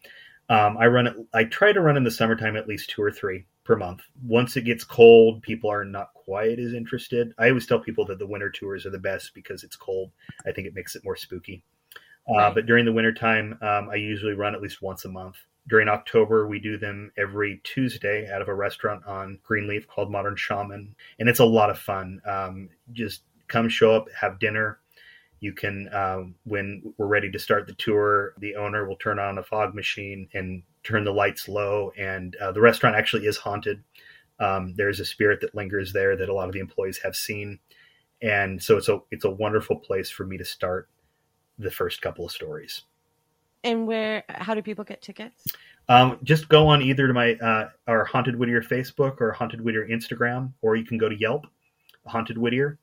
Um, 0.49 0.77
I 0.77 0.87
run 0.87 1.07
it. 1.07 1.15
I 1.33 1.45
try 1.45 1.71
to 1.71 1.81
run 1.81 1.97
in 1.97 2.03
the 2.03 2.11
summertime 2.11 2.57
at 2.57 2.67
least 2.67 2.89
two 2.89 3.01
or 3.01 3.11
three 3.11 3.45
per 3.63 3.75
month. 3.75 4.01
Once 4.25 4.57
it 4.57 4.63
gets 4.63 4.83
cold, 4.83 5.41
people 5.41 5.71
are 5.71 5.85
not 5.85 6.13
quite 6.13 6.59
as 6.59 6.73
interested. 6.73 7.33
I 7.37 7.49
always 7.49 7.65
tell 7.65 7.79
people 7.79 8.05
that 8.05 8.19
the 8.19 8.27
winter 8.27 8.49
tours 8.49 8.85
are 8.85 8.89
the 8.89 8.99
best 8.99 9.33
because 9.33 9.63
it's 9.63 9.75
cold. 9.75 10.11
I 10.45 10.51
think 10.51 10.67
it 10.67 10.75
makes 10.75 10.95
it 10.95 11.05
more 11.05 11.15
spooky. 11.15 11.63
Uh, 12.29 12.35
right. 12.35 12.55
But 12.55 12.65
during 12.65 12.85
the 12.85 12.91
wintertime, 12.91 13.57
um, 13.61 13.89
I 13.89 13.95
usually 13.95 14.33
run 14.33 14.55
at 14.55 14.61
least 14.61 14.81
once 14.81 15.05
a 15.05 15.09
month. 15.09 15.37
During 15.67 15.87
October, 15.87 16.45
we 16.45 16.59
do 16.59 16.77
them 16.77 17.11
every 17.17 17.61
Tuesday 17.63 18.29
out 18.29 18.41
of 18.41 18.49
a 18.49 18.53
restaurant 18.53 19.05
on 19.05 19.39
Greenleaf 19.43 19.87
called 19.87 20.11
Modern 20.11 20.35
Shaman, 20.35 20.93
and 21.19 21.29
it's 21.29 21.39
a 21.39 21.45
lot 21.45 21.69
of 21.69 21.79
fun. 21.79 22.21
Um, 22.25 22.69
just 22.91 23.21
come 23.47 23.69
show 23.69 23.95
up, 23.95 24.07
have 24.11 24.39
dinner, 24.39 24.79
you 25.43 25.51
can, 25.51 25.93
um, 25.93 26.35
when 26.45 26.93
we're 26.97 27.07
ready 27.07 27.29
to 27.29 27.37
start 27.37 27.67
the 27.67 27.73
tour, 27.73 28.33
the 28.37 28.55
owner 28.55 28.87
will 28.87 28.95
turn 28.95 29.19
on 29.19 29.37
a 29.37 29.43
fog 29.43 29.75
machine 29.75 30.29
and 30.33 30.63
turn 30.83 31.03
the 31.03 31.11
lights 31.11 31.49
low. 31.49 31.91
And 31.97 32.33
uh, 32.37 32.53
the 32.53 32.61
restaurant 32.61 32.95
actually 32.95 33.25
is 33.25 33.35
haunted. 33.35 33.83
Um, 34.39 34.73
there's 34.77 35.01
a 35.01 35.05
spirit 35.05 35.41
that 35.41 35.53
lingers 35.53 35.91
there 35.91 36.15
that 36.15 36.29
a 36.29 36.33
lot 36.33 36.47
of 36.47 36.53
the 36.53 36.61
employees 36.61 36.97
have 37.03 37.17
seen, 37.17 37.59
and 38.21 38.63
so 38.63 38.77
it's 38.77 38.87
a 38.87 38.99
it's 39.11 39.25
a 39.25 39.29
wonderful 39.29 39.75
place 39.75 40.09
for 40.09 40.25
me 40.25 40.37
to 40.37 40.45
start 40.45 40.87
the 41.59 41.69
first 41.69 42.01
couple 42.01 42.25
of 42.25 42.31
stories. 42.31 42.83
And 43.65 43.85
where? 43.85 44.23
How 44.29 44.55
do 44.55 44.61
people 44.61 44.85
get 44.85 45.01
tickets? 45.01 45.45
Um, 45.89 46.19
just 46.23 46.47
go 46.47 46.67
on 46.67 46.81
either 46.81 47.05
to 47.07 47.13
my 47.13 47.33
uh, 47.35 47.69
our 47.87 48.05
Haunted 48.05 48.37
Whittier 48.37 48.61
Facebook 48.61 49.19
or 49.19 49.33
Haunted 49.33 49.61
Whittier 49.61 49.87
Instagram, 49.87 50.53
or 50.61 50.77
you 50.77 50.85
can 50.85 50.97
go 50.97 51.09
to 51.09 51.15
Yelp, 51.15 51.45
Haunted 52.07 52.37
Whittier, 52.37 52.79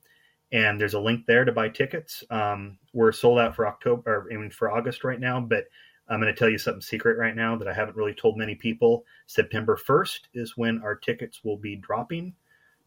and 0.53 0.81
there's 0.81 0.95
a 0.95 1.01
link 1.01 1.27
there 1.27 1.45
to 1.45 1.53
buy 1.53 1.69
tickets. 1.69 2.25
Um, 2.31 2.79
we're 2.93 3.13
sold 3.13 3.39
out 3.39 3.55
for 3.55 3.67
October, 3.67 4.03
or 4.07 4.33
I 4.33 4.37
mean 4.37 4.51
for 4.51 4.71
August 4.71 5.05
right 5.05 5.21
now, 5.21 5.41
but 5.41 5.65
I'm 6.09 6.21
going 6.21 6.33
to 6.33 6.39
tell 6.39 6.51
you 6.51 6.59
something 6.59 6.81
secret 6.81 7.17
right 7.19 7.37
now 7.37 7.57
that 7.57 7.69
I 7.69 7.73
haven't 7.73 7.97
really 7.97 8.15
told 8.15 8.37
many 8.37 8.57
people. 8.57 9.05
September 9.27 9.77
1st 9.77 10.21
is 10.35 10.57
when 10.57 10.83
our 10.83 10.97
tickets 10.97 11.45
will 11.45 11.57
be 11.57 11.77
dropping 11.77 12.35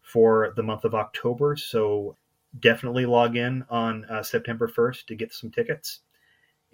for 0.02 0.52
the 0.56 0.62
month 0.62 0.84
of 0.84 0.94
October. 0.94 1.56
So 1.56 2.16
definitely 2.60 3.06
log 3.06 3.36
in 3.36 3.64
on 3.70 4.04
uh, 4.10 4.22
September 4.22 4.68
1st 4.68 5.06
to 5.06 5.14
get 5.14 5.32
some 5.32 5.50
tickets. 5.50 6.00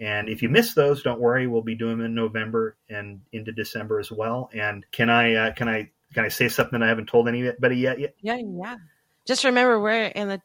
And 0.00 0.28
if 0.28 0.42
you 0.42 0.48
miss 0.48 0.74
those, 0.74 1.04
don't 1.04 1.20
worry. 1.20 1.46
We'll 1.46 1.62
be 1.62 1.76
doing 1.76 1.98
them 1.98 2.06
in 2.06 2.14
November 2.14 2.76
and 2.88 3.20
into 3.32 3.52
December 3.52 4.00
as 4.00 4.10
well. 4.10 4.50
And 4.52 4.84
can 4.90 5.08
I 5.08 5.34
uh, 5.34 5.52
can 5.52 5.68
I 5.68 5.90
can 6.14 6.24
I 6.24 6.28
say 6.28 6.48
something 6.48 6.82
I 6.82 6.88
haven't 6.88 7.06
told 7.06 7.28
anybody 7.28 7.76
yet? 7.76 8.00
Yet? 8.00 8.14
Yeah, 8.22 8.38
yeah. 8.42 8.76
Just 9.26 9.44
remember 9.44 9.78
we're 9.78 10.06
in 10.06 10.28
the 10.28 10.40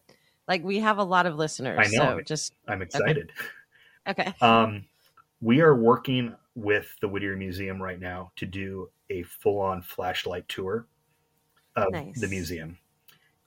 like 0.47 0.63
we 0.63 0.79
have 0.79 0.97
a 0.97 1.03
lot 1.03 1.25
of 1.25 1.35
listeners. 1.35 1.79
I 1.79 1.95
know. 1.95 2.17
So 2.17 2.21
just 2.21 2.53
I'm 2.67 2.81
excited. 2.81 3.31
Okay. 4.07 4.21
okay. 4.21 4.33
Um, 4.41 4.85
we 5.41 5.61
are 5.61 5.75
working 5.75 6.35
with 6.55 6.95
the 7.01 7.07
Whittier 7.07 7.35
Museum 7.35 7.81
right 7.81 7.99
now 7.99 8.31
to 8.37 8.45
do 8.45 8.89
a 9.09 9.23
full-on 9.23 9.81
flashlight 9.81 10.47
tour 10.47 10.87
of 11.75 11.91
nice. 11.91 12.19
the 12.19 12.27
museum, 12.27 12.77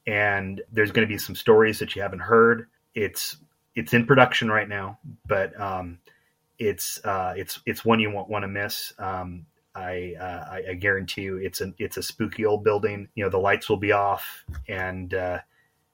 and 0.07 0.61
there's 0.71 0.93
going 0.93 1.07
to 1.07 1.13
be 1.13 1.19
some 1.19 1.35
stories 1.35 1.79
that 1.79 1.97
you 1.97 2.03
haven't 2.03 2.21
heard. 2.21 2.69
It's 2.95 3.39
it's 3.75 3.95
in 3.95 4.07
production 4.07 4.51
right 4.51 4.69
now, 4.69 4.99
but 5.27 5.59
um, 5.61 5.99
it's 6.59 7.03
uh, 7.05 7.35
it's 7.37 7.61
it's 7.65 7.85
one 7.85 8.01
you 8.01 8.11
won't 8.11 8.29
want 8.29 8.43
to 8.43 8.49
miss. 8.49 8.93
Um, 8.99 9.47
I, 9.75 10.15
uh, 10.21 10.45
I, 10.51 10.63
I 10.71 10.75
guarantee 10.75 11.23
you, 11.23 11.37
it's 11.37 11.61
a 11.61 11.73
it's 11.79 11.97
a 11.97 12.03
spooky 12.03 12.45
old 12.45 12.65
building. 12.65 13.09
You 13.15 13.25
know, 13.25 13.31
the 13.31 13.39
lights 13.39 13.69
will 13.69 13.77
be 13.77 13.93
off, 13.93 14.45
and 14.67 15.15
uh, 15.15 15.39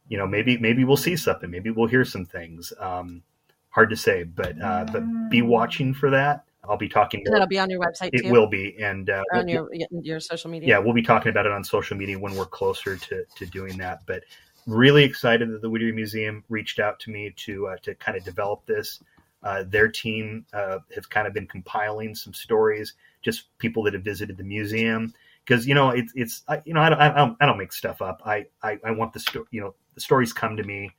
you 0.08 0.18
know, 0.18 0.26
maybe 0.26 0.58
maybe 0.58 0.84
we'll 0.84 0.96
see 0.96 1.16
something. 1.16 1.50
Maybe 1.50 1.70
we'll 1.70 1.88
hear 1.88 2.04
some 2.04 2.24
things. 2.24 2.72
Um, 2.78 3.22
hard 3.70 3.90
to 3.90 3.96
say, 3.96 4.24
but 4.24 4.60
uh, 4.60 4.86
but 4.92 5.02
be 5.30 5.42
watching 5.42 5.94
for 5.94 6.10
that. 6.10 6.44
I'll 6.68 6.76
be 6.76 6.88
talking. 6.88 7.24
That'll 7.24 7.46
be 7.46 7.58
on 7.58 7.70
your 7.70 7.80
website. 7.80 8.10
It 8.12 8.30
will 8.30 8.46
be, 8.46 8.76
and 8.82 9.10
uh, 9.10 9.22
on 9.32 9.48
your 9.48 9.68
your 9.90 10.20
social 10.20 10.50
media. 10.50 10.68
Yeah, 10.68 10.78
we'll 10.78 10.94
be 10.94 11.02
talking 11.02 11.30
about 11.30 11.46
it 11.46 11.52
on 11.52 11.64
social 11.64 11.96
media 11.96 12.18
when 12.18 12.34
we're 12.34 12.46
closer 12.46 12.96
to 12.96 13.24
to 13.24 13.46
doing 13.46 13.76
that. 13.78 14.00
But 14.06 14.24
really 14.66 15.04
excited 15.04 15.50
that 15.50 15.60
the 15.60 15.68
Whittier 15.68 15.92
Museum 15.92 16.44
reached 16.48 16.78
out 16.78 16.98
to 17.00 17.10
me 17.10 17.32
to 17.36 17.68
uh, 17.68 17.76
to 17.82 17.94
kind 17.96 18.16
of 18.16 18.24
develop 18.24 18.64
this. 18.66 19.00
Uh, 19.42 19.62
their 19.66 19.88
team 19.88 20.46
uh, 20.54 20.78
have 20.94 21.10
kind 21.10 21.26
of 21.26 21.34
been 21.34 21.46
compiling 21.46 22.14
some 22.14 22.32
stories, 22.32 22.94
just 23.20 23.56
people 23.58 23.82
that 23.82 23.92
have 23.92 24.02
visited 24.02 24.38
the 24.38 24.44
museum, 24.44 25.12
because 25.44 25.66
you 25.66 25.74
know 25.74 25.90
it's 25.90 26.12
it's 26.14 26.44
I, 26.48 26.62
you 26.64 26.72
know 26.72 26.80
I 26.80 26.88
don't, 26.88 27.00
I 27.00 27.14
don't 27.14 27.36
I 27.40 27.46
don't 27.46 27.58
make 27.58 27.72
stuff 27.72 28.00
up. 28.00 28.22
I 28.24 28.46
I, 28.62 28.78
I 28.82 28.92
want 28.92 29.12
the 29.12 29.20
story. 29.20 29.44
You 29.50 29.60
know 29.60 29.74
the 29.94 30.00
stories 30.00 30.32
come 30.32 30.56
to 30.56 30.62
me, 30.62 30.90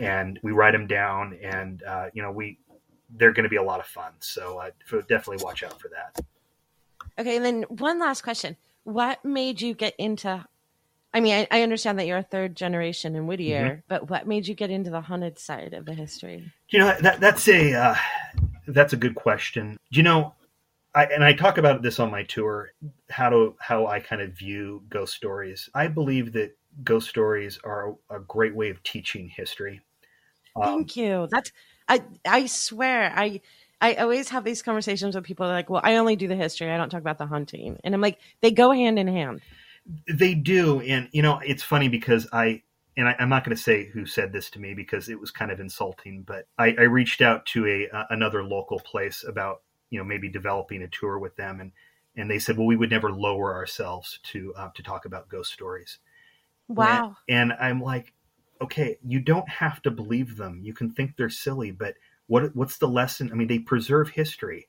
and 0.00 0.38
we 0.42 0.52
write 0.52 0.72
them 0.72 0.86
down, 0.86 1.38
and 1.42 1.82
uh, 1.82 2.06
you 2.12 2.22
know 2.22 2.30
we 2.30 2.58
they're 3.10 3.32
going 3.32 3.44
to 3.44 3.50
be 3.50 3.56
a 3.56 3.62
lot 3.62 3.80
of 3.80 3.86
fun. 3.86 4.12
So 4.20 4.58
uh, 4.58 4.70
definitely 5.08 5.44
watch 5.44 5.62
out 5.62 5.80
for 5.80 5.88
that. 5.88 6.24
Okay, 7.18 7.36
and 7.36 7.44
then 7.44 7.62
one 7.64 7.98
last 7.98 8.22
question: 8.22 8.56
What 8.84 9.24
made 9.24 9.60
you 9.60 9.74
get 9.74 9.94
into? 9.98 10.44
I 11.14 11.20
mean, 11.20 11.46
I, 11.50 11.58
I 11.58 11.62
understand 11.62 11.98
that 11.98 12.06
you're 12.06 12.18
a 12.18 12.22
third 12.22 12.56
generation 12.56 13.16
in 13.16 13.26
Whittier, 13.26 13.64
mm-hmm. 13.64 13.80
but 13.88 14.10
what 14.10 14.26
made 14.26 14.46
you 14.46 14.54
get 14.54 14.70
into 14.70 14.90
the 14.90 15.00
haunted 15.00 15.38
side 15.38 15.72
of 15.72 15.86
the 15.86 15.94
history? 15.94 16.52
You 16.68 16.80
know 16.80 16.94
that 17.00 17.20
that's 17.20 17.48
a 17.48 17.74
uh, 17.74 17.94
that's 18.66 18.92
a 18.92 18.96
good 18.96 19.14
question. 19.14 19.78
You 19.90 20.02
know, 20.02 20.34
I, 20.94 21.04
and 21.04 21.22
I 21.22 21.32
talk 21.32 21.58
about 21.58 21.82
this 21.82 22.00
on 22.00 22.10
my 22.10 22.24
tour, 22.24 22.72
how 23.10 23.28
to 23.30 23.54
how 23.60 23.86
I 23.86 24.00
kind 24.00 24.22
of 24.22 24.32
view 24.32 24.82
ghost 24.88 25.14
stories. 25.14 25.68
I 25.74 25.88
believe 25.88 26.32
that 26.32 26.56
ghost 26.84 27.08
stories 27.08 27.58
are 27.64 27.96
a, 28.10 28.16
a 28.16 28.20
great 28.20 28.54
way 28.54 28.70
of 28.70 28.82
teaching 28.82 29.28
history. 29.28 29.80
Um, 30.54 30.64
Thank 30.64 30.96
you. 30.96 31.28
That's 31.30 31.52
I 31.88 32.02
I 32.26 32.46
swear 32.46 33.12
I 33.14 33.40
I 33.80 33.94
always 33.94 34.30
have 34.30 34.44
these 34.44 34.62
conversations 34.62 35.14
with 35.14 35.24
people 35.24 35.46
like, 35.46 35.68
well, 35.68 35.82
I 35.84 35.96
only 35.96 36.16
do 36.16 36.28
the 36.28 36.36
history. 36.36 36.70
I 36.70 36.76
don't 36.76 36.88
talk 36.88 37.00
about 37.00 37.18
the 37.18 37.26
hunting. 37.26 37.78
And 37.84 37.94
I'm 37.94 38.00
like, 38.00 38.18
they 38.40 38.50
go 38.50 38.70
hand 38.70 38.98
in 38.98 39.06
hand. 39.06 39.42
They 40.08 40.34
do. 40.34 40.80
And, 40.80 41.08
you 41.12 41.20
know, 41.20 41.40
it's 41.44 41.62
funny 41.62 41.88
because 41.88 42.26
I, 42.32 42.62
and 42.96 43.06
I, 43.06 43.14
am 43.18 43.28
not 43.28 43.44
going 43.44 43.54
to 43.54 43.62
say 43.62 43.84
who 43.84 44.06
said 44.06 44.32
this 44.32 44.48
to 44.50 44.58
me 44.58 44.72
because 44.72 45.10
it 45.10 45.20
was 45.20 45.30
kind 45.30 45.50
of 45.50 45.60
insulting, 45.60 46.22
but 46.22 46.46
I, 46.58 46.74
I 46.78 46.84
reached 46.84 47.20
out 47.20 47.44
to 47.46 47.66
a, 47.66 47.94
uh, 47.94 48.04
another 48.08 48.42
local 48.42 48.80
place 48.80 49.22
about 49.28 49.60
you 49.90 49.98
know 49.98 50.04
maybe 50.04 50.28
developing 50.28 50.82
a 50.82 50.88
tour 50.88 51.18
with 51.18 51.36
them 51.36 51.60
and 51.60 51.72
and 52.16 52.30
they 52.30 52.38
said 52.38 52.56
well 52.56 52.66
we 52.66 52.76
would 52.76 52.90
never 52.90 53.10
lower 53.12 53.54
ourselves 53.54 54.18
to 54.24 54.52
uh, 54.56 54.68
to 54.74 54.82
talk 54.82 55.04
about 55.04 55.28
ghost 55.28 55.52
stories 55.52 55.98
wow 56.68 57.16
and, 57.28 57.52
and, 57.52 57.60
i'm 57.60 57.80
like 57.80 58.12
okay 58.60 58.98
you 59.06 59.20
don't 59.20 59.48
have 59.48 59.82
to 59.82 59.90
believe 59.90 60.36
them 60.36 60.60
you 60.62 60.72
can 60.72 60.90
think 60.90 61.16
they're 61.16 61.28
silly 61.28 61.70
but 61.70 61.94
what 62.26 62.54
what's 62.56 62.78
the 62.78 62.88
lesson 62.88 63.30
i 63.32 63.34
mean 63.34 63.48
they 63.48 63.58
preserve 63.58 64.08
history 64.08 64.66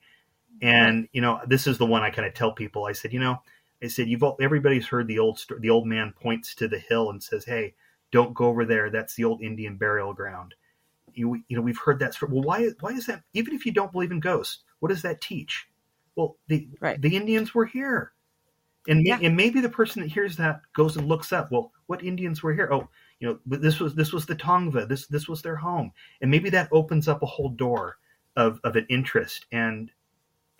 and 0.60 1.08
you 1.12 1.20
know 1.20 1.40
this 1.46 1.66
is 1.66 1.78
the 1.78 1.86
one 1.86 2.02
i 2.02 2.10
kind 2.10 2.26
of 2.26 2.34
tell 2.34 2.52
people 2.52 2.84
i 2.84 2.92
said 2.92 3.12
you 3.12 3.20
know 3.20 3.40
I 3.82 3.86
said, 3.88 4.08
"You've 4.08 4.22
all, 4.22 4.36
everybody's 4.40 4.86
heard 4.86 5.06
the 5.06 5.18
old 5.18 5.38
story. 5.38 5.60
The 5.60 5.70
old 5.70 5.86
man 5.86 6.12
points 6.20 6.54
to 6.56 6.68
the 6.68 6.78
hill 6.78 7.10
and 7.10 7.22
says, 7.22 7.44
"Hey, 7.44 7.74
don't 8.10 8.34
go 8.34 8.46
over 8.46 8.64
there. 8.64 8.90
That's 8.90 9.14
the 9.14 9.24
old 9.24 9.42
Indian 9.42 9.76
burial 9.76 10.12
ground." 10.12 10.54
You, 11.14 11.42
you 11.48 11.56
know, 11.56 11.62
we've 11.62 11.78
heard 11.78 12.00
that 12.00 12.14
story. 12.14 12.32
Well, 12.32 12.42
why 12.42 12.70
why 12.80 12.90
is 12.90 13.06
that? 13.06 13.22
Even 13.34 13.54
if 13.54 13.64
you 13.66 13.72
don't 13.72 13.92
believe 13.92 14.10
in 14.10 14.20
ghosts, 14.20 14.64
what 14.80 14.88
does 14.88 15.02
that 15.02 15.20
teach? 15.20 15.68
Well, 16.16 16.36
the 16.48 16.68
Right. 16.80 17.00
the 17.00 17.16
Indians 17.16 17.54
were 17.54 17.66
here, 17.66 18.12
and 18.86 19.04
Yeah. 19.06 19.18
and 19.22 19.36
maybe 19.36 19.60
the 19.60 19.68
person 19.68 20.02
that 20.02 20.08
hears 20.10 20.36
that 20.36 20.60
goes 20.72 20.96
and 20.96 21.08
looks 21.08 21.32
up. 21.32 21.50
Well, 21.50 21.72
what 21.86 22.04
Indians 22.04 22.42
were 22.42 22.54
here? 22.54 22.68
Oh, 22.72 22.88
you 23.20 23.28
know, 23.28 23.38
this 23.46 23.80
was 23.80 23.94
this 23.94 24.12
was 24.12 24.26
the 24.26 24.36
Tongva. 24.36 24.88
This 24.88 25.06
this 25.06 25.28
was 25.28 25.42
their 25.42 25.56
home, 25.56 25.92
and 26.20 26.30
maybe 26.30 26.50
that 26.50 26.68
opens 26.72 27.08
up 27.08 27.22
a 27.22 27.26
whole 27.26 27.48
door 27.50 27.98
of 28.36 28.60
of 28.64 28.76
an 28.76 28.86
interest, 28.88 29.46
and 29.52 29.90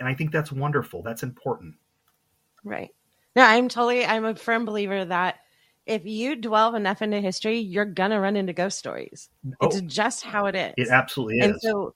and 0.00 0.08
I 0.08 0.14
think 0.14 0.32
that's 0.32 0.50
wonderful. 0.52 1.02
That's 1.02 1.22
important. 1.22 1.74
Right. 2.64 2.90
No, 3.36 3.42
I'm 3.44 3.68
totally, 3.68 4.04
I'm 4.04 4.24
a 4.24 4.34
firm 4.34 4.64
believer 4.64 5.04
that 5.04 5.36
if 5.86 6.04
you 6.04 6.36
dwell 6.36 6.74
enough 6.74 7.02
into 7.02 7.20
history, 7.20 7.58
you're 7.58 7.84
to 7.86 8.18
run 8.18 8.36
into 8.36 8.52
ghost 8.52 8.78
stories. 8.78 9.30
Oh. 9.60 9.66
It's 9.66 9.76
Oh, 9.76 9.80
just 9.82 10.22
how 10.24 10.46
it 10.46 10.54
is. 10.56 10.74
it 10.76 10.88
absolutely 10.88 11.40
and 11.40 11.54
is. 11.56 11.62
And 11.64 11.72
so 11.72 11.94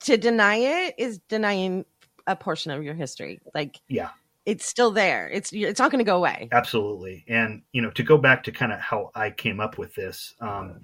to 0.00 0.16
deny 0.16 0.56
it 0.56 0.94
is 0.98 1.18
denying 1.28 1.84
a 2.26 2.34
portion 2.36 2.70
of 2.72 2.82
your 2.82 2.94
history. 2.94 3.40
Like 3.54 3.80
yeah. 3.88 4.10
It's 4.46 4.66
still 4.66 4.90
there. 4.90 5.28
It's 5.30 5.52
it's 5.52 5.80
not 5.80 5.90
going 5.90 6.04
to 6.04 6.10
go 6.10 6.16
away. 6.16 6.48
Absolutely. 6.52 7.24
And, 7.28 7.62
you 7.72 7.82
know, 7.82 7.90
to 7.92 8.02
go 8.02 8.18
back 8.18 8.44
to 8.44 8.52
kind 8.52 8.72
of 8.72 8.80
how 8.80 9.10
I 9.14 9.30
came 9.30 9.60
up 9.60 9.78
with 9.78 9.94
this, 9.94 10.34
um, 10.40 10.80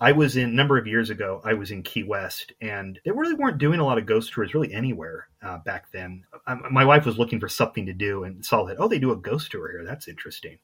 I 0.00 0.12
was 0.12 0.36
in 0.36 0.50
a 0.50 0.52
number 0.52 0.78
of 0.78 0.86
years 0.86 1.10
ago, 1.10 1.40
I 1.44 1.54
was 1.54 1.70
in 1.70 1.82
Key 1.82 2.04
West 2.04 2.52
and 2.60 3.00
they 3.04 3.10
really 3.10 3.34
weren't 3.34 3.58
doing 3.58 3.80
a 3.80 3.84
lot 3.84 3.98
of 3.98 4.06
ghost 4.06 4.32
tours 4.32 4.54
really 4.54 4.72
anywhere 4.72 5.28
uh, 5.42 5.58
back 5.58 5.90
then. 5.92 6.24
I, 6.46 6.54
my 6.54 6.84
wife 6.84 7.04
was 7.04 7.18
looking 7.18 7.40
for 7.40 7.48
something 7.48 7.86
to 7.86 7.92
do 7.92 8.24
and 8.24 8.44
saw 8.44 8.64
that, 8.64 8.76
oh, 8.78 8.88
they 8.88 8.98
do 8.98 9.12
a 9.12 9.16
ghost 9.16 9.50
tour 9.50 9.70
here. 9.70 9.84
That's 9.84 10.08
interesting. 10.08 10.58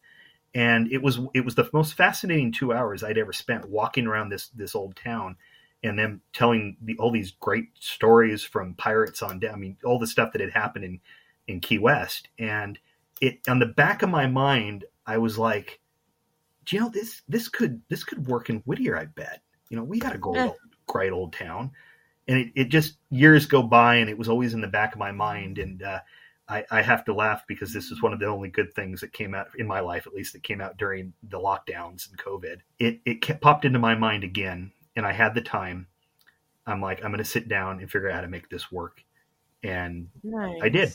And 0.54 0.90
it 0.92 1.02
was, 1.02 1.18
it 1.34 1.44
was 1.44 1.56
the 1.56 1.68
most 1.72 1.94
fascinating 1.94 2.52
two 2.52 2.72
hours 2.72 3.02
I'd 3.02 3.18
ever 3.18 3.32
spent 3.32 3.68
walking 3.68 4.06
around 4.06 4.28
this, 4.28 4.48
this 4.48 4.76
old 4.76 4.94
town 4.94 5.36
and 5.82 5.98
them 5.98 6.20
telling 6.32 6.76
the, 6.80 6.96
all 6.98 7.10
these 7.10 7.32
great 7.32 7.70
stories 7.80 8.44
from 8.44 8.74
pirates 8.74 9.20
on 9.20 9.40
down. 9.40 9.54
I 9.54 9.56
mean, 9.56 9.76
all 9.84 9.98
the 9.98 10.06
stuff 10.06 10.32
that 10.32 10.40
had 10.40 10.52
happened 10.52 10.84
in, 10.84 11.00
in 11.48 11.60
Key 11.60 11.78
West. 11.78 12.28
And 12.38 12.78
it, 13.20 13.40
on 13.48 13.58
the 13.58 13.66
back 13.66 14.02
of 14.02 14.10
my 14.10 14.26
mind, 14.26 14.84
I 15.06 15.18
was 15.18 15.38
like, 15.38 15.80
do 16.64 16.76
you 16.76 16.82
know 16.82 16.88
this 16.88 17.22
this 17.28 17.48
could 17.48 17.82
this 17.88 18.04
could 18.04 18.26
work 18.26 18.48
in 18.48 18.60
Whittier, 18.60 18.98
I 18.98 19.06
bet. 19.06 19.42
You 19.68 19.76
know, 19.76 19.84
we 19.84 19.98
got 19.98 20.16
a 20.16 20.20
old, 20.22 20.56
great 20.86 21.12
old 21.12 21.32
town. 21.32 21.72
And 22.26 22.38
it, 22.38 22.52
it 22.54 22.68
just 22.70 22.96
years 23.10 23.44
go 23.44 23.62
by 23.62 23.96
and 23.96 24.08
it 24.08 24.16
was 24.16 24.30
always 24.30 24.54
in 24.54 24.62
the 24.62 24.66
back 24.66 24.94
of 24.94 24.98
my 24.98 25.12
mind. 25.12 25.58
And 25.58 25.82
uh, 25.82 26.00
I, 26.48 26.64
I 26.70 26.82
have 26.82 27.04
to 27.06 27.14
laugh 27.14 27.42
because 27.46 27.72
this 27.72 27.90
is 27.90 28.02
one 28.02 28.12
of 28.12 28.18
the 28.18 28.26
only 28.26 28.48
good 28.48 28.72
things 28.74 29.00
that 29.00 29.12
came 29.12 29.34
out 29.34 29.48
in 29.58 29.66
my 29.66 29.80
life, 29.80 30.06
at 30.06 30.14
least 30.14 30.32
that 30.32 30.42
came 30.42 30.60
out 30.60 30.78
during 30.78 31.12
the 31.28 31.38
lockdowns 31.38 32.08
and 32.08 32.18
COVID. 32.18 32.58
It 32.78 33.00
it 33.04 33.22
kept, 33.22 33.40
popped 33.40 33.64
into 33.64 33.78
my 33.78 33.94
mind 33.94 34.24
again, 34.24 34.72
and 34.96 35.06
I 35.06 35.12
had 35.12 35.34
the 35.34 35.40
time. 35.40 35.86
I'm 36.66 36.80
like, 36.80 37.04
I'm 37.04 37.10
going 37.10 37.18
to 37.18 37.24
sit 37.24 37.48
down 37.48 37.80
and 37.80 37.90
figure 37.90 38.08
out 38.08 38.14
how 38.14 38.20
to 38.22 38.28
make 38.28 38.48
this 38.48 38.72
work. 38.72 39.04
And 39.62 40.08
Nice. 40.22 40.60
I 40.62 40.68
did. 40.70 40.92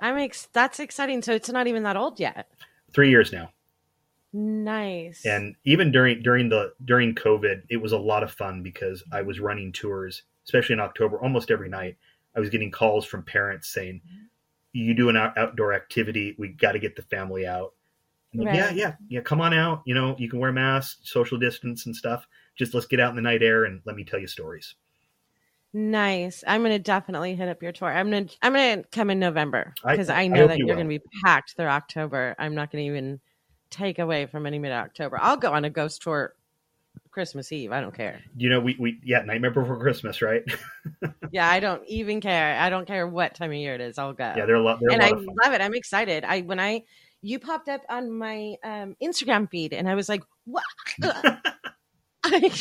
I'm 0.00 0.16
ex- 0.18 0.48
that's 0.52 0.80
exciting. 0.80 1.22
So 1.22 1.32
it's 1.32 1.48
not 1.50 1.66
even 1.66 1.82
that 1.84 1.96
old 1.96 2.18
yet. 2.20 2.48
three 2.92 3.10
years 3.10 3.32
now. 3.32 3.50
Nice. 4.32 5.26
and 5.26 5.56
even 5.64 5.90
during 5.90 6.22
during 6.22 6.48
the 6.48 6.72
during 6.84 7.16
covid 7.16 7.62
it 7.68 7.78
was 7.78 7.90
a 7.90 7.98
lot 7.98 8.22
of 8.22 8.30
fun 8.30 8.62
because 8.62 9.02
i 9.10 9.20
was 9.20 9.40
running 9.40 9.72
tours 9.72 10.22
especially 10.44 10.74
in 10.74 10.78
october 10.78 11.20
almost 11.20 11.50
every 11.50 11.68
night 11.68 11.96
i 12.36 12.38
was 12.38 12.48
getting 12.48 12.70
calls 12.70 13.04
from 13.04 13.24
parents 13.24 13.66
saying 13.74 14.00
you 14.72 14.94
do 14.94 15.08
an 15.08 15.16
out- 15.16 15.36
outdoor 15.36 15.72
activity 15.72 16.36
we 16.38 16.46
got 16.46 16.72
to 16.72 16.78
get 16.78 16.94
the 16.94 17.02
family 17.02 17.44
out 17.44 17.74
like, 18.32 18.46
Right. 18.46 18.54
yeah 18.56 18.70
yeah 18.70 18.94
yeah 19.08 19.20
come 19.20 19.40
on 19.40 19.52
out 19.52 19.82
you 19.84 19.94
know 19.94 20.14
you 20.16 20.30
can 20.30 20.38
wear 20.38 20.52
masks 20.52 21.00
social 21.10 21.36
distance 21.36 21.86
and 21.86 21.96
stuff 21.96 22.24
just 22.54 22.72
let's 22.72 22.86
get 22.86 23.00
out 23.00 23.10
in 23.10 23.16
the 23.16 23.22
night 23.22 23.42
air 23.42 23.64
and 23.64 23.80
let 23.84 23.96
me 23.96 24.04
tell 24.04 24.20
you 24.20 24.28
stories 24.28 24.76
Nice. 25.72 26.42
I'm 26.46 26.62
gonna 26.62 26.78
definitely 26.78 27.36
hit 27.36 27.48
up 27.48 27.62
your 27.62 27.72
tour. 27.72 27.88
I'm 27.92 28.10
gonna 28.10 28.26
I'm 28.42 28.52
gonna 28.52 28.82
come 28.90 29.10
in 29.10 29.18
November 29.20 29.72
because 29.86 30.08
I, 30.08 30.22
I 30.22 30.26
know 30.26 30.40
hope 30.40 30.48
that 30.48 30.58
you 30.58 30.66
you're 30.66 30.74
will. 30.76 30.82
gonna 30.82 30.98
be 30.98 31.00
packed 31.24 31.54
through 31.56 31.66
October. 31.66 32.34
I'm 32.38 32.54
not 32.54 32.72
gonna 32.72 32.84
even 32.84 33.20
take 33.70 33.98
away 34.00 34.26
from 34.26 34.46
any 34.46 34.58
mid 34.58 34.72
October. 34.72 35.16
I'll 35.20 35.36
go 35.36 35.52
on 35.52 35.64
a 35.64 35.70
ghost 35.70 36.02
tour 36.02 36.34
Christmas 37.12 37.52
Eve. 37.52 37.70
I 37.70 37.80
don't 37.80 37.94
care. 37.94 38.20
you 38.36 38.48
know 38.48 38.58
we, 38.60 38.76
we 38.80 38.98
yeah 39.04 39.22
nightmare 39.22 39.50
before 39.52 39.78
christmas 39.80 40.22
right 40.22 40.42
Yeah, 41.32 41.48
I 41.48 41.60
don't 41.60 41.84
even 41.86 42.20
care. 42.20 42.58
I 42.58 42.70
don't 42.70 42.86
care 42.86 43.06
what 43.06 43.36
time 43.36 43.50
of 43.52 43.56
year 43.56 43.74
it 43.76 43.80
is. 43.80 43.98
I'll 43.98 44.12
go. 44.12 44.32
yeah 44.36 44.46
they're 44.46 44.56
a 44.56 44.62
lot 44.62 44.80
they're 44.80 44.90
and 44.90 45.02
a 45.02 45.06
I 45.06 45.10
lot 45.10 45.18
fun 45.24 45.36
love 45.44 45.52
it. 45.52 45.60
I'm 45.60 45.74
excited. 45.74 46.24
I 46.24 46.40
when 46.40 46.58
I 46.58 46.82
you 47.22 47.38
popped 47.38 47.68
up 47.68 47.82
on 47.88 48.10
my 48.10 48.56
um, 48.64 48.96
Instagram 49.00 49.48
feed, 49.50 49.72
and 49.74 49.88
I 49.88 49.94
was 49.94 50.08
like, 50.08 50.22
"What? 50.46 50.64
I, 52.24 52.52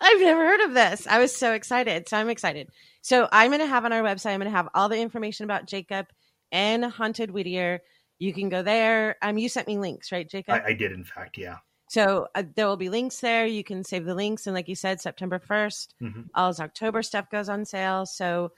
I've 0.00 0.20
never 0.20 0.44
heard 0.46 0.60
of 0.60 0.74
this." 0.74 1.06
I 1.06 1.18
was 1.18 1.34
so 1.34 1.52
excited. 1.52 2.08
So 2.08 2.16
I'm 2.16 2.28
excited. 2.28 2.68
So 3.02 3.28
I'm 3.32 3.50
going 3.50 3.60
to 3.60 3.66
have 3.66 3.84
on 3.84 3.92
our 3.92 4.02
website. 4.02 4.32
I'm 4.32 4.40
going 4.40 4.50
to 4.50 4.56
have 4.56 4.68
all 4.74 4.88
the 4.88 5.00
information 5.00 5.44
about 5.44 5.66
Jacob 5.66 6.06
and 6.52 6.84
Haunted 6.84 7.30
Whittier. 7.30 7.80
You 8.18 8.32
can 8.32 8.48
go 8.48 8.62
there. 8.62 9.16
Um, 9.22 9.38
you 9.38 9.48
sent 9.48 9.68
me 9.68 9.78
links, 9.78 10.10
right, 10.12 10.28
Jacob? 10.28 10.54
I, 10.64 10.68
I 10.70 10.72
did 10.72 10.92
in 10.92 11.04
fact 11.04 11.36
yeah 11.38 11.56
So 11.88 12.28
uh, 12.34 12.42
there 12.54 12.66
will 12.66 12.76
be 12.76 12.88
links 12.88 13.20
there. 13.20 13.46
You 13.46 13.62
can 13.62 13.84
save 13.84 14.04
the 14.04 14.14
links, 14.14 14.46
and 14.46 14.54
like 14.54 14.68
you 14.68 14.74
said, 14.74 15.00
September 15.00 15.38
first, 15.38 15.94
Mhm. 16.02 16.28
all 16.34 16.48
his 16.48 16.60
October 16.60 17.02
stuff 17.02 17.30
goes 17.30 17.48
on 17.48 17.64
sale. 17.64 18.06
So 18.06 18.52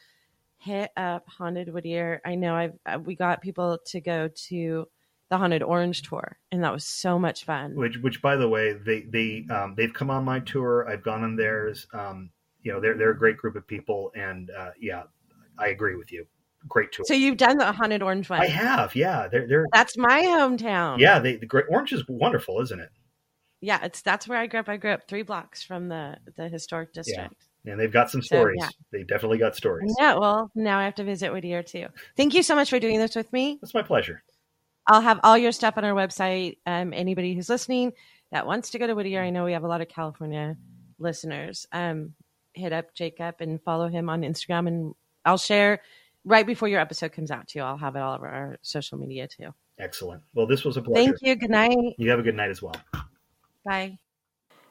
hit 0.59 0.91
up 0.97 1.25
Haunted 1.29 1.73
Whittier. 1.73 2.21
I 2.25 2.35
know 2.35 2.55
I've 2.55 2.79
uh, 2.87 2.99
we 2.99 3.15
got 3.17 3.41
people 3.43 3.79
to 3.87 4.01
go 4.01 4.29
to 4.49 4.89
the 5.31 5.37
Haunted 5.39 5.63
Orange 5.63 6.03
tour, 6.03 6.39
and 6.51 6.63
that 6.65 6.73
was 6.73 6.85
so 6.85 7.19
much 7.19 7.45
fun. 7.45 7.75
which 7.75 7.99
which 7.99 8.23
by 8.23 8.37
the 8.37 8.49
way 8.49 8.73
they 8.73 9.03
they 9.03 9.45
um, 9.55 9.75
they've 9.77 9.93
come 9.93 10.11
on 10.11 10.25
my 10.25 10.41
tour 10.41 10.89
i've 10.89 11.03
gone 11.03 11.23
on 11.23 11.37
theirs 11.37 11.87
um, 11.93 12.31
you 12.63 12.73
know 12.73 12.81
they're 12.81 12.97
they're 12.97 13.11
a 13.11 13.19
great 13.19 13.37
group 13.37 13.55
of 13.57 13.67
people 13.67 14.11
and 14.15 14.51
uh, 14.51 14.71
yeah 14.81 15.03
i 15.59 15.69
agree 15.69 15.97
with 15.97 16.11
you 16.13 16.27
great 16.67 16.91
tour 16.93 17.05
So 17.07 17.15
you've 17.15 17.37
done 17.37 17.57
the 17.59 17.71
Haunted 17.73 18.03
Orange 18.03 18.29
one. 18.31 18.41
i 18.41 18.47
have 18.47 18.95
yeah 18.97 19.29
they're 19.31 19.47
they're 19.47 19.67
That's 19.73 19.97
my 19.97 20.23
hometown. 20.23 20.99
yeah 20.99 21.19
they 21.19 21.37
the 21.37 21.47
great 21.47 21.67
orange 21.71 21.93
is 21.93 22.03
wonderful 22.09 22.61
isn't 22.61 22.81
it 22.81 22.91
yeah. 23.61 23.81
It's 23.85 24.03
that's 24.03 24.29
where 24.29 24.39
I 24.39 24.47
grew 24.47 24.61
up. 24.61 24.69
I 24.69 24.77
grew 24.77 24.93
up 24.93 25.09
three 25.09 25.23
blocks 25.23 25.65
from 25.65 25.89
the 25.89 26.17
the 26.37 26.49
historic 26.49 26.93
district. 26.93 27.35
Yeah 27.65 27.73
and 27.73 27.79
they've 27.79 27.93
got 27.93 28.09
some 28.09 28.23
So, 28.23 28.37
stories 28.37 28.59
yeah. 28.61 28.69
they 28.93 29.03
definitely 29.03 29.39
got 29.39 29.57
stories 29.57 29.93
Yeah. 29.99 30.15
Well, 30.15 30.49
now 30.55 30.79
I 30.79 30.85
have 30.85 30.95
to 30.95 31.05
visit 31.05 31.33
Whittier 31.33 31.63
too. 31.65 31.87
Thank 32.17 32.35
you 32.35 32.43
so 32.45 32.55
much 32.55 32.71
for 32.71 32.79
doing 32.79 32.99
this 33.01 33.17
with 33.17 33.31
me. 33.33 33.59
It's 33.63 33.75
my 33.75 33.83
pleasure 33.83 34.23
I'll 34.89 35.01
have 35.03 35.21
all 35.23 35.37
your 35.39 35.53
stuff 35.53 35.75
on 35.77 35.85
our 35.85 35.93
website. 35.95 36.57
Um, 36.67 36.93
anybody 36.93 37.35
who's 37.35 37.49
listening 37.49 37.93
that 38.33 38.47
wants 38.47 38.71
to 38.71 38.79
go 38.79 38.87
to 38.87 38.95
Whittier, 38.95 39.23
I 39.23 39.31
know 39.31 39.45
we 39.45 39.53
have 39.53 39.65
a 39.65 39.69
lot 39.69 39.81
of 39.83 39.89
California 39.89 40.57
listeners. 40.99 41.67
Um, 41.73 42.15
hit 42.55 42.73
up 42.73 42.95
Jacob 42.95 43.37
and 43.41 43.63
follow 43.63 43.89
him 43.89 44.09
on 44.09 44.23
Instagram, 44.23 44.67
and 44.67 44.95
I'll 45.25 45.39
share 45.39 45.81
right 46.25 46.47
before 46.47 46.69
your 46.69 46.81
episode 46.81 47.13
comes 47.13 47.31
out 47.31 47.47
too. 47.47 47.61
I'll 47.61 47.77
have 47.77 47.95
it 47.97 48.01
all 48.01 48.15
over 48.17 48.27
our 48.27 48.59
social 48.63 48.99
media 48.99 49.29
too. 49.29 49.55
excellent 49.79 50.23
well 50.35 50.47
this 50.47 50.65
was 50.65 50.77
a 50.77 50.83
pleasure 50.83 51.05
Thank 51.13 51.17
you. 51.23 51.37
Good 51.37 51.51
night. 51.51 51.77
you 51.99 52.11
have 52.11 52.19
a 52.19 52.23
good 52.23 52.35
night 52.35 52.51
as 52.51 52.61
well 52.61 52.75
Bye. 53.65 53.99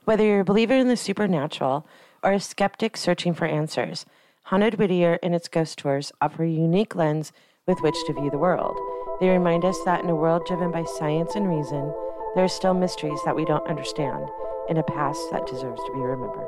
Whether 0.05 0.25
you're 0.25 0.41
a 0.41 0.45
believer 0.45 0.73
in 0.73 0.87
the 0.89 0.97
supernatural 0.97 1.87
or 2.23 2.33
a 2.33 2.39
skeptic 2.39 2.97
searching 2.97 3.33
for 3.33 3.45
answers, 3.45 4.05
Haunted 4.43 4.75
Whittier 4.75 5.19
and 5.23 5.33
its 5.35 5.47
ghost 5.47 5.77
tours 5.79 6.11
offer 6.21 6.43
a 6.43 6.49
unique 6.49 6.95
lens 6.95 7.31
with 7.67 7.79
which 7.81 7.95
to 8.07 8.13
view 8.13 8.29
the 8.31 8.37
world. 8.37 8.77
They 9.19 9.29
remind 9.29 9.65
us 9.65 9.77
that 9.83 10.03
in 10.03 10.09
a 10.11 10.15
world 10.15 10.45
driven 10.45 10.71
by 10.71 10.83
science 10.83 11.33
and 11.33 11.49
reason, 11.49 11.91
there 12.35 12.43
are 12.43 12.47
still 12.47 12.75
mysteries 12.75 13.19
that 13.25 13.35
we 13.35 13.45
don't 13.45 13.67
understand 13.67 14.29
and 14.69 14.77
a 14.77 14.83
past 14.83 15.19
that 15.31 15.47
deserves 15.47 15.81
to 15.83 15.93
be 15.93 15.99
remembered. 15.99 16.47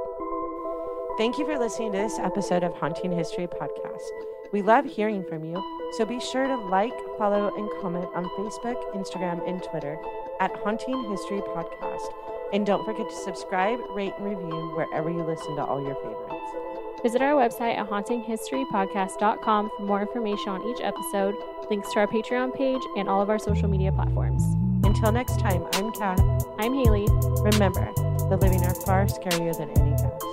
Thank 1.17 1.39
you 1.39 1.45
for 1.45 1.57
listening 1.57 1.93
to 1.93 1.97
this 1.97 2.20
episode 2.20 2.63
of 2.63 2.76
Haunting 2.76 3.11
History 3.11 3.47
Podcast. 3.47 4.07
We 4.51 4.61
love 4.61 4.86
hearing 4.86 5.24
from 5.24 5.43
you, 5.43 5.55
so 5.97 6.05
be 6.05 6.20
sure 6.20 6.45
to 6.45 6.55
like, 6.55 6.93
follow, 7.17 7.51
and 7.57 7.82
comment 7.82 8.07
on 8.13 8.26
Facebook, 8.38 8.78
Instagram, 8.93 9.47
and 9.49 9.63
Twitter 9.63 9.97
at 10.39 10.55
Haunting 10.57 11.09
History 11.09 11.41
Podcast. 11.41 12.13
And 12.53 12.65
don't 12.65 12.86
forget 12.86 13.09
to 13.09 13.15
subscribe, 13.15 13.80
rate, 13.89 14.13
and 14.17 14.26
review 14.26 14.74
wherever 14.76 15.09
you 15.09 15.24
listen 15.24 15.55
to 15.55 15.63
all 15.63 15.84
your 15.84 15.95
favorites. 15.95 16.88
Visit 17.02 17.22
our 17.22 17.34
website 17.34 17.78
at 17.78 17.89
hauntinghistorypodcast.com 17.89 19.72
for 19.78 19.84
more 19.84 20.02
information 20.02 20.50
on 20.50 20.68
each 20.68 20.82
episode, 20.82 21.36
links 21.70 21.91
to 21.93 22.00
our 22.00 22.08
Patreon 22.08 22.54
page, 22.54 22.82
and 22.97 23.08
all 23.08 23.22
of 23.22 23.30
our 23.30 23.39
social 23.39 23.70
media 23.70 23.91
platforms. 23.91 24.43
Until 24.86 25.12
next 25.12 25.39
time, 25.39 25.66
I'm 25.74 25.91
Kat. 25.93 26.20
I'm 26.58 26.74
Haley. 26.74 27.08
Remember, 27.41 27.91
the 27.95 28.38
living 28.41 28.66
are 28.66 28.76
far 28.76 29.06
scarier 29.06 29.58
than 29.58 29.70
any 29.78 29.91
ghost. 29.91 30.28